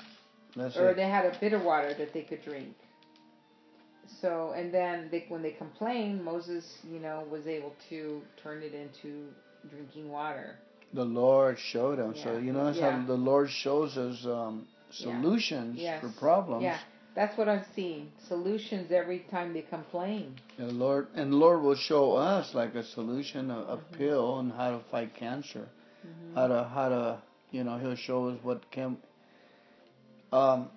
That's 0.55 0.75
or 0.77 0.91
it. 0.91 0.95
they 0.95 1.07
had 1.07 1.25
a 1.25 1.37
bitter 1.39 1.59
water 1.59 1.93
that 1.97 2.13
they 2.13 2.23
could 2.23 2.43
drink. 2.43 2.75
So 4.21 4.53
and 4.55 4.73
then 4.73 5.07
they, 5.11 5.25
when 5.29 5.41
they 5.41 5.51
complained, 5.51 6.23
Moses, 6.23 6.65
you 6.91 6.99
know, 6.99 7.23
was 7.31 7.47
able 7.47 7.73
to 7.89 8.21
turn 8.43 8.61
it 8.63 8.73
into 8.73 9.27
drinking 9.69 10.09
water. 10.09 10.55
the 10.93 11.03
lord 11.03 11.57
showed 11.59 11.99
them 11.99 12.15
so 12.15 12.37
you 12.37 12.51
know 12.53 12.63
that's 12.65 12.77
Yeah. 12.79 12.99
how 13.01 13.05
the 13.05 13.13
lord 13.31 13.49
shows 13.49 13.97
us 13.97 14.25
um 14.25 14.65
solutions 14.89 15.75
Yes. 15.77 16.01
for 16.01 16.09
problems 16.19 16.63
Yeah, 16.63 16.79
that's 17.13 17.37
what 17.37 17.47
I'm 17.49 17.65
seeing. 17.75 18.03
Solutions 18.27 18.91
every 18.91 19.19
time 19.29 19.53
they 19.53 19.61
complain. 19.63 20.25
The 20.57 20.71
Lord 20.85 21.07
and 21.15 21.31
the 21.33 21.35
Lord 21.45 21.61
will 21.61 21.75
show 21.91 22.13
us 22.15 22.55
like 22.55 22.73
a 22.75 22.83
solution, 22.83 23.51
a, 23.51 23.59
a 23.75 23.77
Mhm. 23.77 23.91
pill 23.97 24.25
on 24.39 24.45
how 24.59 24.69
to 24.77 24.79
fight 24.91 25.11
cancer, 25.15 25.65
Mhm. 26.07 26.33
how 26.37 26.47
to 26.53 26.59
how 26.75 26.87
to 26.95 27.03
you 27.51 27.63
know 27.65 27.77
He'll 27.81 27.95
show 28.09 28.19
us 28.29 28.37
what 28.47 28.59
can. 28.71 28.97
Um, 30.31 30.69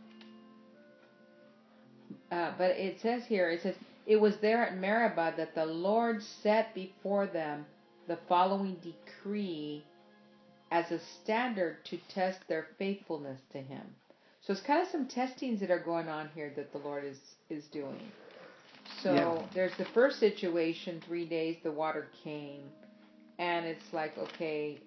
Uh, 2.32 2.52
but 2.58 2.72
it 2.72 3.00
says 3.02 3.26
here, 3.26 3.50
it 3.50 3.62
says, 3.62 3.76
it 4.06 4.16
was 4.16 4.38
there 4.38 4.64
at 4.64 4.78
Meribah 4.78 5.34
that 5.36 5.54
the 5.54 5.66
Lord 5.66 6.22
set 6.22 6.74
before 6.74 7.28
them 7.28 7.66
the 8.08 8.18
following 8.28 8.76
decree 8.82 9.84
as 10.72 10.90
a 10.92 10.98
standard 10.98 11.84
to 11.86 11.98
test 12.08 12.48
their 12.48 12.66
faithfulness 12.78 13.40
to 13.52 13.58
Him. 13.58 13.96
So 14.40 14.52
it's 14.54 14.62
kind 14.62 14.82
of 14.82 14.88
some 14.88 15.06
testings 15.06 15.60
that 15.60 15.70
are 15.70 15.78
going 15.78 16.08
on 16.08 16.30
here 16.34 16.52
that 16.56 16.72
the 16.72 16.78
Lord 16.78 17.04
is 17.04 17.18
is 17.50 17.68
doing. 17.68 18.12
So 19.02 19.14
Yeah. 19.14 19.42
there's 19.54 19.76
the 19.76 19.84
first 19.84 20.18
situation, 20.18 21.00
three 21.06 21.26
days 21.26 21.58
the 21.62 21.72
water 21.72 22.08
came, 22.24 22.72
and 23.38 23.66
it's 23.66 23.92
like 23.92 24.18
okay, 24.18 24.80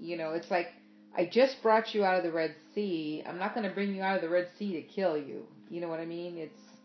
you 0.00 0.16
know, 0.16 0.32
it's 0.32 0.50
like 0.50 0.72
I 1.16 1.26
just 1.26 1.62
brought 1.62 1.94
you 1.94 2.04
out 2.04 2.18
of 2.18 2.24
the 2.24 2.32
Red 2.32 2.56
Sea. 2.74 3.22
I'm 3.26 3.38
not 3.38 3.54
going 3.54 3.68
to 3.68 3.74
bring 3.74 3.94
you 3.94 4.02
out 4.02 4.16
of 4.16 4.22
the 4.22 4.28
Red 4.30 4.48
Sea 4.58 4.74
to 4.74 4.82
kill 4.82 5.16
you. 5.16 5.46
You 5.70 5.80
know 5.80 5.88
what 5.88 6.00
I 6.00 6.06
mean? 6.06 6.38
It's 6.38 6.58
it, 6.60 6.75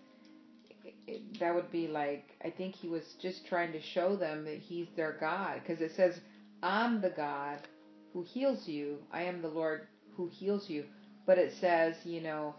that 1.40 1.54
would 1.54 1.72
be 1.72 1.88
like 1.88 2.38
I 2.44 2.50
think 2.50 2.76
he 2.76 2.88
was 2.88 3.16
just 3.22 3.46
trying 3.46 3.72
to 3.74 3.82
show 3.82 4.16
them 4.16 4.46
that 4.46 4.58
he's 4.58 4.88
their 4.96 5.18
God 5.20 5.62
because 5.62 5.82
it 5.82 5.96
says 5.96 6.20
I'm 6.64 7.02
the 7.02 7.10
God 7.10 7.60
who 8.14 8.24
heals 8.24 8.68
you. 8.68 8.98
I 9.12 9.24
am 9.24 9.42
the 9.42 9.48
Lord 9.48 9.88
who 10.16 10.28
heals 10.28 10.70
you. 10.70 10.86
But 11.26 11.38
it 11.38 11.54
says, 11.60 11.96
you 12.04 12.22
know, 12.22 12.56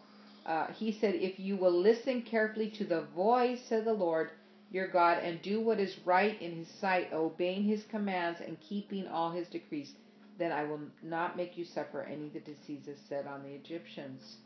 uh, 0.46 0.66
he 0.68 0.92
said, 0.92 1.14
if 1.14 1.38
you 1.38 1.56
will 1.56 1.72
listen 1.72 2.22
carefully 2.22 2.70
to 2.70 2.84
the 2.84 3.02
voice 3.14 3.70
of 3.70 3.84
the 3.84 3.92
Lord 3.92 4.30
your 4.70 4.88
God 4.88 5.18
and 5.22 5.42
do 5.42 5.60
what 5.60 5.78
is 5.78 5.98
right 6.04 6.40
in 6.40 6.56
his 6.56 6.68
sight, 6.80 7.12
obeying 7.12 7.64
his 7.64 7.84
commands 7.84 8.40
and 8.40 8.58
keeping 8.60 9.06
all 9.06 9.30
his 9.30 9.48
decrees, 9.48 9.92
then 10.38 10.50
I 10.50 10.64
will 10.64 10.80
not 11.02 11.36
make 11.36 11.58
you 11.58 11.64
suffer 11.64 12.02
any 12.02 12.28
of 12.28 12.32
the 12.32 12.40
diseases 12.40 12.98
set 13.08 13.26
on 13.26 13.42
the 13.42 13.50
Egyptians. 13.50 14.38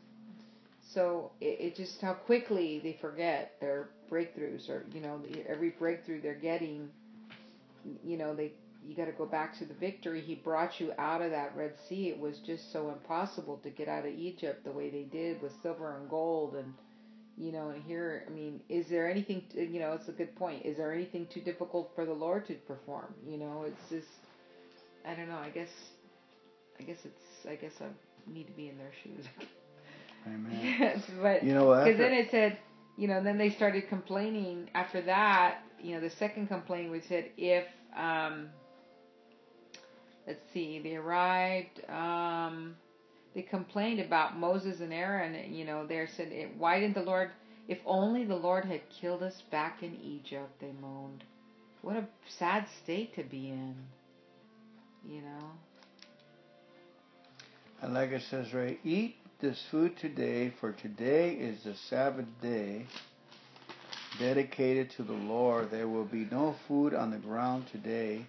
So 0.93 1.31
it, 1.41 1.57
it 1.59 1.75
just 1.75 2.01
how 2.01 2.13
quickly 2.13 2.79
they 2.79 2.97
forget 2.99 3.55
their 3.59 3.89
breakthroughs, 4.09 4.69
or 4.69 4.85
you 4.93 5.01
know, 5.01 5.21
every 5.47 5.69
breakthrough 5.69 6.21
they're 6.21 6.33
getting. 6.33 6.89
You 8.03 8.17
know, 8.17 8.33
they 8.33 8.53
you 8.85 8.95
got 8.95 9.05
to 9.05 9.11
go 9.11 9.25
back 9.25 9.57
to 9.59 9.65
the 9.65 9.73
victory. 9.73 10.21
He 10.21 10.35
brought 10.35 10.79
you 10.79 10.93
out 10.97 11.21
of 11.21 11.31
that 11.31 11.55
Red 11.55 11.73
Sea. 11.87 12.09
It 12.09 12.19
was 12.19 12.39
just 12.39 12.71
so 12.71 12.89
impossible 12.89 13.57
to 13.63 13.69
get 13.69 13.87
out 13.89 14.05
of 14.05 14.13
Egypt 14.13 14.63
the 14.63 14.71
way 14.71 14.89
they 14.89 15.03
did 15.03 15.41
with 15.41 15.51
silver 15.61 15.97
and 15.97 16.09
gold, 16.09 16.55
and 16.55 16.73
you 17.37 17.51
know, 17.51 17.69
and 17.69 17.83
here, 17.83 18.23
I 18.25 18.31
mean, 18.31 18.61
is 18.69 18.87
there 18.89 19.09
anything? 19.09 19.43
To, 19.53 19.65
you 19.65 19.79
know, 19.79 19.91
it's 19.93 20.07
a 20.07 20.13
good 20.13 20.35
point. 20.35 20.65
Is 20.65 20.77
there 20.77 20.93
anything 20.93 21.27
too 21.27 21.41
difficult 21.41 21.91
for 21.95 22.05
the 22.05 22.13
Lord 22.13 22.47
to 22.47 22.53
perform? 22.55 23.13
You 23.27 23.37
know, 23.37 23.65
it's 23.67 23.89
just, 23.89 24.07
I 25.05 25.13
don't 25.15 25.29
know. 25.29 25.37
I 25.37 25.49
guess, 25.49 25.69
I 26.79 26.83
guess 26.83 26.97
it's, 27.03 27.45
I 27.47 27.55
guess 27.55 27.73
I 27.81 27.87
need 28.31 28.47
to 28.47 28.53
be 28.53 28.69
in 28.69 28.77
their 28.77 28.91
shoes. 29.03 29.25
Amen. 30.25 30.75
Yes, 30.79 31.01
but 31.21 31.43
You 31.43 31.53
know, 31.53 31.73
because 31.75 31.97
then 31.97 32.13
it 32.13 32.29
said, 32.31 32.57
you 32.97 33.07
know, 33.07 33.23
then 33.23 33.37
they 33.37 33.49
started 33.51 33.87
complaining. 33.87 34.69
After 34.73 35.01
that, 35.03 35.59
you 35.81 35.93
know, 35.93 36.01
the 36.01 36.09
second 36.09 36.47
complaint 36.47 36.91
was 36.91 37.03
said 37.07 37.29
if, 37.37 37.65
um, 37.95 38.49
let's 40.25 40.41
see, 40.53 40.79
they 40.79 40.95
arrived. 40.95 41.81
Um, 41.89 42.75
they 43.35 43.41
complained 43.43 43.99
about 43.99 44.37
Moses 44.37 44.79
and 44.81 44.93
Aaron. 44.93 45.53
You 45.53 45.65
know, 45.65 45.85
they 45.85 46.05
said, 46.15 46.31
why 46.57 46.79
didn't 46.79 46.95
the 46.95 47.03
Lord? 47.03 47.31
If 47.67 47.79
only 47.85 48.25
the 48.25 48.35
Lord 48.35 48.65
had 48.65 48.81
killed 48.89 49.21
us 49.23 49.43
back 49.51 49.83
in 49.83 49.95
Egypt, 50.01 50.49
they 50.59 50.71
moaned. 50.81 51.23
What 51.81 51.97
a 51.97 52.07
sad 52.27 52.65
state 52.83 53.15
to 53.15 53.23
be 53.23 53.49
in. 53.49 53.75
You 55.07 55.21
know. 55.21 55.51
and 57.81 57.93
like 57.93 58.11
it 58.11 58.23
says, 58.23 58.53
right, 58.53 58.79
eat 58.83 59.17
this 59.39 59.61
food 59.69 59.95
today, 59.97 60.51
for 60.59 60.71
today 60.71 61.31
is 61.33 61.63
the 61.63 61.75
Sabbath 61.89 62.25
day 62.41 62.85
dedicated 64.19 64.89
to 64.97 65.03
the 65.03 65.13
Lord. 65.13 65.69
There 65.69 65.87
will 65.87 66.05
be 66.05 66.27
no 66.31 66.55
food 66.67 66.93
on 66.93 67.11
the 67.11 67.17
ground 67.17 67.65
today. 67.71 68.25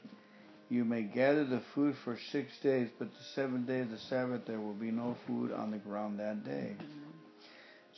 You 0.69 0.85
may 0.85 1.03
gather 1.03 1.45
the 1.47 1.63
food 1.75 1.95
for 2.05 2.19
six 2.31 2.53
days, 2.63 2.91
but 2.99 3.09
the 3.11 3.25
seventh 3.35 3.67
day 3.67 3.81
of 3.81 3.91
the 3.91 3.99
Sabbath 3.99 4.43
there 4.47 4.61
will 4.61 4.75
be 4.75 4.91
no 4.91 5.17
food 5.27 5.51
on 5.51 5.71
the 5.71 5.79
ground 5.79 6.21
that 6.21 6.45
day. 6.45 6.77
Mm-hmm. 6.79 6.85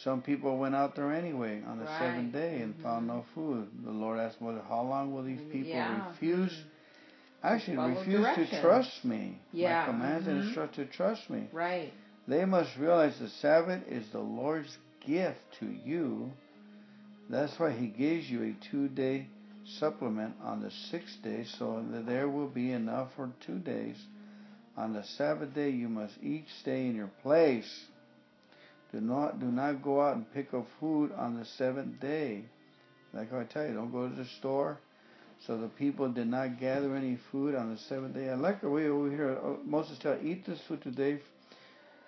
Some 0.04 0.22
people 0.22 0.56
went 0.56 0.76
out 0.76 0.94
there 0.94 1.12
anyway 1.12 1.62
on 1.66 1.78
the 1.78 1.84
Right. 1.84 1.98
seventh 1.98 2.32
day 2.32 2.62
and 2.62 2.74
Mhm. 2.78 2.82
found 2.82 3.06
no 3.08 3.24
food. 3.34 3.68
The 3.84 3.90
Lord 3.90 4.20
asked, 4.20 4.40
"Well, 4.40 4.62
how 4.68 4.82
long 4.82 5.12
will 5.12 5.24
these 5.24 5.42
people 5.50 5.70
Yeah. 5.72 6.06
refuse? 6.06 6.64
Actually, 7.42 7.76
refuse 7.96 8.26
to 8.36 8.61
trust 8.61 9.04
me. 9.04 9.40
Yeah. 9.52 9.80
My 9.80 9.86
commands 9.86 10.28
and 10.28 10.40
Mhm. 10.40 10.44
instruct 10.44 10.74
to 10.76 10.84
trust 10.86 11.28
me. 11.28 11.48
Right. 11.52 11.92
They 12.29 12.45
must 12.45 12.77
realize 12.77 13.18
the 13.18 13.29
Sabbath 13.29 13.83
is 13.89 14.09
the 14.11 14.21
Lord's 14.21 14.77
gift 15.07 15.41
to 15.61 15.66
you. 15.66 16.33
That's 17.29 17.59
why 17.59 17.73
He 17.73 17.87
gives 17.87 18.31
you 18.31 18.43
a 18.43 18.71
two-day 18.71 19.27
supplement 19.79 20.35
on 20.43 20.62
the 20.62 20.71
sixth 20.91 21.23
day, 21.23 21.45
so 21.59 21.85
that 21.93 22.07
there 22.07 22.29
will 22.29 22.49
be 22.49 22.73
enough 22.73 23.09
for 23.14 23.31
two 23.47 23.59
days. 23.59 23.97
On 24.77 24.93
the 24.93 25.05
Sabbath 25.05 25.55
day, 25.55 25.71
you 25.71 25.89
must 25.89 26.14
each 26.23 26.49
stay 26.61 26.87
in 26.87 26.97
your 26.97 27.11
place. 27.23 27.87
Do 28.93 29.01
not 29.01 29.39
do 29.39 29.47
not 29.47 29.83
go 29.83 30.01
out 30.01 30.16
and 30.16 30.33
pick 30.33 30.53
up 30.53 30.66
food 30.81 31.12
on 31.12 31.39
the 31.39 31.45
seventh 31.45 32.01
day. 32.01 32.45
Like 33.12 33.33
I 33.33 33.45
tell 33.45 33.66
you, 33.66 33.75
don't 33.75 33.93
go 33.93 34.09
to 34.09 34.14
the 34.14 34.25
store. 34.39 34.79
So 35.47 35.57
the 35.57 35.68
people 35.68 36.09
did 36.11 36.27
not 36.27 36.61
gather 36.61 36.95
any 36.95 37.18
food 37.31 37.55
on 37.55 37.73
the 37.73 37.79
seventh 37.79 38.14
day. 38.14 38.29
I 38.29 38.35
like 38.35 38.61
the 38.61 38.68
way 38.68 38.89
over 38.89 39.11
here 39.11 39.39
uh, 39.43 39.55
Moses 39.64 39.99
tell, 39.99 40.18
eat 40.23 40.45
this 40.45 40.61
food 40.68 40.83
today. 40.83 41.21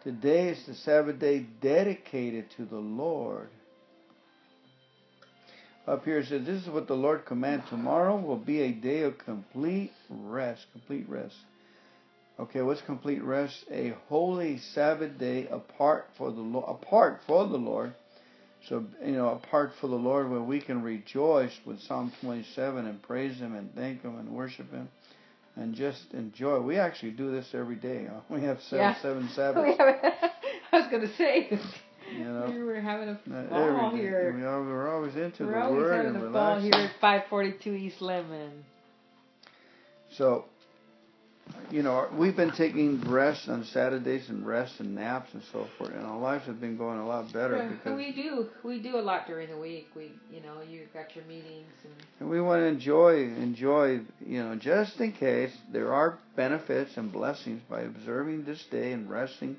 Today 0.03 0.49
is 0.49 0.67
the 0.67 0.75
Sabbath 0.75 1.21
day 1.21 1.47
dedicated 1.61 2.47
to 2.57 2.65
the 2.65 2.79
Lord. 2.79 3.49
Up 5.87 6.05
here 6.05 6.19
it 6.19 6.27
says, 6.27 6.45
this 6.45 6.63
is 6.63 6.69
what 6.69 6.89
the 6.89 6.95
Lord 6.95 7.25
commands. 7.25 7.69
Tomorrow 7.69 8.21
will 8.21 8.37
be 8.37 8.63
a 8.63 8.73
day 8.73 9.03
of 9.03 9.19
complete 9.19 9.93
rest. 10.11 10.67
Complete 10.73 11.09
rest. 11.09 11.37
Okay, 12.41 12.63
what's 12.63 12.81
complete 12.83 13.23
rest? 13.23 13.65
A 13.71 13.95
holy 14.09 14.59
Sabbath 14.59 15.19
day 15.19 15.47
apart 15.49 16.09
for 16.19 16.33
the 16.33 16.41
Lord, 16.41 16.65
apart 16.69 17.21
for 17.27 17.47
the 17.47 17.57
Lord. 17.57 17.95
So 18.69 18.85
you 19.05 19.13
know, 19.13 19.29
apart 19.29 19.73
for 19.81 19.87
the 19.89 19.97
Lord, 19.97 20.31
where 20.31 20.41
we 20.41 20.61
can 20.61 20.83
rejoice 20.83 21.53
with 21.65 21.81
Psalm 21.83 22.13
27 22.21 22.87
and 22.87 23.03
praise 23.03 23.39
Him 23.39 23.55
and 23.55 23.75
thank 23.75 24.03
Him 24.03 24.19
and 24.19 24.31
worship 24.31 24.73
Him, 24.73 24.89
and 25.57 25.75
just 25.75 26.13
enjoy. 26.15 26.61
We 26.61 26.79
actually 26.79 27.13
do 27.13 27.31
this 27.31 27.47
every 27.55 27.77
day. 27.77 28.09
We 28.31 28.43
have 28.43 28.59
seven 28.63 28.79
Yeah. 28.79 29.03
seven 29.03 29.29
Sabbaths. 29.35 29.79
I 30.73 30.79
was 30.79 30.89
going 30.91 31.03
to 31.07 31.15
say, 31.17 31.51
You 32.17 32.25
know, 32.25 32.47
we 32.51 32.63
were 32.63 32.81
having 32.81 33.09
a 33.11 33.21
ball 33.51 33.91
here. 33.95 34.35
We 34.37 34.43
are, 34.45 34.63
we're 34.63 34.95
always 34.95 35.15
into 35.17 35.45
We're 35.45 35.53
the 35.53 35.63
always 35.65 35.83
Word 35.83 35.93
having 36.07 36.15
and 36.17 36.25
a 36.25 36.31
ball 36.31 36.57
relaxing. 36.57 36.73
here 36.73 36.85
at 36.89 37.01
542 37.01 37.71
East 37.75 38.01
Lemon. 38.03 38.65
So, 40.17 40.47
you 41.71 41.83
know, 41.83 42.09
we've 42.17 42.37
been 42.37 42.53
taking 42.53 43.01
rest 43.03 43.49
on 43.49 43.65
Saturdays 43.65 44.29
and 44.29 44.47
rest 44.47 44.81
and 44.81 44.95
naps 44.95 45.33
and 45.33 45.43
so 45.53 45.67
forth, 45.79 45.93
and 45.93 46.05
our 46.05 46.19
lives 46.19 46.47
have 46.47 46.61
been 46.61 46.77
going 46.77 46.99
a 46.99 47.07
lot 47.07 47.33
better 47.33 47.57
Yeah, 47.57 47.69
because 47.69 47.97
we 47.97 48.13
do. 48.13 48.49
We 48.63 48.81
do 48.83 48.97
a 48.97 49.01
lot 49.01 49.27
during 49.27 49.49
the 49.49 49.57
week. 49.57 49.89
We, 49.97 50.13
you 50.31 50.41
know, 50.43 50.61
you've 50.67 50.93
got 50.93 51.15
your 51.15 51.25
meetings 51.25 51.71
and 51.85 51.93
And 52.21 52.31
we 52.31 52.41
want 52.41 52.61
to 52.61 52.67
enjoy, 52.67 53.23
enjoy, 53.25 54.01
you 54.21 54.43
know, 54.43 54.57
just 54.57 55.01
in 55.01 55.13
case 55.13 55.53
there 55.73 55.93
are 55.93 56.19
benefits 56.37 56.97
and 56.97 57.13
blessings 57.13 57.63
by 57.69 57.83
observing 57.83 58.45
this 58.45 58.65
day 58.71 58.93
and 58.93 59.11
resting. 59.11 59.57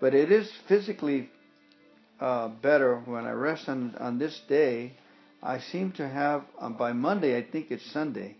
But 0.00 0.14
it 0.14 0.30
is 0.30 0.50
physically 0.68 1.30
uh, 2.20 2.48
better 2.48 2.96
when 3.04 3.26
I 3.26 3.32
rest 3.32 3.68
on 3.68 3.94
on 3.98 4.18
this 4.18 4.40
day. 4.48 4.92
I 5.42 5.60
seem 5.60 5.92
to 5.92 6.08
have 6.08 6.44
um, 6.58 6.74
by 6.76 6.92
Monday. 6.92 7.36
I 7.36 7.42
think 7.42 7.70
it's 7.70 7.84
Sunday. 7.92 8.36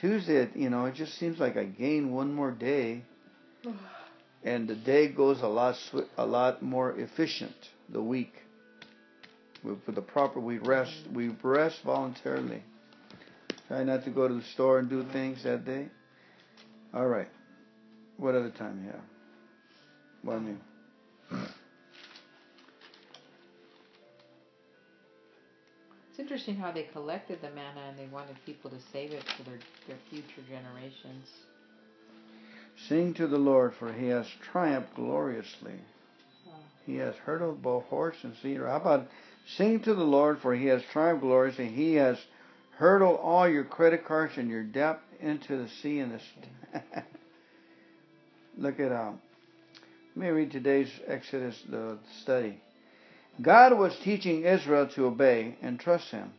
Tuesday, 0.00 0.48
you 0.54 0.70
know, 0.70 0.86
it 0.86 0.94
just 0.94 1.18
seems 1.18 1.38
like 1.38 1.56
I 1.56 1.64
gain 1.64 2.12
one 2.12 2.32
more 2.32 2.50
day, 2.50 3.02
and 4.44 4.68
the 4.68 4.74
day 4.74 5.08
goes 5.08 5.42
a 5.42 5.48
lot 5.48 5.76
swi- 5.92 6.08
a 6.16 6.26
lot 6.26 6.62
more 6.62 6.92
efficient. 6.98 7.54
The 7.88 8.02
week. 8.02 8.32
We 9.62 9.74
put 9.74 9.94
the 9.94 10.02
proper. 10.02 10.40
We 10.40 10.58
rest. 10.58 10.92
Mm. 11.08 11.12
We 11.12 11.28
rest 11.42 11.82
voluntarily. 11.84 12.62
Try 13.68 13.84
not 13.84 14.04
to 14.04 14.10
go 14.10 14.28
to 14.28 14.34
the 14.34 14.42
store 14.54 14.78
and 14.78 14.88
do 14.88 15.04
things 15.12 15.42
that 15.44 15.64
day. 15.64 15.88
All 16.94 17.06
right. 17.06 17.28
What 18.16 18.34
other 18.34 18.50
time 18.50 18.82
you 18.84 18.90
have? 18.90 19.00
What 20.22 20.44
do 20.44 20.56
interesting 26.32 26.56
how 26.56 26.72
they 26.72 26.84
collected 26.84 27.38
the 27.42 27.50
manna 27.50 27.82
and 27.90 27.98
they 27.98 28.10
wanted 28.10 28.34
people 28.46 28.70
to 28.70 28.78
save 28.90 29.12
it 29.12 29.22
for 29.36 29.42
their, 29.42 29.58
their 29.86 29.98
future 30.08 30.40
generations. 30.48 31.28
Sing 32.88 33.12
to 33.12 33.26
the 33.26 33.36
Lord, 33.36 33.74
for 33.78 33.92
He 33.92 34.06
has 34.06 34.26
triumphed 34.50 34.94
gloriously. 34.94 35.74
He 36.86 36.96
has 36.96 37.14
hurdled 37.16 37.60
both 37.60 37.84
horse 37.84 38.16
and 38.22 38.34
cedar. 38.42 38.66
How 38.66 38.76
about 38.76 39.08
sing 39.58 39.80
to 39.80 39.92
the 39.92 40.04
Lord, 40.04 40.40
for 40.40 40.54
He 40.54 40.68
has 40.68 40.82
triumphed 40.90 41.20
gloriously. 41.20 41.68
He 41.68 41.96
has 41.96 42.16
hurdled 42.78 43.20
all 43.20 43.46
your 43.46 43.64
credit 43.64 44.06
cards 44.06 44.38
and 44.38 44.48
your 44.48 44.62
debt 44.62 45.00
into 45.20 45.58
the 45.58 45.68
sea 45.82 45.98
and 45.98 46.18
the. 46.72 46.80
Look 48.56 48.80
at 48.80 48.90
um. 48.90 49.20
Let 50.16 50.24
me 50.24 50.30
read 50.30 50.50
today's 50.50 50.90
Exodus 51.06 51.62
the 51.68 51.98
study. 52.22 52.58
God 53.40 53.78
was 53.78 53.96
teaching 54.04 54.44
Israel 54.44 54.88
to 54.88 55.06
obey 55.06 55.56
and 55.62 55.80
trust 55.80 56.10
Him. 56.10 56.32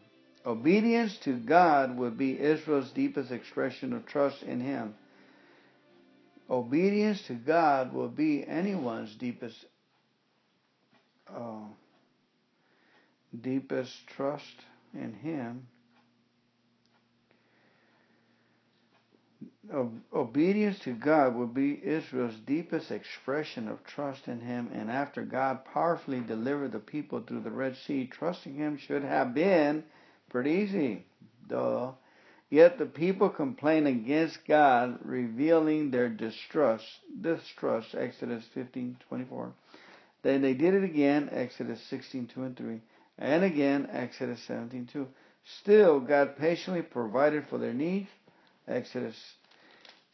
Obedience 0.45 1.17
to 1.23 1.37
God 1.37 1.97
would 1.97 2.17
be 2.17 2.39
Israel's 2.39 2.91
deepest 2.91 3.31
expression 3.31 3.93
of 3.93 4.05
trust 4.05 4.43
in 4.43 4.59
Him. 4.59 4.93
Obedience 6.49 7.21
to 7.27 7.33
God 7.33 7.93
will 7.93 8.09
be 8.09 8.45
anyone's 8.45 9.15
deepest, 9.15 9.65
uh, 11.33 11.65
deepest 13.41 13.91
trust 14.07 14.55
in 14.93 15.13
Him. 15.13 15.67
Obedience 20.13 20.79
to 20.79 20.93
God 20.93 21.35
would 21.35 21.53
be 21.53 21.79
Israel's 21.83 22.35
deepest 22.45 22.91
expression 22.91 23.67
of 23.67 23.83
trust 23.83 24.27
in 24.27 24.41
Him, 24.41 24.69
and 24.73 24.91
after 24.91 25.23
God 25.23 25.63
powerfully 25.65 26.19
delivered 26.19 26.73
the 26.73 26.79
people 26.79 27.21
through 27.21 27.41
the 27.41 27.51
Red 27.51 27.77
Sea, 27.77 28.05
trusting 28.05 28.55
Him 28.55 28.77
should 28.77 29.03
have 29.03 29.33
been 29.33 29.83
pretty 30.29 30.51
easy. 30.51 31.05
Duh. 31.47 31.91
Yet 32.49 32.77
the 32.77 32.85
people 32.85 33.29
complained 33.29 33.87
against 33.87 34.45
God, 34.45 34.99
revealing 35.03 35.89
their 35.89 36.09
distrust. 36.09 36.85
Distrust, 37.21 37.95
Exodus 37.95 38.47
15:24. 38.53 39.53
Then 40.21 40.41
they 40.41 40.53
did 40.53 40.73
it 40.73 40.83
again, 40.83 41.29
Exodus 41.31 41.81
16:2 41.89 42.37
and 42.37 42.55
3, 42.55 42.81
and 43.17 43.43
again, 43.43 43.89
Exodus 43.91 44.45
17:2. 44.47 45.07
Still, 45.61 45.99
God 45.99 46.37
patiently 46.37 46.81
provided 46.81 47.47
for 47.47 47.57
their 47.57 47.73
needs, 47.73 48.09
Exodus. 48.67 49.35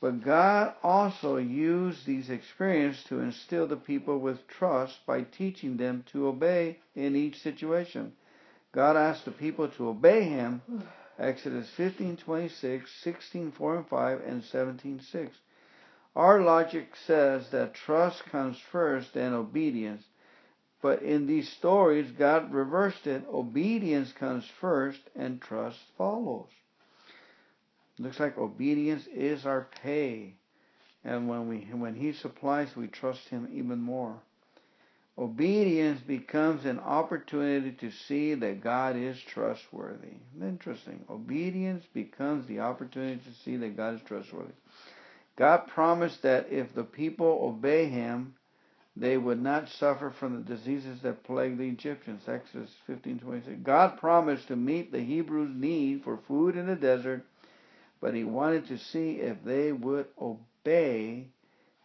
But 0.02 0.24
God 0.24 0.76
also 0.82 1.38
used 1.38 2.06
these 2.06 2.30
experiences 2.30 3.04
to 3.06 3.20
instill 3.20 3.68
the 3.68 3.76
people 3.76 4.20
with 4.20 4.48
trust 4.48 5.06
by 5.06 5.24
teaching 5.24 5.78
them 5.78 6.04
to 6.12 6.28
obey 6.28 6.80
in 6.96 7.16
each 7.16 7.42
situation. 7.42 8.14
God 8.72 8.96
asked 8.96 9.26
the 9.26 9.32
people 9.32 9.68
to 9.70 9.90
obey 9.90 10.24
Him 10.24 10.62
Exodus 11.20 11.70
15:26, 11.76 12.88
16:4 13.04 13.76
and 13.76 13.88
5, 13.88 14.22
and 14.22 14.42
17:6. 14.42 15.32
Our 16.16 16.42
logic 16.42 16.96
says 16.96 17.50
that 17.50 17.74
trust 17.74 18.24
comes 18.24 18.58
first, 18.58 19.14
then 19.14 19.34
obedience. 19.34 20.06
But 20.82 21.02
in 21.02 21.28
these 21.28 21.50
stories, 21.50 22.12
God 22.12 22.54
reversed 22.54 23.06
it. 23.06 23.26
Obedience 23.28 24.14
comes 24.14 24.48
first, 24.48 25.10
and 25.14 25.42
trust 25.42 25.80
follows. 25.98 26.48
Looks 28.00 28.20
like 28.20 28.38
obedience 28.38 29.06
is 29.08 29.46
our 29.46 29.68
pay, 29.84 30.36
and 31.04 31.28
when 31.28 31.50
we 31.50 31.58
when 31.58 31.96
He 31.96 32.14
supplies, 32.14 32.76
we 32.76 32.88
trust 32.88 33.28
Him 33.28 33.50
even 33.52 33.80
more. 33.80 34.22
Obedience 35.18 36.00
becomes 36.00 36.64
an 36.64 36.80
opportunity 36.80 37.74
to 37.74 37.92
see 37.92 38.36
that 38.36 38.62
God 38.62 38.96
is 38.96 39.20
trustworthy. 39.20 40.14
Interesting. 40.42 41.04
Obedience 41.10 41.84
becomes 41.94 42.48
the 42.48 42.62
opportunity 42.62 43.20
to 43.26 43.44
see 43.44 43.58
that 43.58 43.76
God 43.76 43.96
is 43.96 44.02
trustworthy. 44.08 44.54
God 45.36 45.68
promised 45.68 46.22
that 46.22 46.50
if 46.50 46.74
the 46.74 46.86
people 46.86 47.40
obey 47.42 47.90
Him, 47.90 48.36
they 48.96 49.18
would 49.18 49.42
not 49.42 49.68
suffer 49.68 50.10
from 50.10 50.36
the 50.36 50.56
diseases 50.56 51.02
that 51.02 51.24
plagued 51.24 51.58
the 51.58 51.68
Egyptians. 51.68 52.24
Exodus 52.28 52.72
15:26. 52.88 53.62
God 53.64 53.98
promised 53.98 54.48
to 54.48 54.56
meet 54.56 54.92
the 54.92 55.02
Hebrews' 55.02 55.54
need 55.54 56.04
for 56.04 56.18
food 56.28 56.56
in 56.56 56.68
the 56.68 56.76
desert, 56.76 57.26
but 58.02 58.14
He 58.14 58.24
wanted 58.24 58.68
to 58.68 58.78
see 58.78 59.14
if 59.14 59.38
they 59.44 59.72
would 59.72 60.08
obey 60.20 61.28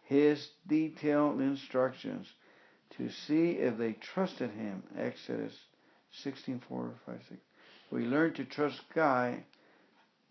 His 0.03 0.47
detailed 0.67 1.41
instructions. 1.41 2.27
to 2.97 3.09
see 3.27 3.51
if 3.51 3.77
they 3.77 3.93
trusted 3.93 4.51
him. 4.51 4.83
Exodus 4.97 5.53
16, 6.23 6.61
4, 6.67 6.91
5, 7.05 7.15
6. 7.29 7.41
We 7.91 8.05
learn 8.05 8.33
to 8.35 8.45
trust 8.45 8.81
God 8.93 9.43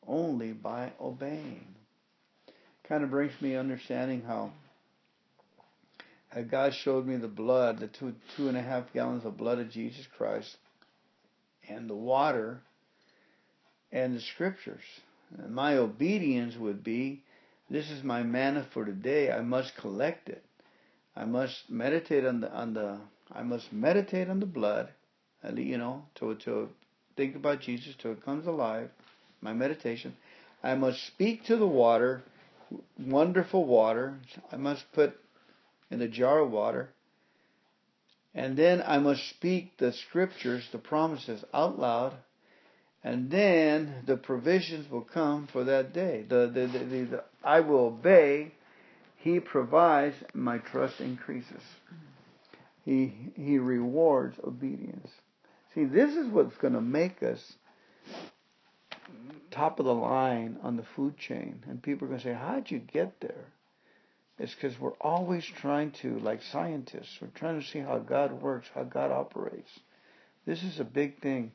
only 0.07 0.53
by 0.53 0.93
obeying. 1.01 1.67
Kind 2.89 3.05
of 3.05 3.11
brings 3.11 3.33
me 3.41 3.55
understanding 3.57 4.23
how 4.23 4.53
God 6.51 6.75
showed 6.75 7.07
me 7.07 7.17
the 7.17 7.29
blood, 7.29 7.79
the 7.79 7.87
two 7.87 8.15
two 8.37 8.49
and 8.49 8.57
a 8.57 8.63
half 8.63 8.93
gallons 8.93 9.25
of 9.25 9.37
blood 9.37 9.59
of 9.59 9.71
Jesus 9.71 10.07
Christ, 10.17 10.57
and 11.69 11.89
the 11.89 11.95
water, 11.95 12.61
and 13.93 14.17
the 14.17 14.21
scriptures. 14.21 14.83
My 15.49 15.77
obedience 15.77 16.57
would 16.57 16.85
be, 16.85 17.23
this 17.71 17.91
is 17.91 18.03
my 18.03 18.23
manna 18.23 18.67
for 18.73 18.85
today. 18.85 19.33
I 19.33 19.41
must 19.41 19.77
collect 19.77 20.29
it. 20.29 20.45
I 21.17 21.25
must 21.25 21.71
meditate 21.71 22.25
on 22.25 22.41
the 22.41 22.53
on 22.53 22.75
the. 22.75 22.99
I 23.33 23.43
must 23.43 23.73
meditate 23.73 24.29
on 24.29 24.41
the 24.41 24.47
blood, 24.47 24.91
you 25.57 25.79
know, 25.79 26.05
to 26.17 26.35
to 26.37 26.69
think 27.17 27.37
about 27.37 27.61
Jesus 27.61 27.95
till 27.97 28.13
it 28.13 28.25
comes 28.25 28.47
alive. 28.47 28.91
My 29.41 29.53
meditation. 29.53 30.17
I 30.63 30.75
must 30.75 31.07
speak 31.07 31.45
to 31.45 31.57
the 31.57 31.67
water, 31.67 32.23
wonderful 32.99 33.65
water. 33.65 34.19
I 34.51 34.57
must 34.57 34.91
put 34.93 35.19
in 35.91 36.01
a 36.01 36.09
jar 36.09 36.41
of 36.41 36.51
water. 36.51 36.91
And 38.35 38.57
then 38.57 38.83
I 38.85 38.99
must 38.99 39.29
speak 39.29 39.77
the 39.77 39.93
scriptures, 39.93 40.69
the 40.73 40.79
promises 40.79 41.45
out 41.53 41.79
loud. 41.79 42.15
And 43.05 43.31
then 43.31 43.97
the 44.07 44.17
provisions 44.17 44.91
will 44.91 45.03
come 45.03 45.47
for 45.53 45.65
that 45.65 45.93
day. 45.93 46.25
The, 46.27 46.51
the, 46.53 46.67
the, 46.67 46.85
the, 46.85 47.25
I 47.45 47.61
will 47.61 47.87
obey. 47.87 48.53
He 49.19 49.41
provides, 49.41 50.17
my 50.33 50.59
trust 50.59 51.01
increases. 51.01 51.63
He, 52.85 53.13
he 53.37 53.59
rewards 53.59 54.37
obedience. 54.43 55.09
See, 55.75 55.85
this 55.85 56.15
is 56.15 56.29
what's 56.29 56.57
going 56.57 56.73
to 56.73 56.81
make 56.81 57.23
us 57.23 57.41
top 59.51 59.79
of 59.79 59.87
the 59.87 59.95
line 59.95 60.57
on 60.63 60.77
the 60.77 60.85
food 60.97 61.19
chain. 61.19 61.63
And 61.69 61.83
people 61.83 62.07
are 62.07 62.09
going 62.09 62.21
to 62.21 62.27
say, 62.27 62.35
How'd 62.35 62.71
you 62.71 62.79
get 62.79 63.21
there? 63.21 63.47
It's 64.39 64.55
because 64.55 64.79
we're 64.81 64.97
always 65.01 65.45
trying 65.61 65.93
to, 66.03 66.19
like 66.21 66.41
scientists, 66.51 67.19
we're 67.21 67.29
trying 67.29 67.61
to 67.61 67.67
see 67.67 67.79
how 67.79 67.99
God 67.99 68.33
works, 68.43 68.67
how 68.75 68.83
God 68.83 69.13
operates. 69.13 69.71
This 70.45 70.63
is 70.63 70.81
a 70.81 70.85
big 70.85 71.21
thing 71.21 71.53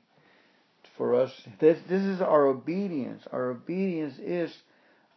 for 1.00 1.16
us. 1.16 1.32
This, 1.62 1.80
this 1.88 2.04
is 2.04 2.20
our 2.20 2.46
obedience. 2.46 3.24
Our 3.32 3.52
obedience 3.52 4.20
is 4.20 4.54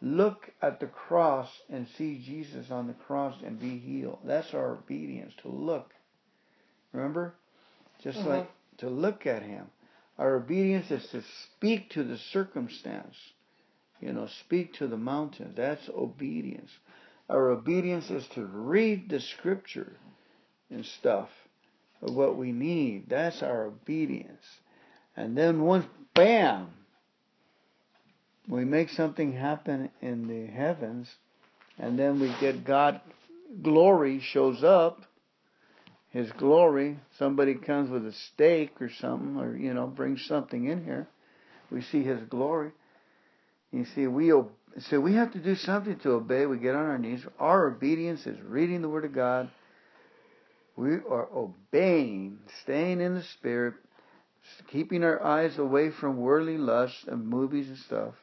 look 0.01 0.49
at 0.61 0.79
the 0.79 0.87
cross 0.87 1.49
and 1.69 1.87
see 1.97 2.23
Jesus 2.25 2.71
on 2.71 2.87
the 2.87 2.93
cross 2.93 3.35
and 3.45 3.59
be 3.59 3.79
healed. 3.79 4.19
That's 4.23 4.53
our 4.53 4.71
obedience, 4.75 5.33
to 5.41 5.49
look. 5.49 5.91
Remember? 6.93 7.35
Just 8.01 8.19
uh-huh. 8.19 8.29
like 8.29 8.51
to 8.77 8.89
look 8.89 9.27
at 9.27 9.43
Him. 9.43 9.65
Our 10.17 10.35
obedience 10.35 10.89
is 10.89 11.05
to 11.11 11.21
speak 11.43 11.89
to 11.91 12.03
the 12.05 12.17
circumstance. 12.17 13.15
You 13.99 14.13
know, 14.13 14.27
speak 14.39 14.75
to 14.75 14.87
the 14.87 14.97
mountain. 14.97 15.53
That's 15.53 15.89
obedience. 15.89 16.71
Our 17.29 17.49
obedience 17.49 18.09
is 18.09 18.25
to 18.35 18.45
read 18.45 19.09
the 19.09 19.19
scripture 19.19 19.97
and 20.69 20.85
stuff 20.85 21.29
of 22.01 22.15
what 22.15 22.37
we 22.37 22.53
need. 22.53 23.09
That's 23.09 23.43
our 23.43 23.65
obedience. 23.65 24.43
And 25.15 25.37
then 25.37 25.61
once, 25.61 25.85
bam, 26.13 26.69
we 28.47 28.65
make 28.65 28.89
something 28.89 29.33
happen 29.33 29.89
in 30.01 30.27
the 30.27 30.51
heavens, 30.51 31.09
and 31.77 31.97
then 31.97 32.19
we 32.19 32.33
get 32.39 32.65
God 32.65 33.01
glory 33.61 34.19
shows 34.19 34.63
up. 34.63 35.03
His 36.09 36.31
glory. 36.33 36.99
Somebody 37.17 37.55
comes 37.55 37.89
with 37.89 38.05
a 38.05 38.13
steak 38.13 38.79
or 38.79 38.89
something, 38.89 39.37
or 39.37 39.57
you 39.57 39.73
know, 39.73 39.87
brings 39.87 40.23
something 40.25 40.65
in 40.65 40.83
here. 40.83 41.07
We 41.71 41.81
see 41.81 42.03
His 42.03 42.21
glory. 42.29 42.71
You 43.71 43.85
see, 43.85 44.05
we 44.05 44.31
so 44.77 44.99
we 44.99 45.15
have 45.15 45.33
to 45.33 45.39
do 45.39 45.55
something 45.55 45.97
to 45.99 46.11
obey. 46.11 46.45
We 46.45 46.57
get 46.57 46.75
on 46.75 46.85
our 46.85 46.99
knees. 46.99 47.25
Our 47.39 47.67
obedience 47.67 48.27
is 48.27 48.39
reading 48.41 48.83
the 48.83 48.89
Word 48.89 49.05
of 49.05 49.13
God. 49.13 49.49
We 50.75 50.95
are 50.95 51.27
obeying, 51.33 52.39
staying 52.61 53.01
in 53.01 53.15
the 53.15 53.23
Spirit, 53.23 53.75
keeping 54.71 55.03
our 55.03 55.23
eyes 55.23 55.57
away 55.57 55.89
from 55.91 56.17
worldly 56.17 56.57
lusts 56.57 57.05
and 57.07 57.27
movies 57.27 57.69
and 57.69 57.77
stuff. 57.77 58.13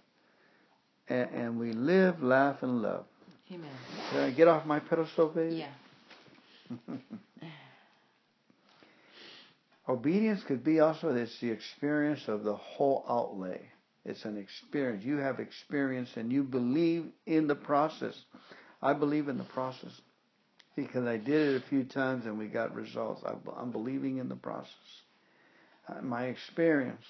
And, 1.09 1.31
and 1.31 1.59
we 1.59 1.73
live, 1.73 2.23
laugh, 2.23 2.63
and 2.63 2.83
love. 2.83 3.05
Amen. 3.53 3.71
Can 4.11 4.21
I 4.21 4.31
get 4.31 4.47
off 4.47 4.65
my 4.65 4.79
pedestal, 4.79 5.29
baby? 5.29 5.57
Yeah. 5.57 6.97
Obedience 9.89 10.43
could 10.47 10.63
be 10.63 10.79
also 10.79 11.13
this 11.13 11.37
the 11.41 11.51
experience 11.51 12.29
of 12.29 12.45
the 12.45 12.55
whole 12.55 13.05
outlay. 13.09 13.61
It's 14.05 14.25
an 14.25 14.39
experience. 14.39 15.05
You 15.05 15.17
have 15.17 15.41
experience 15.41 16.11
and 16.17 16.33
you 16.33 16.45
believe 16.45 17.07
in 17.27 17.49
the 17.49 17.57
process. 17.57 18.15
I 18.81 18.93
believe 18.93 19.29
in 19.29 19.37
the 19.37 19.45
process 19.45 19.91
because 20.77 21.07
I 21.07 21.17
did 21.17 21.55
it 21.55 21.63
a 21.63 21.69
few 21.69 21.85
times 21.85 22.25
and 22.27 22.39
we 22.39 22.47
got 22.47 22.75
results. 22.75 23.23
I'm 23.57 23.73
believing 23.73 24.19
in 24.19 24.29
the 24.29 24.37
process. 24.37 24.71
Uh, 25.91 26.03
my 26.03 26.25
experience, 26.25 27.05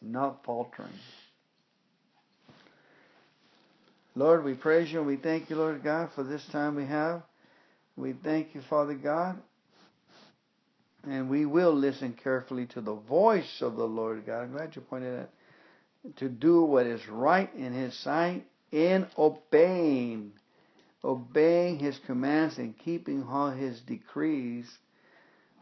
not 0.00 0.44
faltering. 0.44 0.88
Lord, 4.14 4.44
we 4.44 4.54
praise 4.54 4.92
you 4.92 4.98
and 4.98 5.08
we 5.08 5.16
thank 5.16 5.50
you, 5.50 5.56
Lord 5.56 5.82
God, 5.82 6.10
for 6.14 6.22
this 6.22 6.44
time 6.52 6.76
we 6.76 6.86
have. 6.86 7.22
We 7.96 8.12
thank 8.12 8.54
you, 8.54 8.60
Father 8.68 8.94
God. 8.94 9.38
And 11.04 11.28
we 11.28 11.46
will 11.46 11.74
listen 11.74 12.12
carefully 12.12 12.66
to 12.66 12.80
the 12.80 12.94
voice 12.94 13.60
of 13.60 13.76
the 13.76 13.84
Lord 13.84 14.24
God. 14.24 14.42
I'm 14.42 14.52
glad 14.52 14.76
you 14.76 14.82
pointed 14.82 15.18
that. 15.18 16.16
To 16.16 16.28
do 16.28 16.62
what 16.62 16.86
is 16.86 17.00
right 17.08 17.52
in 17.54 17.72
His 17.72 17.98
sight 18.02 18.44
in 18.70 19.06
obeying, 19.18 20.32
obeying 21.02 21.78
His 21.78 21.98
commands 22.06 22.58
and 22.58 22.78
keeping 22.78 23.24
all 23.24 23.50
His 23.50 23.80
decrees. 23.80 24.66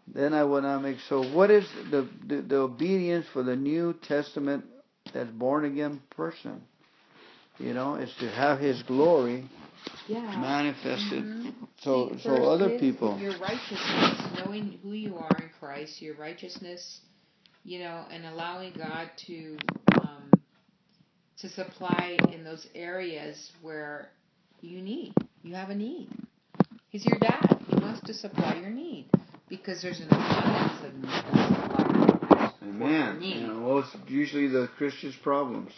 Then 0.07 0.34
I 0.34 0.44
will 0.44 0.62
not 0.62 0.82
make. 0.82 0.98
So, 1.09 1.22
what 1.22 1.50
is 1.50 1.66
the, 1.90 2.09
the, 2.26 2.42
the 2.42 2.57
obedience 2.57 3.26
for 3.32 3.42
the 3.42 3.57
New 3.57 3.94
Testament 3.94 4.64
that's 5.12 5.30
born 5.30 5.64
again 5.64 6.03
person? 6.11 6.62
You 7.59 7.72
know, 7.74 7.96
is 7.96 8.12
to 8.18 8.28
have 8.28 8.59
His 8.59 8.82
glory 8.82 9.48
yeah. 10.09 10.20
manifested. 10.20 11.24
Mm-hmm. 11.24 11.50
So, 11.80 12.11
See, 12.16 12.22
so 12.22 12.44
other 12.50 12.78
people. 12.78 13.18
Your 13.18 13.38
righteousness, 13.38 14.20
knowing 14.44 14.78
who 14.82 14.92
you 14.92 15.16
are 15.16 15.36
in 15.38 15.50
Christ, 15.61 16.03
your 16.03 16.16
righteousness, 16.16 17.00
you 17.64 17.78
know, 17.78 18.05
and 18.11 18.26
allowing 18.26 18.72
God 18.72 19.11
to 19.26 19.57
um, 20.00 20.30
to 21.38 21.48
supply 21.48 22.18
in 22.32 22.42
those 22.42 22.66
areas 22.74 23.53
where 23.62 24.11
you 24.61 24.82
need, 24.82 25.14
you 25.42 25.55
have 25.55 25.70
a 25.70 25.74
need. 25.74 26.09
He's 26.90 27.07
your 27.07 27.18
dad. 27.18 27.59
He 27.68 27.76
wants 27.76 28.00
to 28.03 28.14
supply 28.14 28.57
your 28.61 28.70
need 28.70 29.09
because 29.53 29.82
there's 29.82 30.00
an 30.00 30.07
abundance 30.07 30.72
of. 30.80 32.53
Amen. 32.62 33.20
You 33.20 33.46
know, 33.46 33.61
well, 33.61 33.78
it's 33.80 33.94
usually 34.09 34.48
the 34.48 34.68
Christian's 34.78 35.14
problems. 35.16 35.72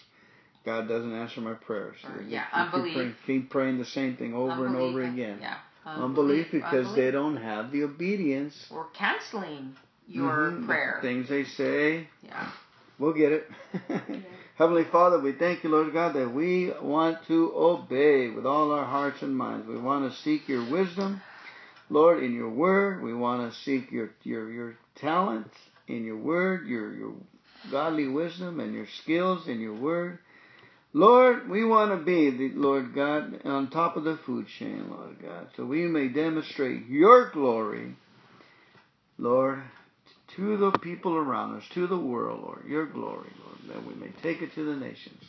God 0.64 0.88
doesn't 0.88 1.12
answer 1.12 1.40
my 1.40 1.54
prayers. 1.54 1.96
Or, 2.04 2.22
yeah, 2.22 2.44
unbelief. 2.52 2.84
Keep 2.84 2.94
praying, 2.94 3.14
keep 3.26 3.50
praying, 3.50 3.78
the 3.78 3.84
same 3.84 4.16
thing 4.16 4.32
over 4.32 4.52
unbelief, 4.52 4.70
and 4.70 4.76
over 4.76 5.02
again. 5.02 5.38
Yeah. 5.40 5.56
Unbelief, 5.84 6.04
unbelief 6.04 6.46
because 6.52 6.86
unbelief. 6.86 6.96
they 6.96 7.10
don't 7.10 7.36
have 7.36 7.72
the 7.72 7.82
obedience. 7.82 8.54
Or 8.70 8.86
canceling 8.94 9.74
your 10.06 10.52
mm-hmm. 10.52 10.66
prayer. 10.66 11.00
The 11.02 11.08
things 11.08 11.28
they 11.28 11.44
say. 11.44 12.08
Yeah. 12.22 12.50
We'll 12.98 13.12
get 13.12 13.32
it. 13.32 13.50
Heavenly 14.56 14.84
Father, 14.84 15.18
we 15.18 15.32
thank 15.32 15.64
you, 15.64 15.70
Lord 15.70 15.92
God, 15.92 16.14
that 16.14 16.32
we 16.32 16.70
want 16.80 17.26
to 17.26 17.52
obey 17.56 18.30
with 18.30 18.46
all 18.46 18.70
our 18.70 18.84
hearts 18.84 19.20
and 19.20 19.36
minds. 19.36 19.66
We 19.66 19.76
want 19.76 20.10
to 20.10 20.16
seek 20.18 20.48
your 20.48 20.70
wisdom, 20.70 21.20
Lord, 21.94 22.24
in 22.24 22.34
your 22.34 22.50
word. 22.50 23.04
We 23.04 23.14
want 23.14 23.52
to 23.52 23.58
seek 23.60 23.92
your 23.92 24.10
your 24.24 24.50
your 24.50 24.74
talents 24.96 25.54
in 25.86 26.04
your 26.04 26.16
word, 26.16 26.66
your 26.66 26.92
your 26.92 27.12
godly 27.70 28.08
wisdom 28.08 28.58
and 28.58 28.74
your 28.74 28.88
skills 29.02 29.46
in 29.46 29.60
your 29.60 29.76
word. 29.76 30.18
Lord, 30.92 31.48
we 31.48 31.64
want 31.64 31.90
to 31.90 32.04
be, 32.04 32.30
the, 32.30 32.50
Lord 32.54 32.94
God, 32.94 33.40
on 33.44 33.70
top 33.70 33.96
of 33.96 34.04
the 34.04 34.16
food 34.26 34.46
chain, 34.58 34.90
Lord 34.90 35.16
God, 35.20 35.48
so 35.56 35.64
we 35.64 35.86
may 35.86 36.06
demonstrate 36.06 36.86
your 36.86 37.30
glory, 37.30 37.96
Lord, 39.18 39.60
to 40.36 40.56
the 40.56 40.70
people 40.78 41.16
around 41.16 41.56
us, 41.56 41.64
to 41.74 41.88
the 41.88 41.98
world, 41.98 42.42
Lord, 42.42 42.64
your 42.68 42.86
glory, 42.86 43.30
Lord, 43.44 43.76
that 43.76 43.86
we 43.86 43.94
may 43.94 44.12
take 44.22 44.42
it 44.42 44.54
to 44.54 44.64
the 44.64 44.76
nations. 44.76 45.24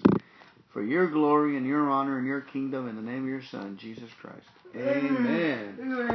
For 0.72 0.84
your 0.84 1.10
glory 1.10 1.58
and 1.58 1.66
your 1.66 1.90
honor 1.90 2.18
and 2.18 2.28
your 2.28 2.42
kingdom 2.42 2.88
in 2.88 2.96
the 2.96 3.02
name 3.02 3.24
of 3.24 3.30
your 3.30 3.44
Son, 3.50 3.78
Jesus 3.82 4.10
Christ. 4.22 4.46
Amen. 4.76 5.78
Amen. 5.80 6.12